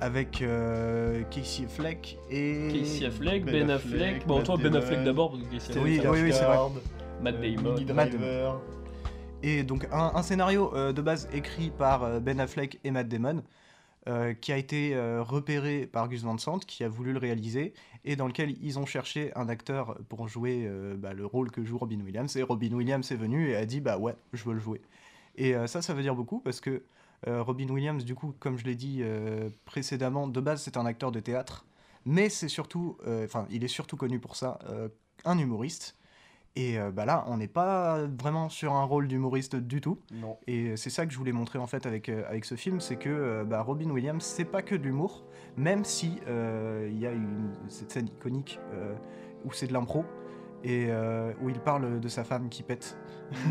[0.00, 4.26] avec euh, Casey Affleck et Casey Affleck, Ben Ben, Affleck, Affleck.
[4.26, 6.58] Bon, toi, Ben Affleck d'abord, parce que Casey Oui, Affleck, oui, oui, c'est vrai.
[7.22, 7.74] Matt Euh, Damon.
[7.74, 8.60] Driver.
[9.42, 13.42] Et donc un, scénario euh, de base écrit par euh, Ben Affleck et Matt Damon,
[14.06, 17.72] euh, qui a été repéré par Gus Van Sant, qui a voulu le réaliser,
[18.04, 21.78] et dans lequel ils ont cherché un acteur pour jouer bah, le rôle que joue
[21.78, 22.34] Robin Williams.
[22.36, 24.80] Et Robin Williams est venu et a dit bah ouais, je veux le jouer.
[25.36, 26.82] Et ça, ça veut dire beaucoup parce que
[27.26, 29.02] Robin Williams, du coup, comme je l'ai dit
[29.66, 31.66] précédemment, de base c'est un acteur de théâtre,
[32.06, 34.58] mais c'est surtout, enfin, il est surtout connu pour ça,
[35.26, 35.99] un humoriste.
[36.56, 40.00] Et euh, bah là, on n'est pas vraiment sur un rôle d'humoriste du tout.
[40.12, 40.36] Non.
[40.46, 42.96] Et c'est ça que je voulais montrer en fait avec, euh, avec ce film, c'est
[42.96, 45.24] que euh, bah, Robin Williams, c'est pas que de l'humour,
[45.56, 48.58] même si il y a une, cette scène iconique
[49.44, 50.04] où c'est de l'impro
[50.64, 50.88] et
[51.42, 52.98] où il parle de sa femme qui pète.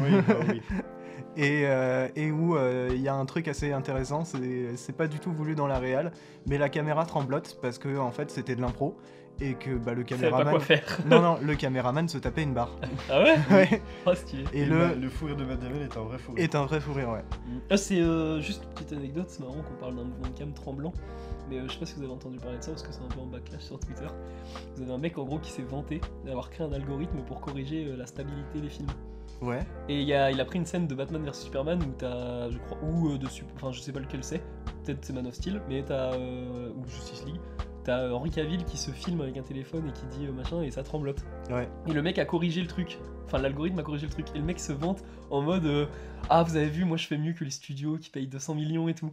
[0.01, 0.61] Oui, bah oui.
[1.37, 5.07] Et, euh, et où euh, il y a un truc assez intéressant, c'est c'est pas
[5.07, 6.11] du tout voulu dans la réal,
[6.47, 8.97] mais la caméra tremblote parce que en fait c'était de l'impro
[9.41, 10.51] et que bah, le Il savait pas caméraman.
[10.53, 10.97] quoi faire.
[11.05, 12.71] Non, non, le caméraman se tapait une barre.
[13.09, 13.81] Ah ouais Ouais.
[14.05, 14.43] Oh, stylé.
[14.53, 14.95] Et Et le le...
[14.95, 16.43] le fou rire de Matt Damon est un vrai fou rire.
[16.43, 17.23] est un vrai fou rire, ouais.
[17.69, 20.51] Ah, c'est euh, juste une petite anecdote, c'est marrant qu'on parle d'un mouvement de cam
[20.53, 20.93] tremblant.
[21.49, 23.01] Mais euh, je sais pas si vous avez entendu parler de ça parce que c'est
[23.01, 24.07] un peu en backlash sur Twitter.
[24.75, 27.85] Vous avez un mec en gros qui s'est vanté d'avoir créé un algorithme pour corriger
[27.87, 28.89] euh, la stabilité des films.
[29.41, 29.59] Ouais.
[29.87, 32.49] Et il, y a, il a pris une scène de Batman vs Superman où t'as,
[32.49, 33.25] je crois, ou euh, de
[33.55, 34.39] enfin je sais pas lequel c'est,
[34.83, 37.39] peut-être c'est Man of Steel, mais t'as, euh, ou Justice League,
[37.83, 40.61] t'as euh, Henry Cavill qui se filme avec un téléphone et qui dit euh, machin
[40.61, 41.23] et ça tremblote.
[41.49, 41.67] Ouais.
[41.87, 44.43] Et le mec a corrigé le truc, enfin l'algorithme a corrigé le truc, et le
[44.43, 45.85] mec se vante en mode euh,
[46.29, 48.87] Ah, vous avez vu, moi je fais mieux que les studios qui payent 200 millions
[48.89, 49.11] et tout.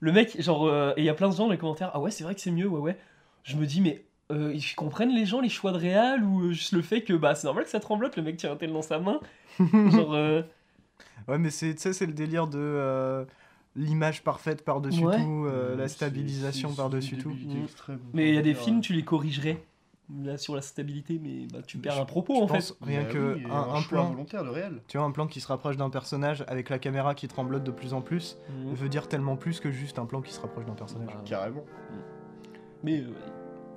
[0.00, 2.00] Le mec, genre, euh, et il y a plein de gens dans les commentaires Ah
[2.00, 2.98] ouais, c'est vrai que c'est mieux, ouais, ouais.
[3.44, 6.72] Je me dis, mais euh, ils comprennent les gens les choix de réal ou juste
[6.72, 8.82] le fait que bah c'est normal que ça tremblote, le mec tient un tel dans
[8.82, 9.20] sa main?
[9.58, 10.42] genre, euh,
[11.28, 13.26] Ouais, mais c'est, tu sais, c'est le délire de
[13.76, 15.16] l'image parfaite par-dessus Ouais.
[15.22, 17.30] tout, euh, la stabilisation par-dessus tout.
[17.30, 17.64] Mm.
[17.64, 18.00] extrême.
[18.12, 19.62] mais il y a des films, tu les corrigerais
[20.22, 22.84] là sur la stabilité, mais bah tu perds Je- un propos je en pense fait.
[22.84, 24.82] Rien bah que oui, un, un, un choix plan, volontaire de réel.
[24.88, 27.70] tu vois, un plan qui se rapproche d'un personnage avec la caméra qui tremblote de
[27.70, 28.74] plus en plus, Mhm.
[28.74, 31.08] veut dire tellement plus que juste un plan qui se rapproche d'un personnage.
[31.14, 31.64] Bah, Carrément.
[32.82, 33.10] mais euh,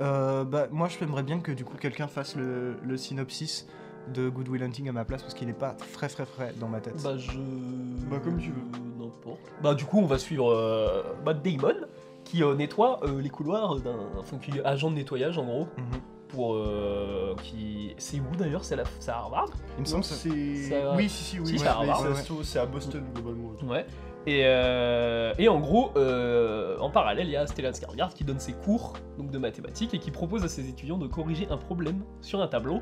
[0.01, 3.65] Euh, bah, moi, je aimerais bien que du coup quelqu'un fasse le, le synopsis
[4.13, 6.67] de Good Will Hunting à ma place parce qu'il est pas très très frais dans
[6.67, 7.01] ma tête.
[7.03, 7.31] Bah je.
[8.09, 8.79] Bah, comme tu veux.
[8.99, 9.39] N'importe.
[9.63, 11.75] Bah du coup on va suivre euh, Matt Damon
[12.23, 13.95] qui euh, nettoie euh, les couloirs d'un.
[14.19, 15.67] Enfin qui est agent de nettoyage en gros.
[15.77, 15.99] Mhm.
[16.29, 16.55] Pour.
[16.55, 17.93] euh, qui.
[17.97, 18.63] C'est où d'ailleurs?
[18.63, 19.49] C'est à la- c'est à Harvard?
[19.77, 20.29] Il me semble que c'est.
[20.95, 21.45] Oui, si, si, oui.
[21.47, 22.03] Si, ouais, c'est à Harvard.
[22.43, 23.51] c'est à Boston globalement.
[23.63, 23.85] Ouais.
[24.27, 28.39] Et, euh, et en gros, euh, en parallèle, il y a Stellan Skarsgård qui donne
[28.39, 32.03] ses cours donc de mathématiques et qui propose à ses étudiants de corriger un problème
[32.21, 32.79] sur un tableau.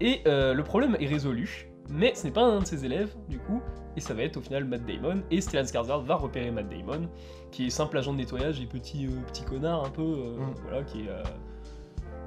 [0.00, 3.38] Et euh, le problème est résolu, mais ce n'est pas un de ses élèves du
[3.38, 3.62] coup,
[3.96, 5.22] et ça va être au final Matt Damon.
[5.30, 7.08] Et Stellan Skarsgård va repérer Matt Damon,
[7.50, 10.54] qui est simple agent de nettoyage et petit, euh, petit connard un peu, euh, Mm.
[10.62, 11.22] voilà, qui est, euh,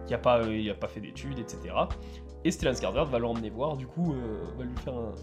[0.08, 1.76] qui a pas, il a pas fait d'études, etc.
[2.44, 4.16] Et Stellan Skarsgård va l'emmener voir, du coup,
[4.58, 5.14] va lui faire un-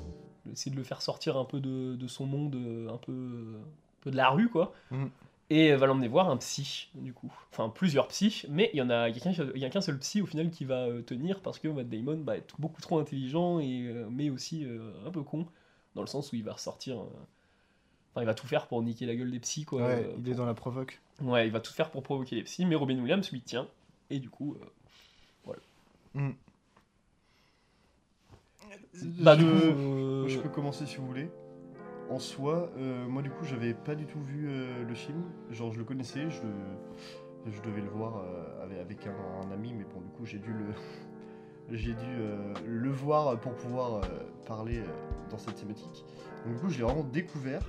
[0.52, 2.54] essayer de le faire sortir un peu de, de son monde,
[2.88, 3.68] un peu, un
[4.02, 4.72] peu de la rue, quoi.
[4.92, 5.10] Mhm.
[5.48, 7.32] Et va l'emmener voir un psy, du coup.
[7.52, 10.50] Enfin, plusieurs psys, mais il y en a, y a qu'un- seul psy au final
[10.50, 14.08] qui va euh, tenir parce que Matt Damon bah, est beaucoup trop intelligent, et, euh,
[14.10, 15.46] mais aussi euh, un peu con,
[15.94, 16.98] dans le sens où il va ressortir.
[17.00, 17.06] euh,
[18.12, 19.82] Enfin, il va tout faire pour niquer la gueule des psys, quoi.
[19.82, 21.00] Ouais, euh, il est dans la provoque.
[21.20, 23.68] Ouais, il va tout faire pour provoquer les psys, mais Robin Williams lui tient.
[24.10, 24.66] Et du coup, euh,
[26.14, 26.30] Mm.
[29.20, 31.28] bah du Je- coup, Moi, euh, je peux commencer si vous voulez.
[32.08, 35.22] En soi, euh, moi du coup, j'avais pas du tout vu euh, le film.
[35.50, 40.10] Genre, je le connaissais, je, devais le voir euh, avec, un, ami, mais bon, du
[40.10, 40.66] coup, j'ai dû le,
[41.76, 42.18] j'ai dû
[42.64, 44.02] le voir pour pouvoir
[44.46, 44.82] parler
[45.30, 46.04] dans cette thématique.
[46.44, 47.62] Donc du coup, je l'ai vraiment découvert.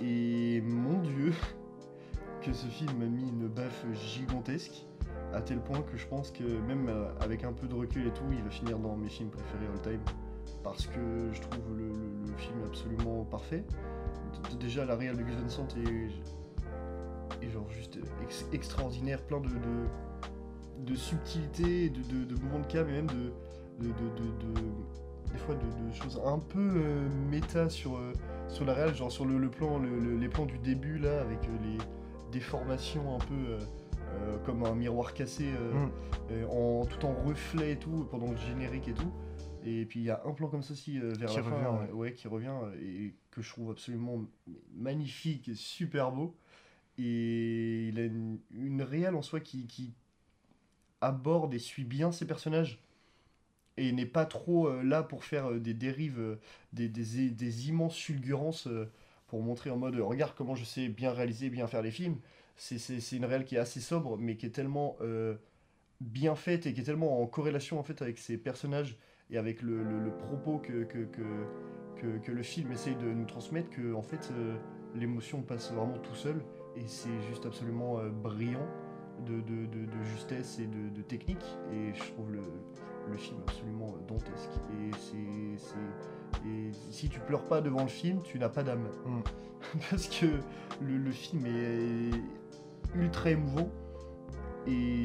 [0.00, 1.34] Et mon dieu,
[2.42, 4.86] que ce film m'a mis une baffe gigantesque,
[5.34, 6.90] à tel point que je pense que même
[7.20, 9.82] avec un peu de recul et tout, il va finir dans mes films préférés all
[9.82, 10.00] time
[10.70, 13.64] parce que je trouve le, le- le film absolument parfait.
[14.60, 19.48] Déjà, la réelle de Gus Van Sant est, est genre juste ex- extraordinaire, plein de,
[19.48, 23.32] de, de subtilités, de, de, de mouvements de cam et même de,
[23.80, 28.12] de, de- de- de- des fois de, choses un peu euh, méta sur, euh,
[28.48, 31.20] sur la réelle, genre sur le, le plan, le- le- les plans du début là,
[31.20, 31.78] avec euh, les
[32.32, 35.90] déformations un peu euh, comme un miroir cassé, euh, Mm.
[36.32, 39.12] euh, en, tout en reflet et tout, pendant le générique et tout.
[39.64, 41.90] Et puis il y a un plan comme aussi euh, vers Qui la fin, revient,
[41.90, 44.24] euh, ouais, qui revient euh, et que je trouve absolument
[44.76, 46.36] magnifique et super beau.
[46.98, 49.94] Et il a une, une réelle en soi qui, qui
[51.00, 52.80] aborde et suit bien ses personnages
[53.76, 56.38] et n'est pas trop euh, là pour faire euh, des dérives,
[56.72, 58.68] des, des- des immenses fulgurances
[59.28, 62.16] pour montrer en mode regarde comment je sais bien réaliser, bien faire les films.
[62.56, 64.96] C'est- une réelle qui est assez sobre mais qui est tellement
[66.00, 68.96] bien faite et qui est tellement en corrélation en fait avec ses personnages
[69.30, 74.56] et avec le, propos que, le film essaye de nous transmettre que en fait euh,
[74.94, 76.42] l'émotion passe vraiment tout seul.
[76.76, 78.66] Et c'est juste absolument euh, brillant
[79.26, 79.42] de,
[80.14, 81.44] justesse et de, technique.
[81.72, 84.50] Et je trouve le, film absolument euh, dantesque.
[86.46, 88.88] Et si tu pleures pas devant le film tu n'as pas d'âme.
[89.04, 89.20] Mm.
[89.90, 90.26] parce que
[90.80, 93.68] le, film est ultra émouvant.
[94.66, 95.02] Et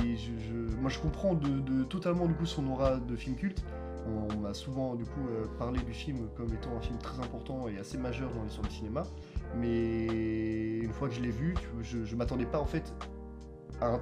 [0.81, 1.39] moi je comprends
[1.89, 3.63] totalement du coup son aura de film culte
[4.07, 7.77] on, m'a souvent du euh, parlé du film comme étant un film très important et
[7.77, 9.03] assez majeur dans l'histoire du cinéma.
[9.57, 12.93] Mais une fois que je l'ai vu je, je m'attendais pas en fait
[13.81, 14.01] à un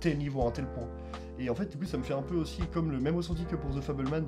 [0.00, 0.88] tel niveau à un tel point.
[1.38, 3.44] Et en fait du coup ça me fait un peu aussi comme le même ressenti
[3.44, 4.26] que pour The Fableman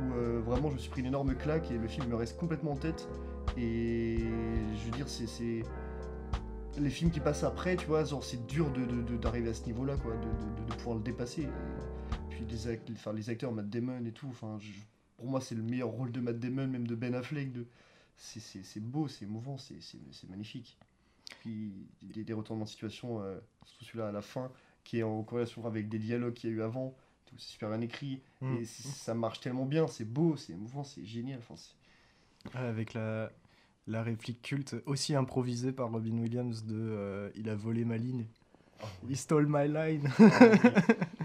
[0.00, 2.38] où euh, vraiment je me suis pris une énorme claque et le film me reste
[2.38, 3.08] complètement en tête.
[3.56, 5.62] Et je veux dire c'est-
[6.78, 8.70] les films qui passent après, tu vois, genre c'est dur
[9.20, 11.48] d'arriver à ce niveau-là, de pouvoir le dépasser.
[12.38, 14.70] Puis les, act- enfin, les acteurs, Matt Damon et tout, enfin, je-
[15.16, 17.52] pour moi c'est le meilleur rôle de Matt Damon, même de Ben Affleck.
[17.52, 17.66] De,
[18.16, 20.76] c'est- beau, c'est émouvant, c'est magnifique.
[21.40, 21.72] Puis
[22.02, 24.50] des, des retournements de situation, euh, surtout celui-là à la fin,
[24.84, 26.94] qui est en corrélation avec des dialogues qu'il y a eu avant.
[27.30, 28.56] C'est super bien écrit Mm.
[28.56, 31.40] et ça marche tellement bien, c'est beau, c'est émouvant, c'est génial.
[31.40, 33.30] Enfin, c'est- Avec la,
[33.86, 38.26] la réplique culte, aussi improvisée par Robin Williams de euh, Il a volé ma ligne.
[39.10, 40.08] He stole my line.
[40.20, 40.24] Oh,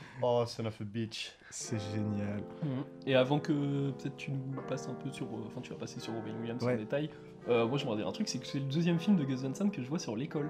[0.47, 1.31] son of a bitch.
[1.49, 2.41] C'est génial.
[2.63, 2.83] Mhm.
[3.05, 5.25] Et avant que peut-être tu nous passes un peu sur.
[5.27, 7.09] euh, Enfin, tu vas passer sur Robin Williams en détail.
[7.49, 9.41] euh, moi, je me dire un truc c'est que c'est le deuxième film de Gus
[9.43, 10.49] Van Sant que je vois sur l'école.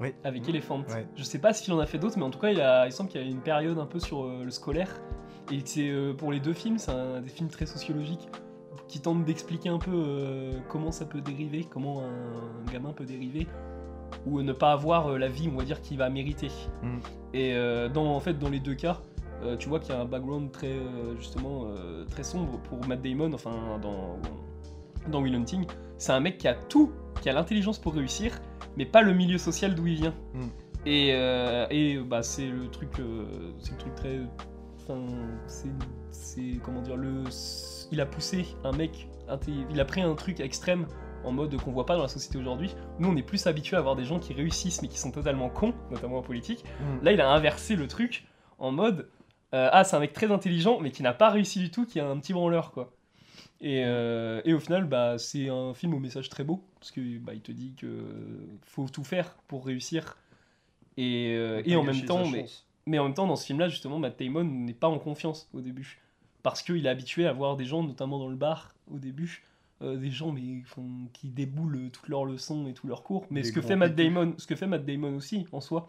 [0.00, 0.14] Ouais.
[0.24, 0.48] Avec Mhm.
[0.50, 0.80] Elephant.
[0.88, 1.06] Ouais.
[1.14, 2.92] Je sais pas s'il en a fait d'autres, mais en tout cas, il, a, il
[2.92, 5.00] semble qu'il y a une période un peu sur euh, le scolaire.
[5.52, 8.28] Et c'est euh, pour les deux films, c'est un des films très sociologiques
[8.88, 13.46] qui tentent d'expliquer un peu euh, comment ça peut dériver, comment un gamin peut dériver,
[14.26, 16.50] ou ne pas avoir euh, la vie, on va dire, qu'il va mériter.
[16.82, 16.98] Mm.
[17.34, 19.00] Et euh, dans, en fait, dans les deux cas,
[19.42, 20.76] euh, tu vois qu'il y a un background très,
[21.18, 21.66] justement,
[22.10, 24.18] très sombre pour Matt Damon, enfin, dans,
[25.10, 25.66] dans Will Hunting.
[25.96, 28.38] C'est un mec qui a tout, qui a l'intelligence pour réussir,
[28.76, 30.14] mais pas le milieu social d'où il vient.
[30.34, 30.46] Mm.
[30.86, 34.20] Et, euh, et bah, c'est le truc, euh, c'est le truc très,
[34.76, 35.00] enfin,
[36.10, 37.24] c'est, comment dire, le,
[37.92, 39.08] il a poussé un mec,
[39.70, 40.86] il a pris un truc extrême
[41.24, 42.74] en mode qu'on voit pas dans la société aujourd'hui.
[42.98, 45.48] Nous, on est plus habitués à voir des gens qui réussissent mais qui sont totalement
[45.48, 46.64] cons, notamment en politique.
[46.80, 47.04] Mm.
[47.04, 48.26] Là, il a inversé le truc
[48.58, 49.08] en mode
[49.52, 51.98] euh, ah, c'est un mec très intelligent mais qui n'a pas réussi du tout, qui
[51.98, 52.92] a un petit branleur quoi.
[53.60, 57.18] Et, euh, et au final, bah, c'est un film au message très beau parce que
[57.18, 58.06] bah, il te dit que
[58.62, 60.16] faut tout faire pour réussir.
[60.96, 62.24] Et, euh, et en même temps,
[62.86, 65.60] mais, en même temps, dans ce film-là, justement, Matt Damon n'est pas en confiance au
[65.60, 66.00] début.
[66.42, 69.44] Parce qu'il est habitué à voir des gens, notamment dans le bar, au début,
[69.82, 73.26] euh, des gens mais, font- qui déboulent toutes leurs leçons et tous leurs cours.
[73.30, 73.94] Mais Des ce que, fait Matt.
[73.94, 75.88] Damon, ce que fait Matt Damon aussi, en soi.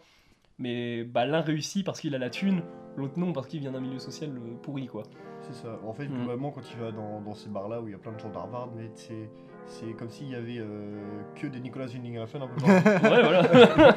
[0.58, 2.62] Mais bah, l'un réussit parce qu'il a la thune,
[2.96, 5.02] l'autre non parce qu'il vient d'un milieu social euh, pourri, quoi.
[5.40, 5.80] C'est ça.
[5.84, 6.14] En fait, Mm.
[6.18, 8.30] globalement, quand il va dans, dans ces bars-là où il y a plein de gens
[8.30, 9.28] d'Harvard, mais c'est
[9.64, 11.00] c'est comme s'il y avait euh,
[11.36, 12.62] que des Nicolas Winding Refn un peu.
[12.66, 13.96] Ouais, voilà.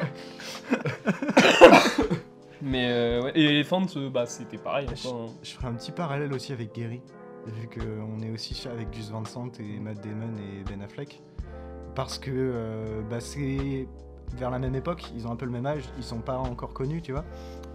[2.62, 3.32] Mais euh, ouais.
[3.34, 4.86] Et Elephant, euh, bah c'était pareil.
[4.94, 7.00] Je- enfin, Je ferai un petit parallèle aussi avec Gary,
[7.46, 11.22] vu qu'on est aussi avec Gus Van Sant et Matt Damon et Ben Affleck.
[11.94, 13.88] Parce que euh, bah, c'est
[14.36, 16.74] vers la même époque, ils ont un peu le même âge, ils sont pas encore
[16.74, 17.24] connus, tu vois.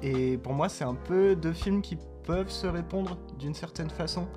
[0.01, 4.27] Et pour moi, c'est un peu deux films qui peuvent se répondre d'une certaine façon.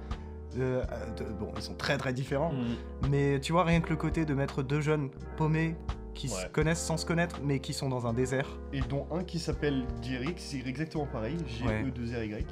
[0.57, 0.85] Euh,
[1.17, 3.09] de- bon, ils sont très très différents, hmm.
[3.11, 5.75] mais tu vois, rien que le côté de mettre deux jeunes paumés
[6.15, 8.47] qui se connaissent sans se connaître, mais qui sont dans un désert.
[8.73, 11.85] Et dont un qui s'appelle Jerick, c'est exactement pareil, E Ouais.
[11.85, 12.47] G-E-2-R-Y.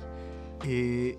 [0.66, 1.18] Et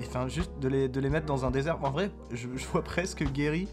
[0.00, 1.82] enfin, juste de les, de les mettre dans un désert.
[1.84, 3.68] En vrai, je, je vois presque Gary,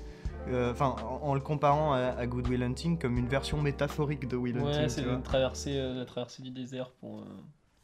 [0.48, 4.28] euh, enfin, en, en le comparant à, à Good Will Hunting comme une version métaphorique
[4.28, 4.82] de Will Hunting.
[4.82, 7.20] Ouais, c'est une traversée, euh, la traversée du désert pour.
[7.20, 7.24] euh.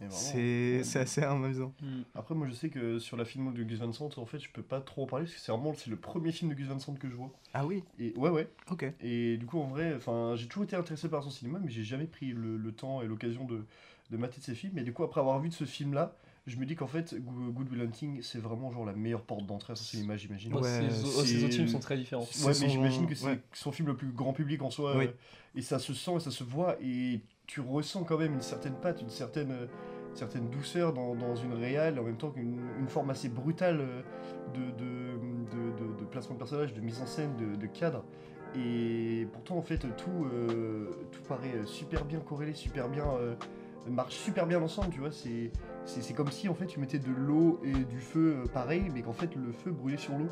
[0.10, 1.74] C'est c'est assez amusant.
[1.82, 2.02] hmm.
[2.14, 4.52] Après, moi je sais que sur la filmo de Gus Van Sant, en fait, je
[4.52, 6.68] peux pas trop en parler parce que c'est vraiment c'est le premier film de Gus
[6.68, 7.32] Van Sant que je vois.
[7.56, 8.48] Ah oui, Et ouais, ouais.
[8.70, 8.94] ok.
[9.02, 11.84] Et du coup, en vrai, enfin, j'ai toujours été intéressé par son cinéma, mais j'ai
[11.84, 13.66] jamais pris le, le temps et l'occasion de,
[14.12, 14.78] de mater de ses films.
[14.78, 16.14] Et du coup, après avoir vu de ce film-là,
[16.48, 19.46] je me dis qu'en fait, Go- Good Will Hunting, c'est vraiment genre la meilleure porte
[19.46, 20.54] d'entrée à son cinéma, j'imagine.
[20.54, 22.24] Ouais, Ouais, ses, autres films sont très différents.
[22.24, 23.40] Ouais, mais son- j'imagine que c'est ouais.
[23.54, 24.96] son film le plus grand public en soi.
[24.98, 25.06] Oui.
[25.06, 25.12] euh,
[25.56, 26.78] et ça se sent et ça se voit.
[26.82, 29.68] Et tu ressens quand même une certaine patte, une certaine, euh,
[30.14, 34.02] certaine douceur dans, dans une réale, en même temps qu'une une forme assez brutale euh,
[34.54, 35.18] de, de,
[35.52, 38.04] de, de- de placement de personnage, de mise en scène, de, de cadre.
[38.56, 43.06] Et pourtant, en fait, tout, euh, tout paraît super bien corrélé, super bien.
[43.20, 43.36] euh,
[43.90, 45.12] marche super bien ensemble, tu vois.
[45.12, 45.52] C'est
[45.88, 48.84] c'est c'est comme si en fait tu mettais de l'eau et du feu euh, pareil,
[48.94, 50.28] mais qu'en fait le feu brûlait sur l'eau.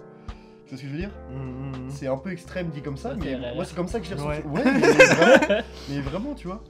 [0.66, 1.90] Tu vois ce que je veux dire Mm, mm, mm.
[1.90, 4.14] c'est un peu extrême dit comme ça, Ça mais moi c'est comme ça que je
[4.16, 4.48] l'ai ressenti.
[4.48, 4.64] Ouais.
[4.64, 6.64] Ouais, mais vraiment, mais vraiment, tu vois.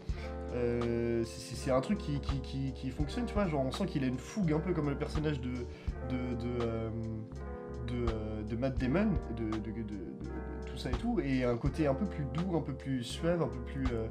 [0.54, 3.46] Euh, c'est- un truc qui, qui, qui, qui fonctionne, tu vois.
[3.48, 5.50] Genre, on sent qu'il a une fougue un peu comme le personnage de.
[5.50, 6.36] de.
[6.36, 6.64] de.
[6.64, 6.90] euh,
[7.88, 11.44] de, euh, de Matt Damon, de, de, de- de- de tout ça et tout, et
[11.44, 14.08] un côté un peu plus doux, un peu plus suave, un peu plus, euh,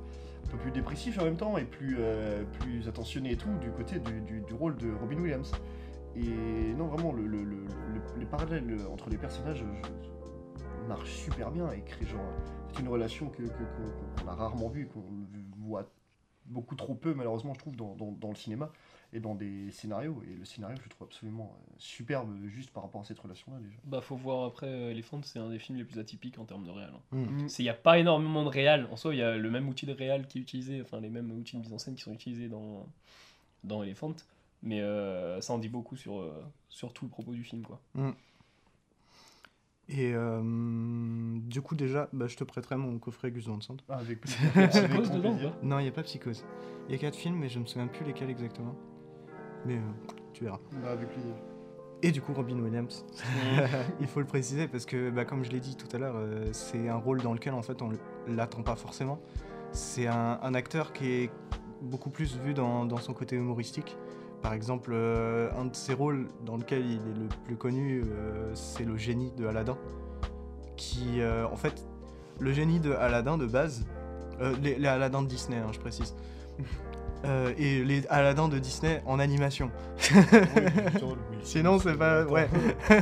[0.57, 2.45] plus dépressif en même temps, et plus, euh,
[2.89, 5.51] attentionné et tout, du côté du, rôle de Robin Williams.
[6.17, 9.65] Et non, vraiment, le, le, le- le- les parallèles entre les personnages
[10.89, 12.21] marchent super bien et créent genre
[12.73, 15.03] c'est une relation que que- qu'on qu'on a rarement vue, qu'on
[15.59, 15.85] voit
[16.47, 18.71] beaucoup trop peu malheureusement je trouve dans le cinéma
[19.15, 20.23] et dans des scénarios.
[20.29, 23.59] Et le scénario je le trouve absolument euh, superbe juste par rapport à cette relation-là
[23.61, 23.77] déjà.
[23.85, 26.65] Bah, faut voir après, euh, Elephant, c'est un des films les plus atypiques en termes
[26.67, 26.93] de réal.
[27.13, 27.17] hein.
[27.17, 27.47] Mm.
[27.59, 28.89] Il n'y a pas énormément de réal.
[28.91, 31.11] En soi, il y a le même outil de réal qui est utilisé, enfin les
[31.11, 32.87] mêmes outils de mise en scène qui sont utilisés dans,
[33.63, 34.15] dans Elephant.
[34.63, 37.63] Mais euh, ça en dit beaucoup sur, euh, sur tout le propos du film.
[37.63, 37.81] quoi.
[39.89, 40.41] Et euh,
[41.41, 43.77] du coup, déjà, bah, je te prêterai mon coffret Gus Van Sant.
[43.89, 46.45] Ah, avec Psychose dedans Non, il n'y a pas Psychose.
[46.89, 48.75] Il y a quatre films, mais je me souviens plus lesquels exactement.
[49.67, 49.81] Mais euh,
[50.33, 50.61] tu verras.
[50.83, 51.09] Bah, avec.
[52.05, 53.03] Et du coup, Robin Williams.
[54.01, 56.45] Il faut le préciser parce que, bah, comme je l'ai dit tout à l'heure, euh,
[56.53, 57.93] c'est un rôle dans lequel en fait on
[58.29, 59.21] l'attend pas forcément.
[59.73, 61.31] C'est un, un acteur qui est
[61.81, 63.97] beaucoup plus vu dans, dans son côté humoristique.
[64.43, 68.55] Par exemple, euh, un de ses rôles dans lequel il est le plus connu, euh,
[68.55, 69.79] c'est le génie de Aladdin.
[70.77, 71.87] Qui, en fait,
[72.41, 73.87] le génie de Aladdin de base,
[74.61, 76.15] les, les Aladdin de Disney, hein, je précise.
[77.25, 79.71] Euh, et les Aladdin de Disney en animation.
[81.43, 82.25] Sinon, c'est pas.
[82.25, 82.49] Ouais.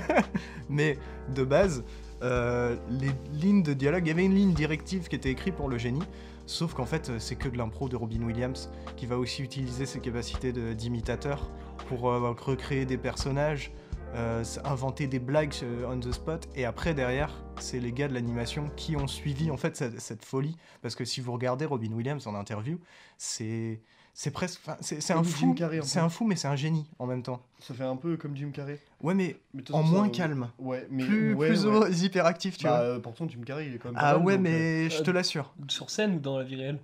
[0.69, 0.97] Mais
[1.35, 1.83] de base,
[2.23, 5.69] euh, les lignes de dialogue, il y avait une ligne directive qui était écrite pour
[5.69, 6.03] le génie,
[6.47, 10.01] sauf qu'en fait, c'est que de l'impro de Robin Williams, qui va aussi utiliser ses
[10.01, 11.51] capacités d'imitateur
[11.89, 13.73] pour euh, recréer des personnages,
[14.15, 15.55] euh, inventer des blagues
[15.89, 19.57] on the spot, et après, derrière, c'est les gars de l'animation qui ont suivi en
[19.57, 22.79] fait cette, cette folie, parce que si vous regardez Robin Williams en interview,
[23.19, 23.81] c'est.
[24.15, 24.61] C'est presque.
[24.65, 25.55] enfin, C'est c'est un fou.
[25.83, 27.41] C'est un fou, mais c'est un génie en même temps.
[27.61, 28.79] Ça fait un peu comme Jim Carrey.
[29.03, 30.49] Ouais, mais Mais en moins ça- calme.
[30.59, 31.91] Ouais, mais plus ouais, plus ouais.
[32.05, 32.81] hyperactif, tu Bah, vois.
[32.81, 33.99] euh, pourtant Jim Carrey il est quand même.
[33.99, 35.55] Ah mal, ouais, donc, euh, mais je te euh, l'assure.
[35.69, 36.79] Sur scène ou dans la vie réelle?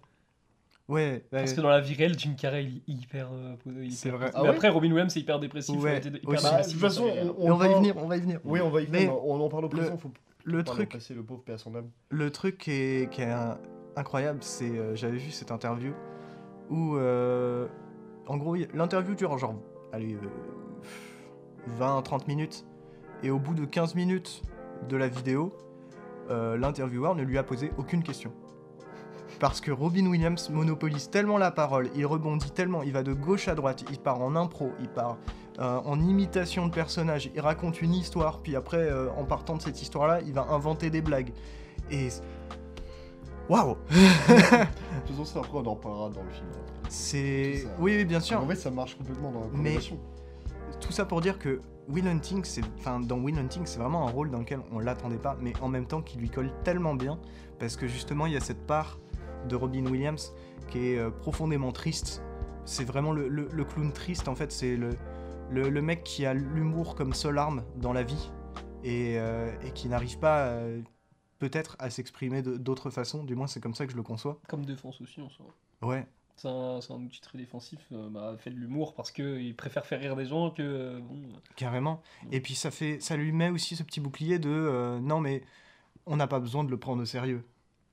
[0.89, 1.23] Ouais.
[1.31, 3.29] Parce que dans la vie réelle, Jim Carrey il est hyper.
[3.31, 4.31] euh, hyper- C'est vrai.
[4.33, 5.79] Ah mais ouais après, Robin Williams c'est hyper dépressif.
[5.79, 6.45] Ouais, hyper aussi.
[6.45, 8.41] Bah, de toute façon, on, Mais on va y venir, on va y venir.
[8.45, 9.25] Oui, on va y Mais venir.
[9.27, 9.99] On en parle au présent.
[9.99, 10.11] Faut
[10.45, 11.91] Le truc, passer le pauvre paix à son âme.
[12.09, 13.09] le truc qui est,
[13.97, 15.93] incroyable, c'est j'avais vu cette interview
[16.71, 17.67] où, euh,
[18.27, 19.55] en gros, l'interview dure genre,
[19.93, 22.67] allez, euh, 20-30 minutes,
[23.23, 24.43] et au bout de 15 minutes
[24.89, 25.53] de la vidéo,
[26.31, 28.33] euh, l'intervieweur ne lui a posé aucune question.
[29.41, 33.49] Parce que Robin Williams monopolise tellement la parole, il rebondit tellement, il va de gauche
[33.49, 35.19] à droite, il part en impro, il part
[35.59, 39.63] euh, en imitation de personnages, il raconte une histoire, puis après, euh, en partant de
[39.63, 41.33] cette histoire-là, il va inventer des blagues.
[41.91, 42.09] Et.
[43.49, 46.47] Waouh De toute façon, ça, après on en parlera dans le film.
[46.89, 47.67] C'est.
[47.79, 48.41] Oui, oui, bien sûr.
[48.41, 49.79] En fait, ça marche complètement dans la Mais-.
[50.81, 54.11] Tout ça pour dire que Will Hunting, c'est, enfin, dans Will Hunting, c'est vraiment un
[54.11, 57.19] rôle dans lequel on l'attendait pas, mais en même temps qui lui colle tellement bien,
[57.59, 58.99] parce que justement, il y a cette part
[59.49, 60.33] de Robin Williams
[60.69, 62.23] qui est euh, profondément triste.
[62.65, 64.91] C'est vraiment le, le- le clown triste, en fait, c'est le,
[65.51, 68.31] le, le mec qui a l'humour comme seule arme dans la vie
[68.85, 70.81] et, euh, et qui n'arrive pas, euh,
[71.39, 73.25] peut-être, à s'exprimer d'autres façons.
[73.25, 74.41] Du moins, c'est comme ça que je le conçois.
[74.49, 75.47] Comme défense aussi en soi.
[75.83, 76.07] Ouais,
[76.37, 80.01] C'est un, un outil très défensif, euh, bah, fait de l'humour parce qu'il préfère faire
[80.01, 80.63] rire des gens que.
[80.63, 81.21] euh, bon,
[81.57, 82.03] carrément.
[82.33, 85.43] Et puis, ça, fait, ça lui met aussi ce petit bouclier de euh, non, mais
[86.07, 87.45] on n'a pas besoin de le prendre au sérieux.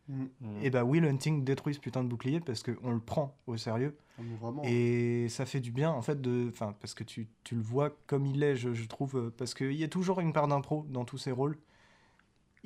[0.07, 0.25] Mm.
[0.61, 3.97] Et bah, Will Hunting détruit ce putain de bouclier parce qu'on le prend au sérieux.
[4.17, 4.61] Ah, vraiment.
[4.63, 7.89] Et ça fait du bien, en fait, de, enfin, parce que tu, tu le vois
[8.07, 11.05] comme il est, je, je trouve, parce qu'il y a toujours une part d'impro dans
[11.05, 11.57] tous ses rôles.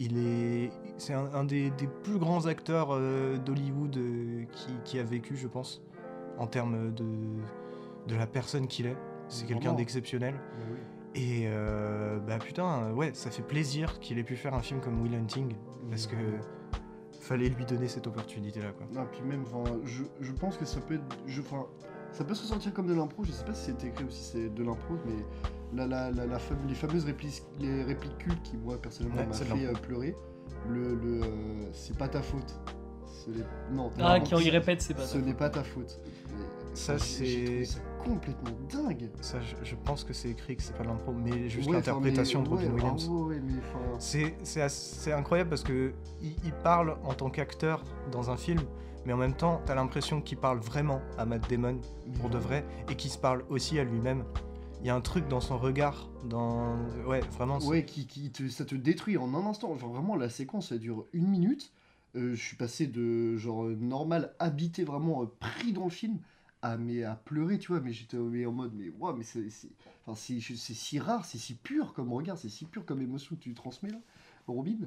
[0.02, 5.00] Il est, c'est un, un des, des plus grands acteurs euh, d'Hollywood euh, qui, qui
[5.00, 5.82] a vécu, je pense,
[6.38, 7.06] en termes de,
[8.08, 8.96] de la personne qu'il est.
[9.28, 10.36] C'est quelqu'un d'exceptionnel.
[10.72, 10.78] Oui.
[11.16, 15.02] Et euh, bah putain, ouais, ça fait plaisir qu'il ait pu faire un film comme
[15.02, 15.54] Will Hunting,
[15.90, 16.16] parce que
[17.20, 18.88] fallait lui donner cette opportunité-là, quoi.
[18.94, 19.44] Non, puis même,
[19.84, 21.18] je, je pense que ça peut être.
[21.28, 21.42] Je,
[22.14, 23.24] ça peut se ressentir comme de l'impro.
[23.24, 25.26] Je sais pas si c'est écrit ou si c'est de l'impro, mais
[25.74, 26.26] la, la, la,
[26.68, 30.16] les fameuses répliques, les répliques cultes qui, moi, personnellement, Ouais, m'a fait euh, pleurer.
[30.68, 30.96] Le.
[30.96, 32.60] le euh, c'est pas ta faute.
[33.06, 36.00] Ce n'est- Non, Ah, il ce- répète, c'est pas Ce n'est pas ta faute.
[36.38, 37.64] Mais Ça, c'est-
[38.04, 39.10] complètement dingue.
[39.22, 41.76] Ça, je, je pense que c'est écrit que c'est pas de l'impro, mais juste Ouais,
[41.76, 43.08] l'interprétation de Robin ouais, Williams.
[43.10, 43.42] ouais.
[44.00, 45.92] C'est c'est ass- c'est incroyable parce que
[46.22, 48.62] il, il parle en tant qu'acteur dans un film,
[49.06, 51.80] mais en même temps, t'as l'impression qu'il parle vraiment à Matt Damon
[52.22, 54.24] pour de vrai et qu'il se parle aussi à lui-même.
[54.82, 57.58] Il y a un truc dans son regard, dans ouais, vraiment.
[57.60, 59.76] Ouais, qui, qui ça te détruit en un instant.
[59.76, 61.74] Genre vraiment, la séquence, elle dure une minute.
[62.16, 66.20] Euh, je suis passé de genre normal, habité, vraiment euh, pris dans le film,
[66.62, 67.82] à, mais, à pleurer, tu vois.
[67.82, 69.50] Mais j'étais en mode, mais waouh, mais c'est
[70.08, 73.54] enfin, si rare, c'est si pur comme regard, c'est si pur comme émotion que tu
[73.54, 74.00] transmets là,
[74.48, 74.78] Robin,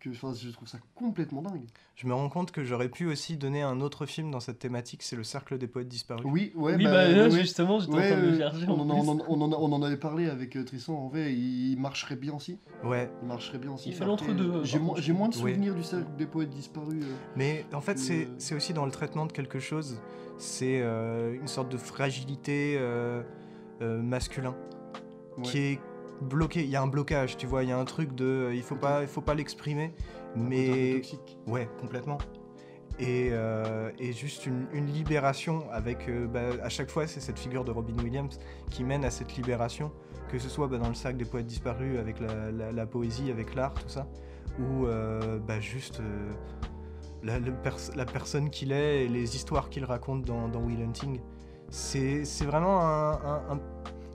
[0.00, 1.64] que enfin, je trouve ça complètement dingue.
[1.94, 5.02] Je me rends compte que j'aurais pu aussi donner un autre film dans cette thématique,
[5.02, 6.24] c'est Le Cercle des poètes disparus.
[6.26, 8.38] Oui, ouais, oui, bah, bah, là, ouais, justement, j'étais ouais, en train de euh, le
[8.38, 8.66] chercher.
[8.68, 9.10] on, en en a, on, plus.
[9.10, 12.16] en, on en a- on en avait parlé avec euh, Tristan, en vrai, il marcherait
[12.16, 12.58] bien aussi.
[12.82, 13.90] Ouais, Il marcherait bien aussi.
[13.90, 15.02] Il fait l'entre-deux, J'ai par moins, contre.
[15.06, 17.04] j'ai moins de souvenirs du cercle des poètes disparus.
[17.04, 17.14] euh.
[17.36, 18.34] mais en fait, c'est Euh.
[18.38, 20.00] c'est aussi dans le traitement de quelque chose.
[20.38, 23.22] C'est euh, une sorte de fragilité euh,
[23.82, 24.54] euh, masculin.
[25.36, 25.42] Ouais.
[25.44, 25.80] qui est
[26.20, 26.62] bloqué.
[26.62, 27.62] Il y a un blocage, tu vois.
[27.64, 29.92] Il y a un truc de, euh, il faut pas, il faut pas l'exprimer.
[30.36, 31.38] Mais toxique.
[31.46, 32.18] ouais, complètement.
[32.98, 37.38] Et, euh, et juste une, une libération avec, euh, bah, à chaque fois, c'est cette
[37.38, 38.38] figure de Robin Williams
[38.70, 39.90] qui mène à cette libération,
[40.28, 43.30] que ce soit bah, dans le sac des poètes disparus, avec la, la- la poésie,
[43.30, 44.06] avec l'art, tout ça,
[44.58, 46.02] ou euh, bah, juste
[47.22, 50.82] la, le pers- la personne qu'il est et les histoires qu'il raconte dans, dans Will
[50.82, 51.20] Hunting.
[51.70, 53.60] C'est c'est vraiment un, un- un-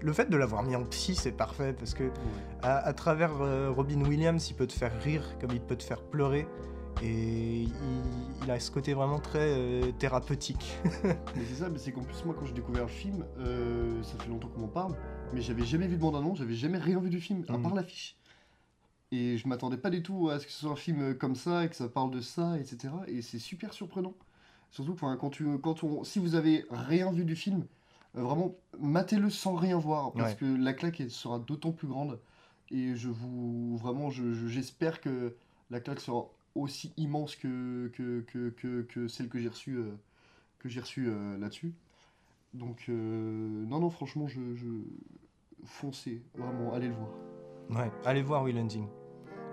[0.01, 2.11] Le fait de l'avoir mis en psy, c'est parfait, parce que
[2.61, 5.83] à, à travers euh, Robin Williams, il peut te faire rire comme il peut te
[5.83, 6.47] faire pleurer.
[7.01, 7.73] Et il,
[8.43, 10.77] il a ce côté vraiment très euh, thérapeutique.
[11.03, 14.17] Mais c'est ça, mais c'est qu'en plus, moi, quand j'ai découvert le film, euh, ça
[14.17, 14.95] fait longtemps qu'on m'en parle,
[15.33, 17.61] mais j'avais jamais vu de bande-annonce, j'avais jamais rien vu du film, à Mm.
[17.63, 18.17] part l'affiche.
[19.11, 21.65] Et je m'attendais pas du tout à ce que ce soit un film comme ça,
[21.65, 22.93] et que ça parle de ça, etc.
[23.07, 24.13] Et c'est super surprenant.
[24.71, 27.65] Surtout quand tu, quand on, si vous avez rien vu du film,
[28.23, 30.37] vraiment, matez-le sans rien voir, parce Ouais.
[30.37, 32.19] que la claque elle sera d'autant plus grande.
[32.71, 35.35] Et je vous, vraiment, je- je- j'espère que
[35.69, 36.25] la claque sera
[36.55, 39.91] aussi immense que, que, que, que, que celle que j'ai reçue, euh,
[40.59, 41.73] que j'ai reçue euh, là-dessus.
[42.53, 44.67] Donc, euh, non, non, franchement, je, je...
[45.65, 47.09] foncez, vraiment, allez le voir.
[47.69, 48.87] Ouais, allez voir Will Hunting.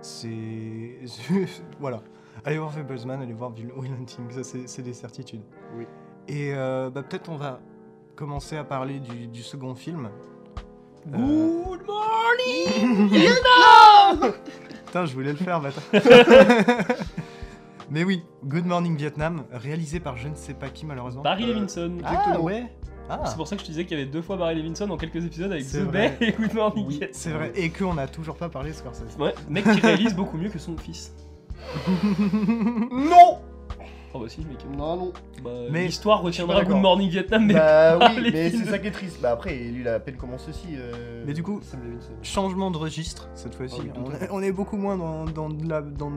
[0.00, 0.98] C'est.
[1.80, 2.02] voilà.
[2.44, 5.42] Allez voir Fablesman, allez voir Will Hunting, ça c'est des certitudes.
[5.76, 5.86] Oui.
[6.28, 7.60] Et bah, peut-être on va
[8.16, 10.08] commencer à parler du, du second film.
[11.12, 13.10] Euh, Good morning
[14.86, 15.82] Putain, je voulais le faire, bâtard.
[17.90, 21.22] Mais oui, Good Morning Vietnam, réalisé par je ne sais pas qui malheureusement.
[21.22, 21.98] Barry Levinson.
[22.04, 22.72] ah ouais
[23.10, 24.86] Ah C'est pour ça que je te disais qu'il y avait deux fois Barry Levinson
[24.86, 25.82] dans quelques épisodes avec The.
[25.90, 27.10] Bay et Good Morning Oui, Vietnam.
[27.12, 27.52] c'est vrai.
[27.54, 29.16] Et qu'on n'a toujours pas parlé de Scorsese.
[29.18, 31.12] Ouais, mec qui réalise beaucoup mieux que son fils.
[32.92, 33.40] Non
[34.14, 34.58] Bah si, mec.
[34.76, 35.12] Non, non.
[35.42, 38.64] Bah, Mais- L'histoire retiendra Good Morning Vietnam, mais Bah pas oui, les mais films.
[38.64, 39.20] c'est ça qui est triste.
[39.20, 40.68] Bah après, lui, il a à peine commencé aussi.
[40.76, 42.12] euh, Mais du coup, Sam Levinson.
[42.22, 43.76] Changement de registre cette fois-ci.
[43.78, 44.24] Ah oui, on, totalement.
[44.26, 46.12] est, on est beaucoup moins dans, dans, de la- dans,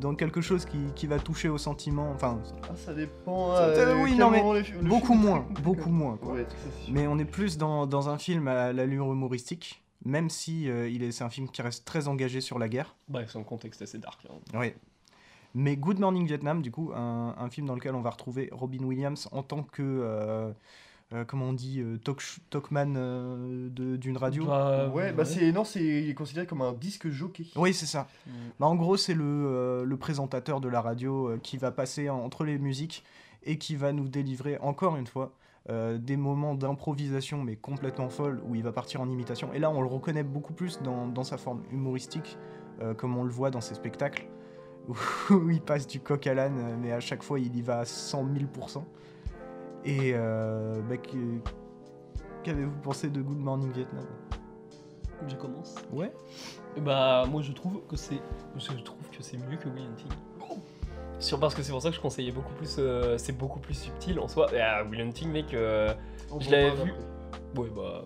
[0.00, 2.10] dans quelque chose qui, qui va toucher au sentiment.
[2.14, 3.54] Enfin, Ah, ça dépend.
[3.56, 6.16] Ça- euh, oui, quel non, mais moment le fi- le beaucoup film moins, beaucoup moins.
[6.16, 6.34] quoi.
[6.34, 6.94] Ouais, ça c'est sûr.
[6.94, 11.02] Mais on est plus dans, dans un film à l'allure humoristique, même si euh, il
[11.02, 12.94] est, c'est un film qui reste très engagé sur la guerre.
[13.08, 14.20] Bah, c'est un contexte assez dark.
[14.30, 14.34] hein.
[14.54, 14.72] Oui.
[15.54, 18.82] Mais Good Morning Vietnam, du coup, un, un film dans lequel on va retrouver Robin
[18.84, 20.52] Williams en tant que, euh,
[21.14, 24.44] euh, comment on dit, euh, talk talkman euh, de- d'une radio.
[24.44, 27.46] Bah, ouais, bah c'est non, c'est il est considéré comme un disque jockey.
[27.56, 28.08] Oui, c'est ça.
[28.26, 28.30] Mm.
[28.60, 32.08] Bah, en gros, c'est le, euh, le présentateur de la radio euh, qui va passer
[32.10, 33.02] entre les musiques
[33.44, 35.32] et qui va nous délivrer, encore une fois,
[35.70, 39.52] euh, des moments d'improvisation, mais complètement folle, où il va partir en imitation.
[39.54, 42.36] Et là, on le reconnaît beaucoup plus dans, dans sa forme humoristique,
[42.82, 44.26] euh, comme on le voit dans ses spectacles,
[45.30, 47.80] où il passe du coq à l'âne, euh, mais à chaque fois, il y va
[47.80, 48.82] à 100 000%.
[49.84, 51.38] Et euh, bah, que-
[52.42, 54.04] qu'avez-vous pensé de Good Morning Vietnam?
[55.28, 55.74] Je commence.
[55.92, 56.12] Ouais
[56.76, 58.20] Et Bah moi je trouve que c'est
[58.56, 60.12] je trouve que c'est mieux que Will Hunting.
[61.18, 63.74] Sur parce que c'est pour ça que je conseillais beaucoup plus euh, c'est beaucoup plus
[63.74, 64.46] subtil en soi.
[64.54, 65.92] Et, ah, Will Hunting mec euh,
[66.38, 66.92] Je l'avais vu.
[66.92, 67.60] après.
[67.62, 68.04] ouais bah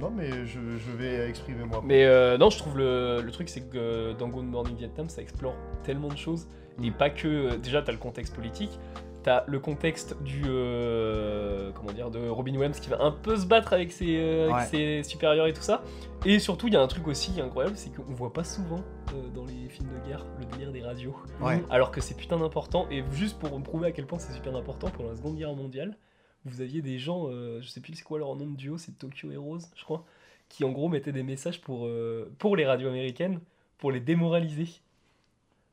[0.00, 1.80] Non, mais je, je vais exprimer moi.
[1.84, 5.08] mais euh, non je trouve le, le truc c'est que euh, dans Good Morning Vietnam
[5.08, 6.46] ça explore tellement de choses
[6.82, 8.78] et pas que euh, déjà t'as le contexte politique.
[9.22, 13.46] T'as le contexte du euh, comment dire de Robin Williams qui va un peu se
[13.46, 15.00] battre avec ses, euh, avec Ouais.
[15.02, 15.82] ses supérieurs et tout ça.
[16.26, 18.80] Et surtout il y a un truc aussi incroyable, c'est qu'on voit pas souvent
[19.14, 21.16] euh, dans les films de guerre le délire des radios.
[21.40, 21.62] Ouais.
[21.70, 24.54] Alors que c'est putain d'important, et juste pour me prouver à quel point c'est super
[24.56, 25.96] important, pendant la Seconde Guerre mondiale,
[26.44, 28.98] vous aviez des gens, euh, je sais plus c'est quoi leur nom de duo, c'est
[28.98, 30.04] Tokyo Heroes, je crois,
[30.48, 33.40] qui en gros mettaient des messages pour, euh, pour les radios américaines,
[33.78, 34.68] pour les démoraliser.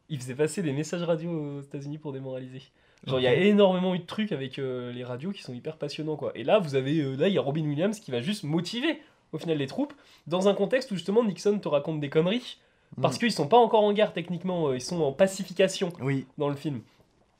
[0.09, 2.61] Ils faisaient passer des messages radio aux États-Unis pour démoraliser.
[3.07, 5.77] Genre, il y a énormément eu de trucs avec euh, les radios qui sont hyper
[5.77, 6.31] passionnants, quoi.
[6.35, 8.99] Et là, vous avez, euh, là, il y a Robin Williams qui va juste motiver,
[9.31, 9.93] au final, les troupes,
[10.27, 12.59] dans un contexte où justement Nixon te raconte des conneries,
[13.01, 13.19] parce Mm.
[13.19, 16.81] qu'ils sont pas encore en guerre techniquement, ils sont en pacification Oui, dans le film.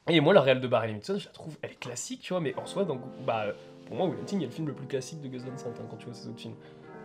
[0.09, 2.41] Et moi, la réelle de Barry Levinson, je la trouve, elle est classique, tu vois,
[2.41, 3.45] mais en soi, donc, bah,
[3.85, 5.85] pour moi, Will Hunting est le film le plus classique de Gus Van Sant hein,
[5.89, 6.55] quand tu vois ses autres films.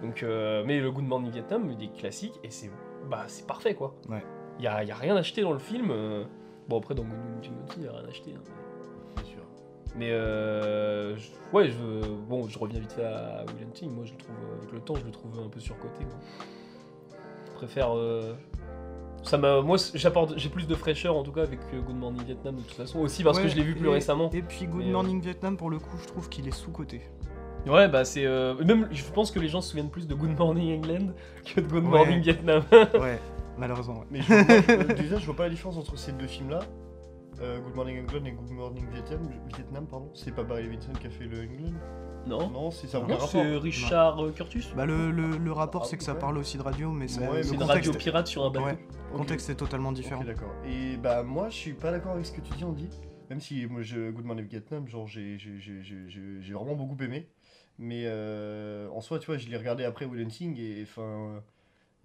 [0.03, 2.71] Donc, euh, mais le Good Morning Vietnam, il est classique et c'est,
[3.11, 3.95] bah, c'est parfait, quoi.
[4.09, 4.23] Ouais.
[4.59, 5.91] Il y a, y a rien acheté dans le film.
[5.91, 6.25] euh.
[6.69, 8.31] Bon, après, dans Good Morning Vietnam il y a rien acheté.
[8.35, 9.43] hein, mais- Bien sûr.
[9.95, 13.91] mais euh, je- ouais, je, bon, je reviens vite fait à Will Hunting.
[13.91, 16.05] Moi, je le trouve, avec le temps, je le trouve un peu surcoté.
[16.05, 16.19] quoi.
[17.47, 17.91] Je préfère.
[19.27, 21.97] Euh, ça m'a, moi, j'apporte, j'ai plus de fraîcheur en tout cas avec euh, Good
[21.97, 23.01] Morning Vietnam de toute façon.
[23.01, 24.31] Aussi parce que je l'ai vu plus et- récemment.
[24.33, 27.03] Et puis Good Mais, euh, Morning Vietnam, pour le coup, je trouve qu'il est sous-coté.
[27.67, 28.25] Ouais, bah c'est.
[28.25, 31.09] euh, même, je pense que les gens se souviennent plus de Good Morning England
[31.45, 31.91] que de Good Ouais.
[31.91, 32.63] Morning Vietnam.
[32.73, 33.19] ouais,
[33.59, 33.95] malheureusement.
[34.01, 34.07] ouais.
[34.11, 36.61] Mais je, moi, je- déjà, je vois pas la différence entre ces deux films-là.
[37.43, 40.11] Euh, Good Morning England et Good Morning Vietnam, Vietnam pardon.
[40.15, 41.75] C'est pas Barry Levinson qui a fait le England
[42.27, 42.49] non.
[42.51, 42.99] Non, c'est ça.
[42.99, 43.29] Non, aucun rapport.
[43.31, 44.69] c'est Richard euh, Curtis.
[44.77, 47.21] Bah, le, le, le rapport, Ah, c'est que ça parle aussi de radio, mais c'est
[47.21, 48.67] Ouais, le c'est une contexte, radio pirate sur un bateau.
[48.67, 48.79] Ouais.
[49.13, 49.17] Ok.
[49.19, 50.21] contexte est totalement différent.
[50.21, 50.53] Ok, d'accord.
[50.67, 52.89] Et bah, moi, je suis pas d'accord avec ce que tu dis, Andy.
[53.31, 56.75] Même si moi, je, Good Morning Vietnam, genre, j'ai j'ai- j'ai- j'ai- j'ai- j'ai vraiment
[56.75, 57.29] beaucoup aimé.
[57.79, 61.43] Mais euh, en soi, tu vois, je l'ai regardé après Will Hunting et enfin.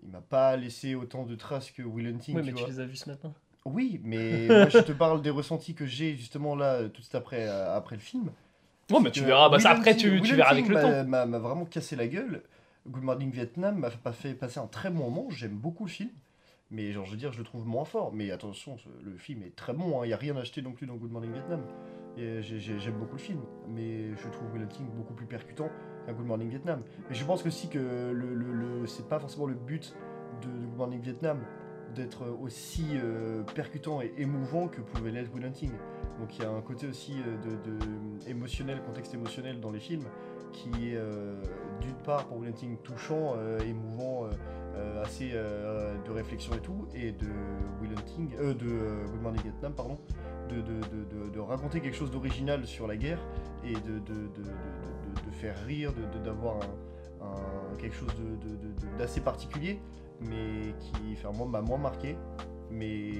[0.04, 2.70] Il m'a pas laissé autant de traces que Will Hunting, Ouais, tu mais tu vois.
[2.74, 3.32] les as vus ce matin.
[3.66, 7.14] Oui, mais moi, je te parle des ressentis que j'ai justement là, tout de suite
[7.14, 8.32] après, euh, après le film.
[8.92, 9.50] Ouais, mais tu que verras.
[9.50, 11.04] Bah, ça, après, tu, verras avec le temps.
[11.26, 12.42] m'a- vraiment cassé la gueule.
[12.88, 15.30] Good Morning Vietnam m'a pas fait passer un très bon moment.
[15.30, 16.10] J'aime beaucoup le film.
[16.74, 18.12] Mais genre, je veux dire, je le trouve moins fort.
[18.14, 20.04] Mais attention, le film est très bon.
[20.04, 21.62] Il n'y a rien acheté non plus dans Good Morning Vietnam.
[22.18, 22.42] J'ai-
[22.80, 23.40] J'aime beaucoup le film.
[23.68, 25.70] Mais je trouve Will Hunting beaucoup plus percutant
[26.06, 26.82] qu'un Good Morning Vietnam.
[27.10, 29.94] Mais je pense aussi que le, le, le- c'est pas forcément le but
[30.42, 31.40] de, de Good Morning Vietnam
[31.94, 35.72] d'être aussi euh, percutant et émouvant que pouvait l'être Will Hunting.
[36.22, 40.06] Donc il y a un côté aussi euh, de, émotionnel, contexte émotionnel dans les films,
[40.54, 41.42] qui est euh,
[41.82, 44.30] d'une part pour Will Hunting touchant, euh, émouvant, euh,
[44.76, 47.26] euh, assez euh, de réflexion et tout, et de
[47.82, 49.98] Will Hunting, euh, de euh, Good Morning Vietnam, pardon,
[50.50, 53.20] de, de, de- raconter quelque chose d'original sur la guerre
[53.64, 54.00] et de,
[55.32, 55.92] faire rire,
[56.24, 56.60] d'avoir
[57.80, 58.14] quelque chose
[59.00, 59.82] d'assez particulier,
[60.20, 62.16] mais qui enfin, moi, m'a moins marqué.
[62.70, 63.14] Mais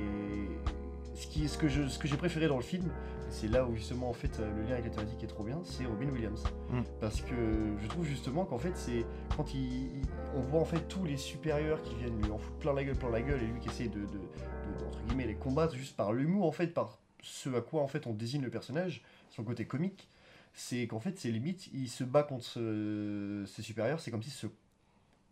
[1.14, 3.66] ce, qui, ce que je- ce que j'ai préféré dans le film, et c'est là
[3.66, 6.44] où justement en fait le lien avec la thématique est trop bien, c'est Robin Williams.
[6.70, 6.82] Mm.
[7.00, 7.36] Parce que
[7.82, 9.06] je trouve justement qu'en fait c'est
[9.36, 10.06] quand il, il-
[10.36, 12.96] on voit en fait tous les supérieurs qui viennent lui en foutre plein la gueule,
[12.98, 15.96] plein la gueule, et lui qui essaie de, de- de- entre guillemets les combattre juste
[15.96, 19.44] par l'humour en fait, par ce à quoi en fait on désigne le personnage, son
[19.44, 20.10] côté comique,
[20.54, 24.34] c'est qu'en fait c'est limite il se bat contre ce- ses supérieurs, c'est comme s'il
[24.34, 24.48] se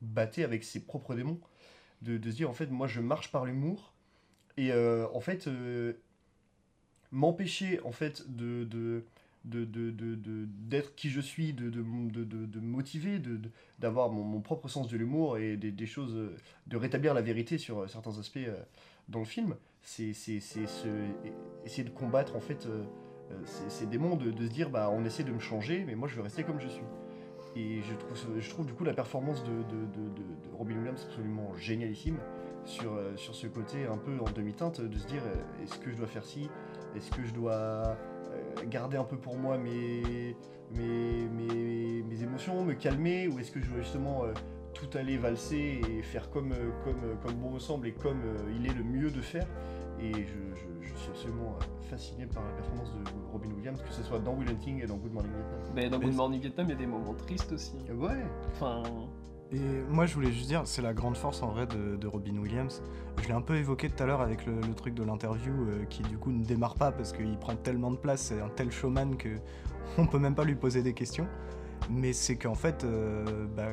[0.01, 1.39] battait avec ses propres démons,
[2.01, 3.93] de, de se dire en fait moi je marche par l'humour
[4.59, 5.93] et euh, en fait euh,
[7.11, 9.03] m'empêcher en fait de
[9.45, 13.21] d'être qui je suis, de, de, motiver,
[13.79, 16.35] d'avoir mon, propre sens de l'humour et des, choses, euh,
[16.67, 18.61] de rétablir la vérité sur euh, certains aspects euh,
[19.07, 22.83] dans le film, c'est, essayer de combattre en fait euh,
[23.31, 23.35] euh,
[23.69, 26.21] ces, démons, de, se dire bah on essaie de me changer, mais moi je veux
[26.21, 26.83] rester comme je suis.
[27.55, 29.51] Et je trouve, je trouve du coup la performance de
[30.53, 32.17] Robin Williams absolument génialissime
[32.65, 35.89] sur, euh, sur ce côté un peu en demi-teinte de se dire euh, est-ce que
[35.91, 36.49] je dois faire ci?
[36.95, 37.95] Est-ce que je dois euh,
[38.69, 40.35] garder un peu pour moi mes,
[40.75, 44.33] mes, mes, mes émotions, me calmer, ou est-ce que je dois justement euh,
[44.73, 48.21] tout aller valser et faire comme, euh, comme, euh, comme bon me semble et comme
[48.23, 49.47] euh, il est le mieux de faire?
[50.01, 50.19] Et je,
[50.55, 51.57] je- je suis absolument
[51.89, 52.99] fasciné par la performance de
[53.31, 55.71] Robin Williams, que ce soit dans Will Hunting et dans Good Morning Vietnam.
[55.75, 57.73] Mais dans Good Morning Vietnam, il y a des moments tristes aussi.
[57.89, 58.83] Euh, Ouais, Enfin,
[59.51, 59.59] Et
[59.89, 62.83] moi, je voulais juste dire, c'est la grande force en vrai de, Robin Williams.
[63.21, 66.03] Je l'ai un peu évoqué tout à l'heure avec le, truc de l'interview euh, qui
[66.03, 69.17] du coup ne démarre pas parce qu'il prend tellement de place, c'est un tel showman
[69.17, 69.29] que
[69.97, 71.27] on peut même pas lui poser des questions.
[71.89, 73.71] Mais c'est qu'en fait, euh, bah,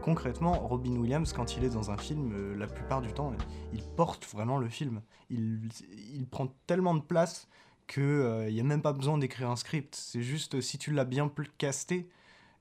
[0.00, 3.32] concrètement, Robin Williams, quand il est dans un film, euh, la plupart du temps,
[3.74, 5.02] il porte vraiment le film.
[5.28, 5.68] Il,
[6.14, 7.48] il prend tellement de place
[7.86, 9.94] qu'il n'y a même pas besoin d'écrire un script.
[9.94, 12.08] C'est juste, si tu l'as bien casté,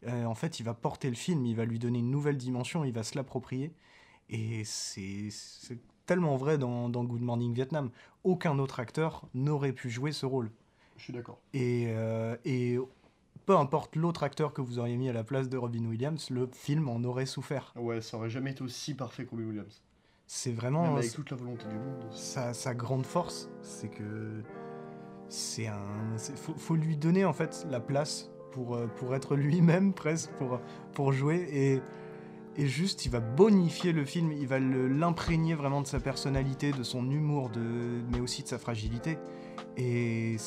[0.06, 2.84] euh, en fait, il va porter le film, il va lui donner une nouvelle dimension,
[2.84, 3.74] il va se l'approprier.
[4.30, 5.30] Et c'est
[6.06, 7.90] tellement vrai dans, dans Good Morning Vietnam.
[8.24, 10.52] Aucun autre acteur n'aurait pu jouer ce rôle.
[10.98, 11.40] je suis d'accord.
[11.54, 12.78] Et, euh, et
[13.46, 16.50] peu importe l'autre acteur que vous auriez mis à la place de Robin Williams, le
[16.52, 17.74] film en aurait souffert.
[17.78, 19.82] Ouais, ça aurait jamais été aussi parfait que Robin Williams.
[20.28, 22.12] C'est Même vraiment avec toute la volonté du monde.
[22.12, 24.44] sa, sa grande force, c'est que
[25.30, 29.94] c'est un, faut, faut lui donner en fait la place pour, euh, pour être lui-même
[29.94, 30.60] presque, pour,
[30.94, 31.82] pour jouer et,
[32.60, 36.82] et juste il va bonifier le film, il va l'imprégner vraiment de sa personnalité, de
[36.82, 37.62] son humour, de,
[38.12, 39.20] mais aussi de sa fragilité.
[39.78, 40.38] Et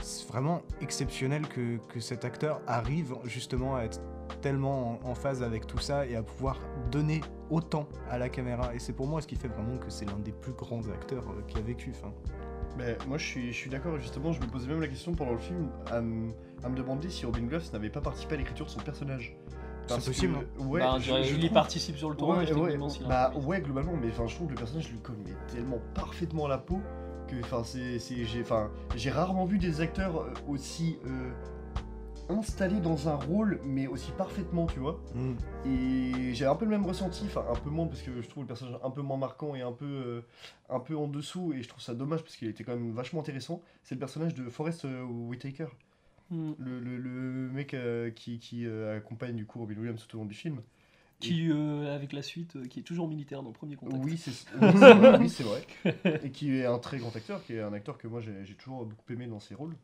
[0.00, 4.00] c'est vraiment exceptionnel que, que cet acteur arrive justement à être
[4.42, 6.60] tellement en, phase avec tout ça et à pouvoir
[6.92, 7.20] donner
[7.50, 8.72] autant à la caméra.
[8.76, 11.24] Et c'est pour moi ce qui fait vraiment que c'est l'un des plus grands acteurs
[11.30, 11.92] euh, qui a vécu.
[11.96, 12.12] Enfin,
[12.78, 15.32] Mais moi je suis, je suis d'accord, justement je me posais même la question pendant
[15.32, 16.32] le film m-
[16.64, 19.36] à me demander si Robin Williams n'avait pas participé à l'écriture de son personnage.
[19.88, 22.78] Que- possible, Ouais, bah, je- je- je il y trouve- participe sur le tournage, Ouais,
[23.08, 25.16] bah ouais globalement mais enfin je trouve que le personnage lui colle
[25.52, 26.80] tellement parfaitement à la peau
[27.26, 31.32] que enfin c'est c'est- j'ai enfin j'ai rarement vu des acteurs euh, aussi euh,
[32.28, 35.00] installés dans un rôle mais aussi parfaitement tu vois.
[35.16, 35.32] Mm.
[35.66, 38.44] et j'ai un peu le même ressenti enfin un peu moins parce que je trouve
[38.44, 40.20] le personnage un peu moins marquant et un peu euh,
[40.68, 43.20] un peu en dessous et je trouve ça dommage parce qu'il était quand même vachement
[43.20, 43.60] intéressant.
[43.82, 45.66] C'est le personnage de Forrest euh, Whitaker
[46.30, 46.52] Hmm.
[46.58, 50.20] le, le- le mec euh, qui, qui euh, accompagne du coup Robin Williams tout au
[50.20, 50.60] long du film
[51.18, 54.02] Qui, euh, avec la suite, qui est toujours militaire dans le premier contact.
[54.04, 54.30] Oui, c'est
[54.94, 55.62] vrai, oui, c'est vrai.
[56.24, 58.86] Et qui est un très grand acteur, qui est un acteur que moi j'ai toujours
[58.86, 59.76] beaucoup aimé dans ses rôles.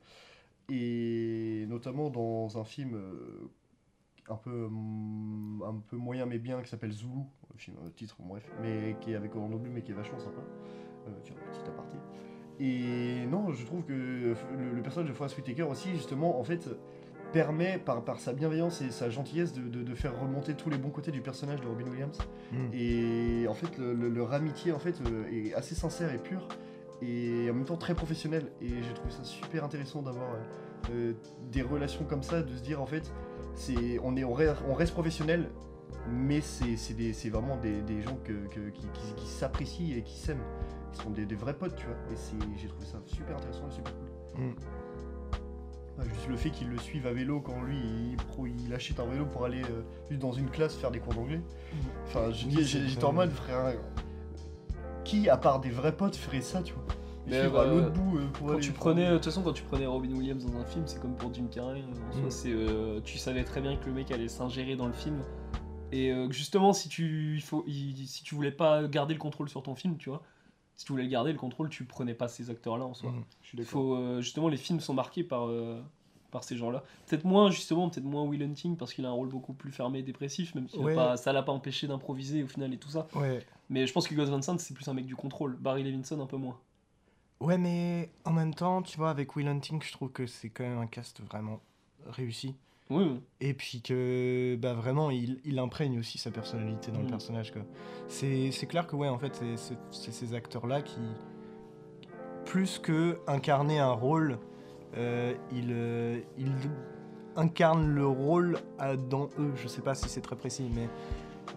[0.70, 2.97] Et notamment dans un film
[4.28, 7.20] un, peu, hum, un peu moyen mais bien qui s'appelle Zulu,
[7.52, 10.40] le film, titre, bref, mais qui est avec Orlando Bloom mais qui est vachement sympa.
[11.09, 11.97] Euh, tiens, petit aparté.
[12.60, 14.34] Et non, je trouve que le,
[14.74, 16.68] le personnage de Forrest Whitaker aussi, justement, en fait,
[17.32, 20.78] permet par, par sa bienveillance et sa gentillesse de, de- de faire remonter tous les
[20.78, 22.18] bons côtés du personnage de Robin Williams.
[22.52, 22.56] Mm.
[22.72, 26.48] Et en fait, le- le- leur amitié en fait euh, est assez sincère et pure,
[27.02, 28.46] et en même temps très professionnelle.
[28.62, 31.12] Et j'ai trouvé ça super intéressant d'avoir euh, euh,
[31.52, 33.12] des relations comme ça, de se dire en fait,
[33.54, 35.50] c'est on est on reste, on reste professionnel,
[36.10, 39.97] mais c'est c'est des- c'est vraiment des, des gens que, que- qui, qui- qui s'apprécient
[39.97, 40.43] et qui s'aiment.
[40.93, 41.97] Ils sont des, des vrais potes, tu vois.
[42.12, 44.44] Et c'est- j'ai trouvé ça super intéressant et super cool.
[44.44, 44.55] Mm.
[45.98, 47.78] Ouais, Juste le fait qu'ils le suivent à vélo quand lui
[48.10, 51.01] il, pro- il achète un vélo pour aller euh, juste dans une classe faire des
[51.01, 51.40] cours d'anglais.
[52.06, 53.73] Enfin, je dis- j'étais en mode frère.
[55.05, 56.82] Qui à part des vrais potes ferait ça, tu vois?
[57.28, 59.43] Mais, suivre à bah, l'autre bout euh, pour Quand aller tu prenais, de toute façon,
[59.43, 61.81] quand tu prenais Robin Williams dans un film, c'est comme pour Jim Carrey.
[61.81, 62.31] euh, en soi, Mm.
[62.31, 65.16] c'est, euh, tu savais très bien que le mec allait s'ingérer dans le film.
[65.92, 69.48] Et euh, justement, si tu, il faut, il- si tu voulais pas garder le contrôle
[69.48, 70.22] sur ton film, tu vois,
[70.74, 73.10] si tu voulais garder le contrôle, tu prenais pas ces acteurs-là en soi.
[73.12, 73.24] Mm.
[73.42, 75.80] Je suis faut, euh, justement, les films sont marqués par, euh,
[76.30, 76.82] par ces gens-là.
[77.06, 80.00] Peut-être moins, justement, peut-être moins Will Hunting parce qu'il a un rôle beaucoup plus fermé
[80.00, 80.94] et dépressif, même si Ouais.
[80.94, 83.06] pas, ça l'a pas empêché d'improviser au final et tout ça.
[83.14, 83.46] Ouais.
[83.70, 85.56] Mais je pense que Gus Van Sant, c'est plus un mec du contrôle.
[85.56, 86.58] Barry Levinson, un peu moins.
[87.40, 90.64] Ouais, mais en même temps, tu vois, avec Will Hunting, je trouve que c'est quand
[90.64, 91.60] même un cast vraiment
[92.06, 92.54] réussi.
[92.90, 93.20] Oui, oui.
[93.40, 97.10] Et puis que, bah vraiment, il, il imprègne aussi sa personnalité dans le Mm.
[97.10, 97.62] personnage, quoi.
[98.08, 101.00] C'est c'est clair que, ouais, en fait, c'est- c'est c'est ces acteurs-là qui,
[102.44, 104.38] plus que incarner un rôle,
[104.96, 106.52] euh, ils, euh, ils
[107.34, 109.52] incarnent le rôle à- dans eux.
[109.56, 110.88] Je sais pas si c'est très précis, mais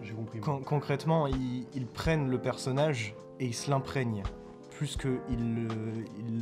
[0.02, 0.40] J'ai compris.
[0.40, 4.22] con- concrètement, ils, ils prennent le personnage et ils se l'imprègnent,
[4.70, 5.68] plus qu'ils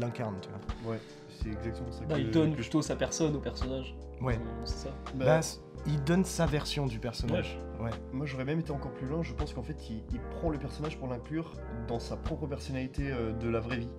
[0.01, 0.49] l'incarnent, tu
[0.83, 0.93] vois.
[0.93, 1.01] Ouais,
[1.43, 2.05] c'est exactement ça.
[2.07, 3.97] Bah, que- il donne que je- plutôt sa personne au personnage.
[4.21, 4.39] Ouais.
[4.65, 4.91] C'est ça.
[5.15, 5.41] Bah, Bah,
[5.87, 7.59] il donne sa version du personnage.
[7.81, 7.91] Ouais.
[8.13, 10.59] Moi j'aurais même été encore plus loin, je pense qu'en fait il, il prend le
[10.59, 11.53] personnage pour l'inclure
[11.87, 13.93] dans sa propre personnalité euh, de la vraie vie.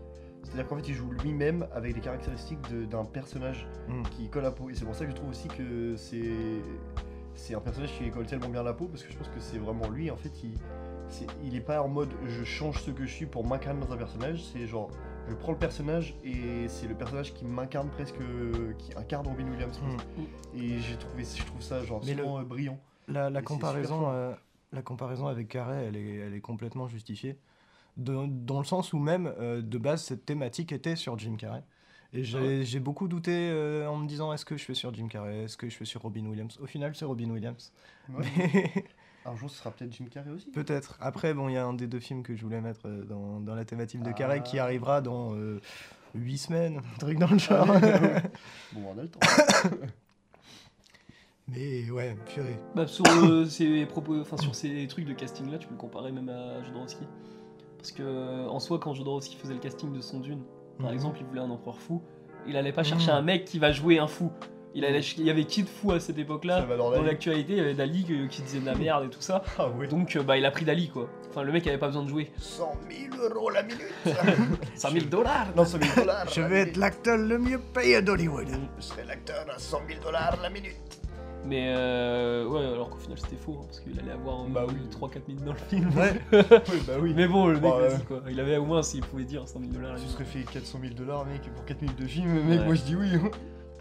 [0.44, 2.60] C'est-à-dire qu'en fait il joue lui-même avec les caractéristiques
[2.90, 4.04] d'un personnage Mm.
[4.12, 4.70] qui colle à la peau.
[4.70, 6.30] Et c'est pour ça que je trouve aussi que c'est
[7.36, 9.40] c'est un personnage qui colle tellement bien à la peau parce que je pense que
[9.40, 10.52] c'est vraiment lui en fait il
[11.08, 13.94] c'est- il est pas en mode je change ce que je suis pour m'incarner dans
[13.94, 14.90] un personnage, c'est genre
[15.30, 18.16] je prends le personnage et c'est le personnage qui m'incarne presque,
[18.78, 19.78] qui incarne Robin Williams.
[19.78, 20.08] presque.
[20.56, 22.80] Et j'ai trouvé, je trouve ça genre Mais le- euh, brillant.
[23.08, 24.34] La, comparaison, euh,
[24.72, 27.38] la comparaison avec Carré, elle est, elle est complètement justifiée.
[27.98, 31.64] De- dans le sens où même, euh, de base, cette thématique était sur Jim Carrey.
[32.14, 32.80] Et j'ai Ah ouais.
[32.80, 35.70] beaucoup douté euh, en me disant est-ce que je fais sur Jim Carrey, est-ce que
[35.70, 36.58] je fais sur Robin Williams?
[36.60, 37.72] Au final, c'est Robin Williams.
[38.10, 38.26] Ouais.
[38.38, 38.74] Mais
[39.26, 40.50] Un jour, ce sera peut-être Jim Carrey aussi.
[40.52, 40.98] Peut-être.
[41.02, 43.40] Après, bon, il y a un des deux films que je voulais mettre euh, dans,
[43.40, 44.64] dans la thématique de Carrey qui Ah.
[44.64, 45.34] arrivera dans
[46.16, 47.66] 8 semaines, un truc dans le genre.
[48.74, 49.20] bon, on a le temps.
[51.48, 52.60] Mais ouais, purée.
[52.76, 55.80] Bah, sur, euh, ces propos, enfin, sur ces trucs de casting là, tu peux le
[55.80, 57.06] comparer même à Jodorowsky.
[57.78, 60.44] Parce que euh, en soi, quand Jodorowsky faisait le casting de son Dune,
[60.78, 60.94] par Mhm.
[60.94, 62.02] exemple, il voulait un empereur fou,
[62.48, 63.18] il allait pas chercher Mhm.
[63.18, 64.32] un mec qui va jouer un fou.
[64.76, 67.62] Il, allait, il y avait qui de fou à cette époque-là Dans l'actualité, il y
[67.62, 69.44] avait Dali euh, qui disait de la merde et tout ça.
[69.58, 69.88] Ah ouais.
[69.88, 71.10] Donc, euh, bah, il a pris Dali quoi.
[71.32, 72.32] Enfin, le mec avait pas besoin de jouer.
[72.38, 72.72] 100
[73.18, 73.82] 000 euros la minute
[74.76, 78.48] 5000 dollars Non, 100 000 dollars Je vais être l'acteur le mieux payé d'Hollywood.
[78.78, 80.76] Je serai l'acteur à 100 000 dollars la minute
[81.46, 84.76] Mais euh, ouais, alors qu'au final c'était faux, hein, parce qu'il allait avoir Bah oui.
[84.92, 85.90] 3-4 000 dans le film.
[85.98, 86.14] Ouais.
[86.72, 87.14] Oui, bah oui.
[87.16, 88.00] Mais bon, le mec, Bah, vas-y ouais.
[88.08, 88.22] quoi.
[88.30, 90.94] Il avait au moins, s'il pouvait dire 100 000 dollars Tu serais fait 400 000
[90.94, 92.66] dollars, mec, pour 4 minutes de film, mec, Ouais.
[92.66, 93.10] moi je dis oui.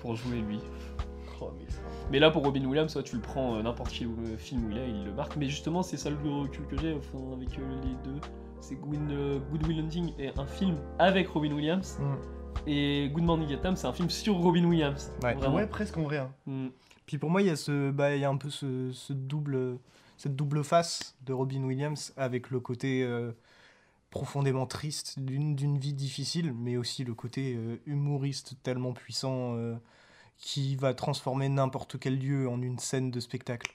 [0.01, 0.61] Pour jouer lui.
[1.41, 1.79] Oh, mais ça.
[2.11, 4.71] Mais là, pour Robin Williams, soit tu le prends euh, n'importe quel euh, film où
[4.71, 5.37] il est, il le marque.
[5.37, 8.21] Mais justement, c'est ça le recul que j'ai enfin, avec euh, les deux.
[8.61, 11.99] C'est Good Will Hunting est un film avec Robin Williams.
[12.01, 12.15] Mm.
[12.67, 15.13] Et Good Morning Vietnam, c'est un film sur Robin Williams.
[15.23, 15.37] Ouais.
[15.47, 16.19] Ouais, presque en vrai.
[16.19, 16.31] hein.
[16.47, 16.69] Mm.
[17.07, 19.79] Puis pour moi, il y a ce, bah, y a un peu ce, ce double,
[20.17, 23.07] cette double face de Robin Williams avec le côté
[24.11, 29.75] profondément triste d'une d'une vie difficile, mais aussi le côté euh, humoriste tellement puissant euh,
[30.39, 33.75] qui va transformer n'importe quel lieu en une scène de spectacle.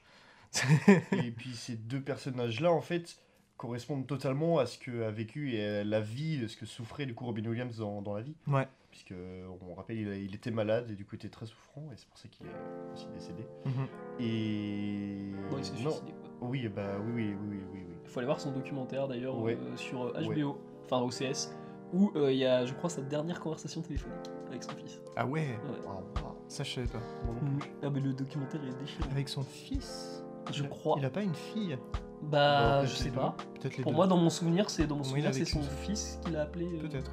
[1.11, 3.17] Et puis ces deux personnages-là, en fait,
[3.57, 7.05] correspondent totalement à ce que a vécu et à la vie, de ce que souffrait
[7.05, 8.35] du coup Robin Williams dans, dans la vie.
[8.47, 8.67] ouais.
[8.91, 9.13] Puisque,
[9.61, 11.97] on rappelle, il, a- il était malade et du coup il était très souffrant, et
[11.97, 13.43] c'est pour ça qu'il est aussi décédé.
[13.65, 13.87] Mhm.
[14.19, 15.31] Et.
[15.49, 15.89] Bon, il s'est non.
[15.91, 16.47] suicidé, quoi.
[16.49, 17.92] Oui, bah oui, oui, oui, oui, oui.
[18.03, 19.57] Il faut aller voir son documentaire d'ailleurs Ouais.
[19.59, 20.35] euh, sur euh, Ouais.
[20.41, 21.51] HBO, enfin OCS,
[21.93, 25.01] où euh, il y a, je crois, sa dernière conversation téléphonique avec son fils.
[25.15, 26.01] Ah ouais, waouh.
[26.47, 26.99] ça je savais pas.
[27.25, 27.71] Non plus.
[27.83, 29.09] Ah, mais le documentaire il est déchirant.
[29.11, 30.95] Avec son fils Je crois.
[30.99, 31.77] Il a pas une fille
[32.23, 33.35] Bah, Bon, je sais pas.
[33.59, 33.95] Peut-être les Pour deux.
[33.97, 36.65] moi, dans mon souvenir, c'est dans mon souvenir, c'est son fils qui l'a appelé.
[36.65, 37.11] euh, Peut-être.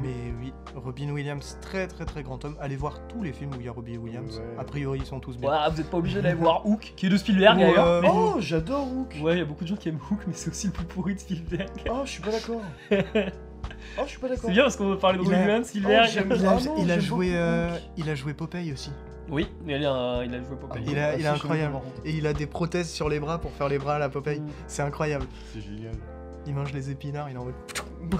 [0.00, 2.56] Mais oui, Robin Williams, très très très grand homme.
[2.60, 4.38] Allez voir tous les films où il y a Robin Williams.
[4.38, 4.58] Ouais.
[4.58, 5.68] A priori, ils sont tous bien.
[5.70, 7.86] Vous êtes pas obligé d'aller voir Hook, qui est de Spielberg d'ailleurs.
[7.86, 10.20] euh, mais- Oh, j'adore Hook Ouais, il y a beaucoup de gens qui aiment Hook,
[10.26, 11.68] mais c'est aussi le plus pourri de Spielberg.
[11.90, 12.62] Oh, je suis pas d'accord
[13.98, 16.04] Oh, je suis pas d'accord C'est bien parce qu'on va parler de Robin Williams, Spielberg.
[16.06, 16.32] Oh, j'aime
[16.78, 18.90] Il a, joué, euh, il a joué Popeye aussi.
[19.28, 20.82] oui, il a, il a joué Popeye.
[20.86, 21.76] Il a- il est Ah, je incroyable.
[22.04, 24.40] Et il a des prothèses sur les bras pour faire les bras à la Popeye.
[24.40, 24.46] Mm.
[24.66, 25.26] C'est incroyable.
[25.52, 25.94] C'est génial.
[26.46, 27.54] Il mange les épinards, il en mode.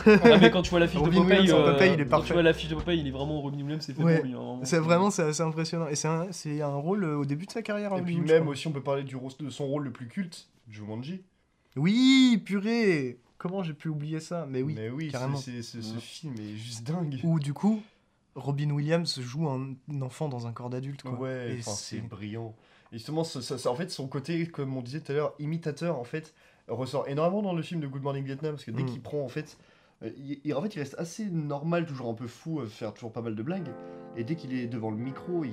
[0.07, 2.27] Ah, mais quand tu vois l'affiche de Popeye, euh, Popeye, il est quand parfait.
[2.29, 4.17] tu vois l'affiche de Popeye, il est vraiment Robin Williams, c'est fait Ouais.
[4.17, 4.35] pour lui.
[4.35, 5.89] hein, C'est vraiment c'est assez impressionnant.
[5.89, 7.97] Et c'est un, c'est un rôle euh, au début de sa carrière.
[7.97, 11.23] Et puis même aussi, on peut parler du, de son rôle le plus culte, Jumanji.
[11.77, 14.47] Oui, purée Comment j'ai pu oublier ça?
[14.49, 14.75] Mais oui.
[14.77, 15.37] Mais oui, carrément.
[15.37, 17.19] c'est- c'est- ce film est juste dingue.
[17.25, 17.83] Où du coup,
[18.37, 21.03] Robin Williams joue un, un enfant dans un corps d'adulte.
[21.05, 22.55] Ouais, c'est c'est- brillant.
[22.93, 25.35] Et justement, ça, ça- ça- en fait, son côté, comme on disait tout à l'heure,
[25.41, 26.35] imitateur, en fait,
[26.69, 28.87] ressort énormément dans le film de Good Morning Vietnam, parce que dès Mm.
[28.87, 29.72] qu'il prend, en fait, euh,
[30.17, 33.13] il, il- en fait, il reste assez normal, toujours un peu fou, euh, faire toujours
[33.13, 33.71] pas mal de blagues.
[34.17, 35.53] Et dès qu'il est devant le micro, il,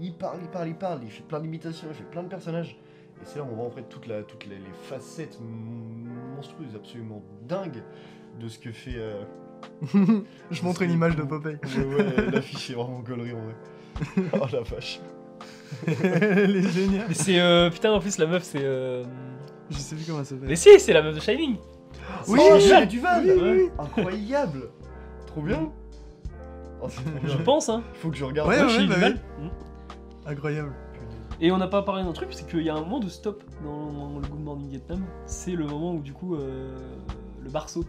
[0.00, 2.76] il parle, il parle, il parle, il fait plein d'imitations, il fait plein de personnages.
[3.22, 6.34] Et c'est là où on voit en fait toute la, toutes les, les facettes mon-
[6.36, 7.82] monstrueuses, absolument dingues
[8.40, 8.96] de ce que fait.
[8.96, 9.22] euh,
[10.50, 11.58] je montre une image de Popeye.
[11.78, 13.54] Ouais, ouais, l'affiche est vraiment gaulerie en vrai.
[14.40, 15.00] oh la vache.
[16.02, 17.06] Elle est géniale.
[17.08, 17.40] Mais c'est.
[17.40, 18.62] euh, putain, en plus, la meuf, c'est.
[18.62, 19.04] euh,
[19.70, 20.48] Je sais plus comment elle s'appelle.
[20.48, 21.56] Mais si, c'est la meuf de Shining.
[22.28, 23.70] Oui, oh, oui, Shelley Duval oui, oui, oui.
[23.78, 24.70] Incroyable
[25.26, 25.70] Trop bien
[26.82, 26.88] Oh,
[27.24, 27.82] Je pense, hein.
[27.94, 28.48] Il faut que je regarde.
[28.48, 29.18] Ouais, Ouais, bah Duvall.
[29.40, 29.46] oui.
[29.46, 29.50] Mm.
[30.30, 30.72] Incroyable.
[31.40, 33.42] Et on n'a pas parlé d'un truc, c'est qu'il y a un moment de stop
[33.62, 35.02] dans le Good Morning Vietnam.
[35.26, 36.76] C'est le moment où, du coup, euh,
[37.42, 37.88] le bar saute.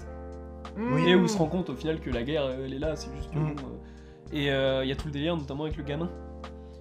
[0.78, 1.08] Oui.
[1.08, 3.14] Et où on se rend compte au final que la guerre, elle est là, c'est
[3.16, 3.38] juste que.
[3.38, 3.56] Mm.
[3.56, 6.10] bon, euh, Et euh, il y a tout le délire, notamment avec le gamin.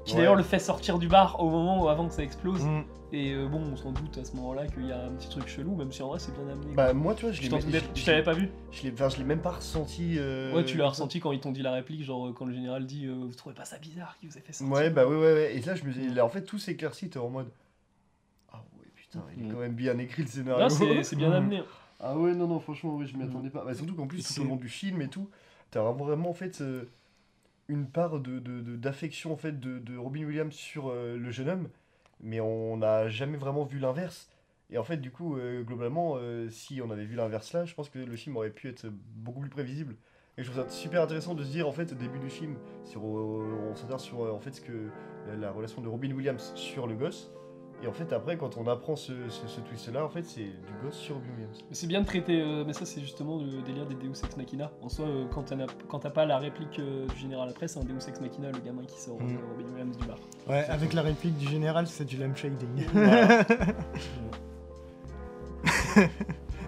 [0.05, 0.19] Qui Ouais.
[0.19, 2.63] d'ailleurs le fait sortir du bar au moment où, avant que ça explose.
[2.65, 2.83] Mm.
[3.13, 5.47] Et euh, bon, on s'en doute à ce moment-là qu'il y a un petit truc
[5.47, 6.75] chelou, même si en vrai c'est bien amené.
[6.75, 9.25] Bah, moi, tu vois, je l'ai tu t'avais pas vu je l'ai enfin, je l'ai
[9.25, 10.17] même pas ressenti.
[10.19, 12.53] euh, Ouais, tu l'as ressenti quand ils t'ont dit la réplique, genre euh, quand le
[12.53, 14.65] général dit euh, Vous trouvez pas ça bizarre qu'il vous ait fait ça.
[14.65, 15.57] sortir Ouais, bah ouais, ouais, ouais.
[15.57, 17.47] Et là, je me dis, là, en fait, tout s'éclaircit, t'es en mode.
[18.53, 19.53] Ah ouais, putain, il est Mm.
[19.53, 20.59] quand même bien écrit le scénario.
[20.59, 21.35] Là, c'est bien Mm.
[21.35, 21.63] amené.
[22.01, 23.29] Ah ouais, non, non, franchement, oui, je m'y Mm.
[23.29, 23.65] attendais pas.
[23.65, 25.31] Bah, surtout qu'en plus, tout au long du film et tout,
[25.71, 26.85] t'as vraiment, vraiment en fait euh,
[27.69, 28.39] une part de,
[28.77, 31.69] d'affection en fait de, de Robin Williams sur euh, le jeune homme,
[32.21, 34.31] mais on n'a jamais vraiment vu l'inverse.
[34.71, 37.75] Et en fait, du coup, euh, globalement, euh, si on avait vu l'inverse là, je
[37.75, 38.87] pense que le film aurait pu être
[39.17, 39.97] beaucoup plus prévisible.
[40.37, 42.57] Et je trouve ça super intéressant de se dire, en fait, au début du film,
[42.85, 44.91] sur, on s'intéresse sur en fait, ce que,
[45.29, 47.31] la, la relation de Robin Williams sur le gosse.
[47.85, 50.73] Et en fait, après, quand on apprend ce, ce, ce twist-là, en fait, c'est du
[50.83, 51.65] gosse sur Robin Williams.
[51.71, 54.73] C'est bien de traiter, euh, mais ça c'est justement le délire des Deus Ex Machina.
[54.81, 55.27] En soi, euh,
[55.89, 58.59] quand t'as pas la réplique euh, du général après, c'est un Deus Ex Machina, le
[58.61, 59.37] gamin qui sort Mm.
[59.37, 60.17] euh, Robin Williams du bar.
[60.49, 62.87] Ouais, avec la réplique du général, c'est du lamp shading.
[62.95, 63.45] Voilà.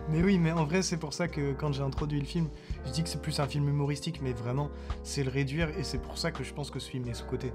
[0.09, 2.49] Mais oui, mais en vrai, c'est pour ça que quand j'ai introduit le film,
[2.85, 4.71] je dis que c'est plus un film humoristique, mais vraiment,
[5.03, 7.53] c'est le réduire, et c'est pour ça que je pense que ce film est sous-côté.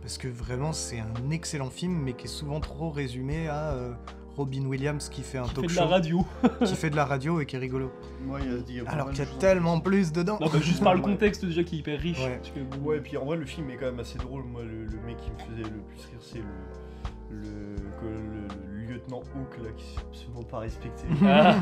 [0.00, 3.92] Parce que vraiment, c'est un excellent film, mais qui est souvent trop résumé à euh,
[4.36, 6.26] Robin Williams qui fait un Qui talk fait de show, la radio.
[6.64, 7.92] qui fait de la radio et qui est rigolo.
[8.24, 10.38] Moi, il y a, y Alors qu'il y de a tellement plus dedans.
[10.40, 11.10] Non, bah, juste par le Ouais.
[11.12, 12.18] contexte déjà qui est hyper riche.
[12.20, 12.38] Ouais.
[12.38, 14.44] parce que, Ouais, et puis en vrai, le film est quand même assez drôle.
[14.44, 18.72] Moi, le, le mec qui me faisait le plus rire, c'est le, le, que le,
[18.72, 21.04] le lieutenant Hawk, là, qui est absolument pas respecté.
[21.22, 21.54] Ah.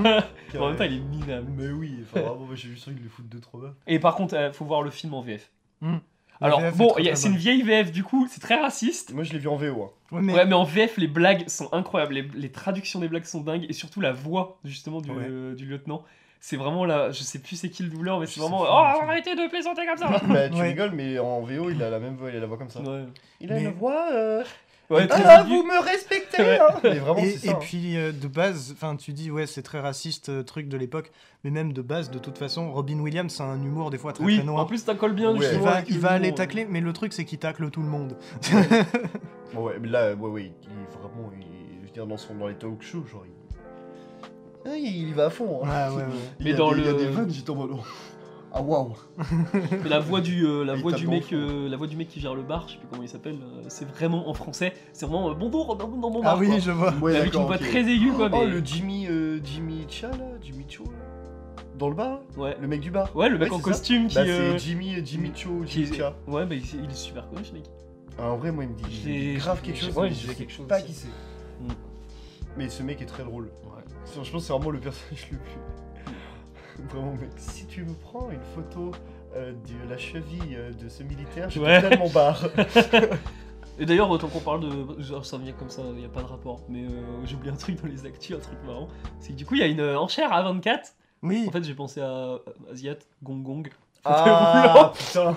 [0.58, 1.48] En même temps, il est minable.
[1.56, 3.74] Mais oui, enfin, vraiment, j'ai juste envie de le foutre 2-3 balles.
[3.86, 5.50] Et par contre, euh, faut voir le film en VF.
[5.82, 5.98] Hmm.
[6.40, 9.12] Alors, bon, c'est une vieille VF du coup, c'est très raciste.
[9.12, 9.82] Moi, je l'ai vu en VO.
[9.84, 9.90] Hein.
[10.16, 12.14] Ouais, mais- Ouais, mais en VF, les blagues sont incroyables.
[12.14, 13.66] Les, les traductions des blagues sont dingues.
[13.68, 15.24] Et surtout, la voix, justement, du, Ouais.
[15.28, 16.02] euh, du lieutenant.
[16.40, 17.10] C'est vraiment là.
[17.10, 18.60] Je sais plus c'est qui le doubleur, mais c'est vraiment.
[18.62, 20.68] Oh, arrêtez de plaisanter comme ça bah, tu Ouais.
[20.68, 22.80] rigoles, mais en VO, il a la même voix, il a la voix comme ça.
[22.80, 23.04] Ouais.
[23.40, 24.06] Il a Mais- une voix.
[24.12, 24.44] euh,
[24.90, 26.58] Ouais, Ah, vous me respectez Ouais.
[26.58, 27.58] hein Mais vraiment, Et, c'est hein.
[27.60, 31.10] puis euh, de base, enfin tu dis ouais c'est très raciste euh, truc de l'époque,
[31.44, 34.24] mais même de base de toute façon, Robin Williams a un humour des fois très
[34.24, 34.62] Oui, très noir.
[34.62, 35.36] en plus, ça colle bien.
[35.36, 35.46] Ouais.
[35.52, 37.88] il va, il le va aller tacler, mais le truc c'est qu'il tacle tout le
[37.88, 38.16] monde.
[39.54, 41.46] Bon, ouais, mais là, ouais, ouais, il, vraiment, il,
[41.82, 43.32] je veux dire, dans, son, dans les talk shows, genre, il...
[44.70, 45.60] Ah, il y va à fond.
[45.64, 45.90] hein.
[45.90, 46.08] Ouais, ouais, ouais.
[46.40, 47.70] Il Mais y a dans des, il y a le- des vannes, j'étais en mode.
[48.52, 48.94] Ah, waouh
[49.82, 52.18] Mais la voix du, euh, la voix du mec, euh, la voix du mec qui
[52.20, 53.36] gère le bar, je sais plus comment il s'appelle.
[53.42, 54.72] euh, c'est vraiment en français.
[54.94, 56.34] C'est vraiment euh, bonjour, dans mon bar.
[56.34, 56.58] Ah oui, quoi.
[56.58, 56.92] je vois.
[56.94, 57.62] Ouais, Mais avec une d'accord, voix ok.
[57.62, 58.30] très aiguë, quoi.
[58.32, 60.90] Oh, mais- le Jimmy, euh, Jimmy Cha, là Jimmy Cho, là
[61.78, 62.56] Dans le bar Ouais.
[62.60, 63.70] Le mec du bar Ouais, le mec Ouais, en c'est ça.
[63.70, 64.14] costume qui.
[64.14, 66.14] Bah, euh, c'est Jimmy, Jimmy Cho, qui Jimmy est- Cha.
[66.26, 67.64] Ouais, bah il, il est super connu ce mec.
[68.18, 69.02] Ah, en vrai, moi, il me dit, il me dit
[69.32, 70.86] J'ai- grave j'ai- quelque chose, ouais, mais j'ai je sais quelque chose pas aussi.
[70.86, 71.06] qui c'est.
[71.08, 71.68] Mm.
[72.56, 73.50] Mais ce mec est très drôle.
[74.04, 75.60] C'est- Je pense que c'est vraiment le personnage le plus.
[76.90, 78.92] Vraiment, mec, si tu me prends une photo
[79.36, 81.82] euh, de la cheville euh, de ce militaire, je Ouais.
[81.82, 82.42] te tellement barre.
[83.80, 85.02] Et d'ailleurs, autant qu'on parle de.
[85.02, 86.60] genre, Ça vient comme ça, il n'y a pas de rapport.
[86.68, 88.88] Mais euh, j'ai oublié un truc dans les actus, un truc marrant.
[89.20, 90.94] C'est que du coup, il y a une enchère à 24.
[91.22, 91.44] Oui.
[91.48, 92.38] En fait, j'ai pensé à
[92.72, 93.68] Asiat, Gong Gong.
[94.04, 95.34] Ah putain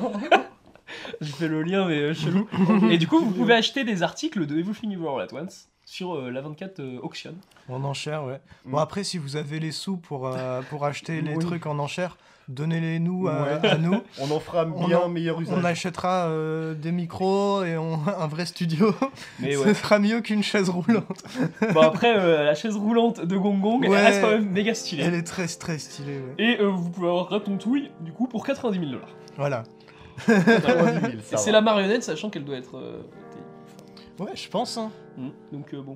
[1.21, 2.47] J'ai fait le lien, mais chelou.
[2.89, 6.31] Et du coup, vous pouvez acheter des articles de Everything Everywhere At Once sur euh,
[6.31, 7.33] la 24 euh, Auction.
[7.67, 8.39] En enchère, ouais.
[8.65, 8.81] Bon Mm.
[8.81, 11.43] après si vous avez les sous pour euh, pour acheter les Oui.
[11.45, 12.15] trucs en enchère,
[12.47, 13.69] donnez-les nous à, Ouais.
[13.69, 13.99] à nous.
[14.21, 15.57] On en fera On bien en- meilleur usage.
[15.59, 18.95] On achètera euh, des micros et on- un vrai studio.
[19.41, 19.73] Mais Ce ouais.
[19.73, 21.23] sera mieux qu'une chaise roulante.
[21.73, 23.87] bon, après, euh, la chaise roulante de Gong Gong, Ouais.
[23.97, 25.03] elle reste quand même méga stylée.
[25.03, 26.19] Elle est très très stylée.
[26.19, 26.35] Ouais.
[26.37, 29.09] Et euh, vous pouvez avoir Ratatouille, du coup, pour 90 000 dollars.
[29.35, 29.63] Voilà.
[30.25, 32.77] 90 000, Et ça c'est la marionnette, sachant qu'elle doit être.
[34.21, 34.77] Ouais, je pense.
[34.77, 34.91] Hein.
[35.17, 35.95] Hmm, Donc, euh, bon.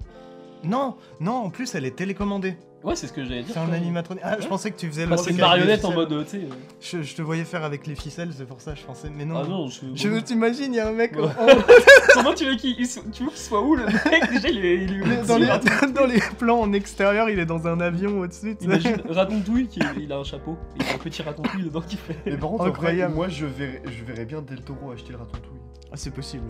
[0.63, 2.57] Non, non, en plus elle est télécommandée.
[2.83, 3.53] Ouais, c'est ce que j'allais dire.
[3.53, 4.23] C'est un animatronique.
[4.25, 6.29] Ah, je pensais que tu faisais le Bah, c'est une marionnette en mode, euh, tu
[6.29, 6.37] sais.
[6.37, 6.49] euh,
[6.79, 9.09] Je, je te voyais faire avec les ficelles, c'est pour ça je pensais.
[9.15, 9.41] Mais non.
[9.43, 9.81] Ah non, je.
[9.93, 11.23] Je veux t'imagine, il y a un mec Ouais.
[11.23, 11.61] en-
[12.13, 13.95] Comment tu veux qu'il tu veux qu'il soit où le mec?
[14.31, 14.83] Déjà, il est.
[14.85, 15.47] Il est dans, les,
[15.93, 18.55] dans les plans en extérieur, il est dans un avion au-dessus.
[18.61, 21.97] Imagine Ratatouille, qui il a un chapeau, il y a un petit Ratatouille dedans qui
[21.97, 22.17] fait.
[22.25, 23.13] Mais par contre, vrai, Incroyable.
[23.15, 25.59] moi je verrais, je verrais bien Del Toro acheter le ratatouille.
[25.95, 26.43] Ah, c'est possible.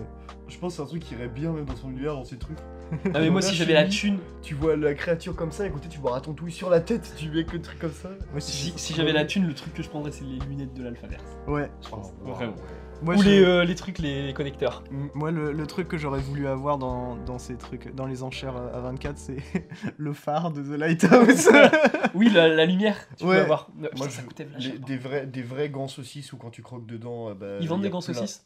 [0.48, 2.38] Je pense que c'est un truc qui irait bien même dans son univers, dans ses
[2.38, 2.58] trucs.
[3.14, 5.88] Ah, mais moi, si j'avais la thune, Tu vois la créature comme ça, à côté
[5.88, 8.10] tu vois Ratatouille sur la tête, tu mets que des trucs comme ça.
[8.32, 10.84] Moi, si, si j'avais la thune, le truc que je prendrais, c'est les lunettes de
[10.84, 11.24] l'alphaverse.
[11.48, 11.70] Ouais.
[11.92, 12.56] Oh, Vraiment.
[13.04, 14.84] Moi, Ou je- les, euh, les trucs, les, les connecteurs.
[15.14, 18.56] Moi, le, le truc que j'aurais voulu avoir dans, dans ces trucs, dans les enchères
[18.56, 19.38] euh, à 24, c'est
[19.98, 21.50] le phare de The Lighthouse.
[22.16, 23.36] Oui, la, la lumière, tu Ouais.
[23.36, 23.68] peux avoir.
[23.72, 24.80] Putain, ça je- coûtait Les- cher.
[24.80, 27.30] des, vrais, des vrais gants saucisses où quand tu croques dedans.
[27.30, 28.46] euh, bah, Ils vendent des gants saucisses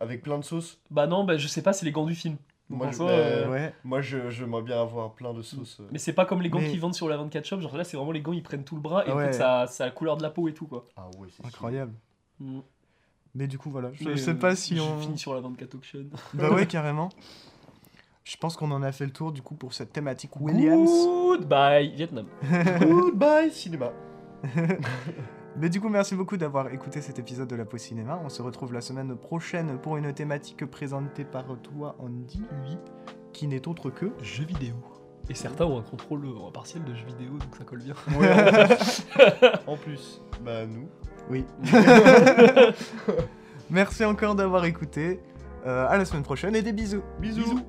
[0.00, 0.78] Avec plein de sauces.
[0.90, 2.36] Bah non, bah je sais pas, c'est les gants du film.
[2.68, 3.74] Donc Moi, en je- soi, euh, ouais.
[3.84, 5.78] Moi je- j'aimerais bien avoir plein de sauces.
[5.80, 5.86] euh.
[5.92, 7.84] Mais c'est pas comme les gants Mais- qu'ils vendent sur la 24 shop, genre là
[7.84, 9.26] c'est vraiment les gants ils prennent tout le bras et en Ouais.
[9.26, 10.86] fait ça, ça a la couleur de la peau et tout quoi.
[10.96, 11.92] Ah ouais, c'est Incroyable.
[12.40, 12.58] Mm.
[13.36, 13.92] Mais du coup, voilà.
[13.92, 14.98] Je Mais, sais euh, pas si je on.
[14.98, 16.04] finis sur la 24 auction.
[16.34, 17.08] Bah ouais, carrément.
[18.24, 20.90] Je pense qu'on en a fait le tour du coup pour cette thématique Williams.
[20.90, 22.26] Goodbye Vietnam.
[22.80, 23.92] Goodbye cinéma.
[25.58, 28.20] Mais du coup, merci beaucoup d'avoir écouté cet épisode de la Pause Cinéma.
[28.24, 32.76] On se retrouve la semaine prochaine pour une thématique présentée par toi, Andy, Oui,
[33.32, 34.12] qui n'est autre que.
[34.22, 34.74] jeux vidéo.
[35.30, 37.94] Et certains ont un contrôle euh, partiel de jeux vidéo donc ça colle bien.
[38.16, 39.02] Ouais, en plus.
[39.66, 40.88] en plus, bah nous.
[41.30, 41.44] Oui.
[43.70, 45.20] Merci encore d'avoir écouté.
[45.66, 47.02] Euh, à la semaine prochaine et des bisous.
[47.18, 47.42] Bisous.
[47.42, 47.60] Bisous.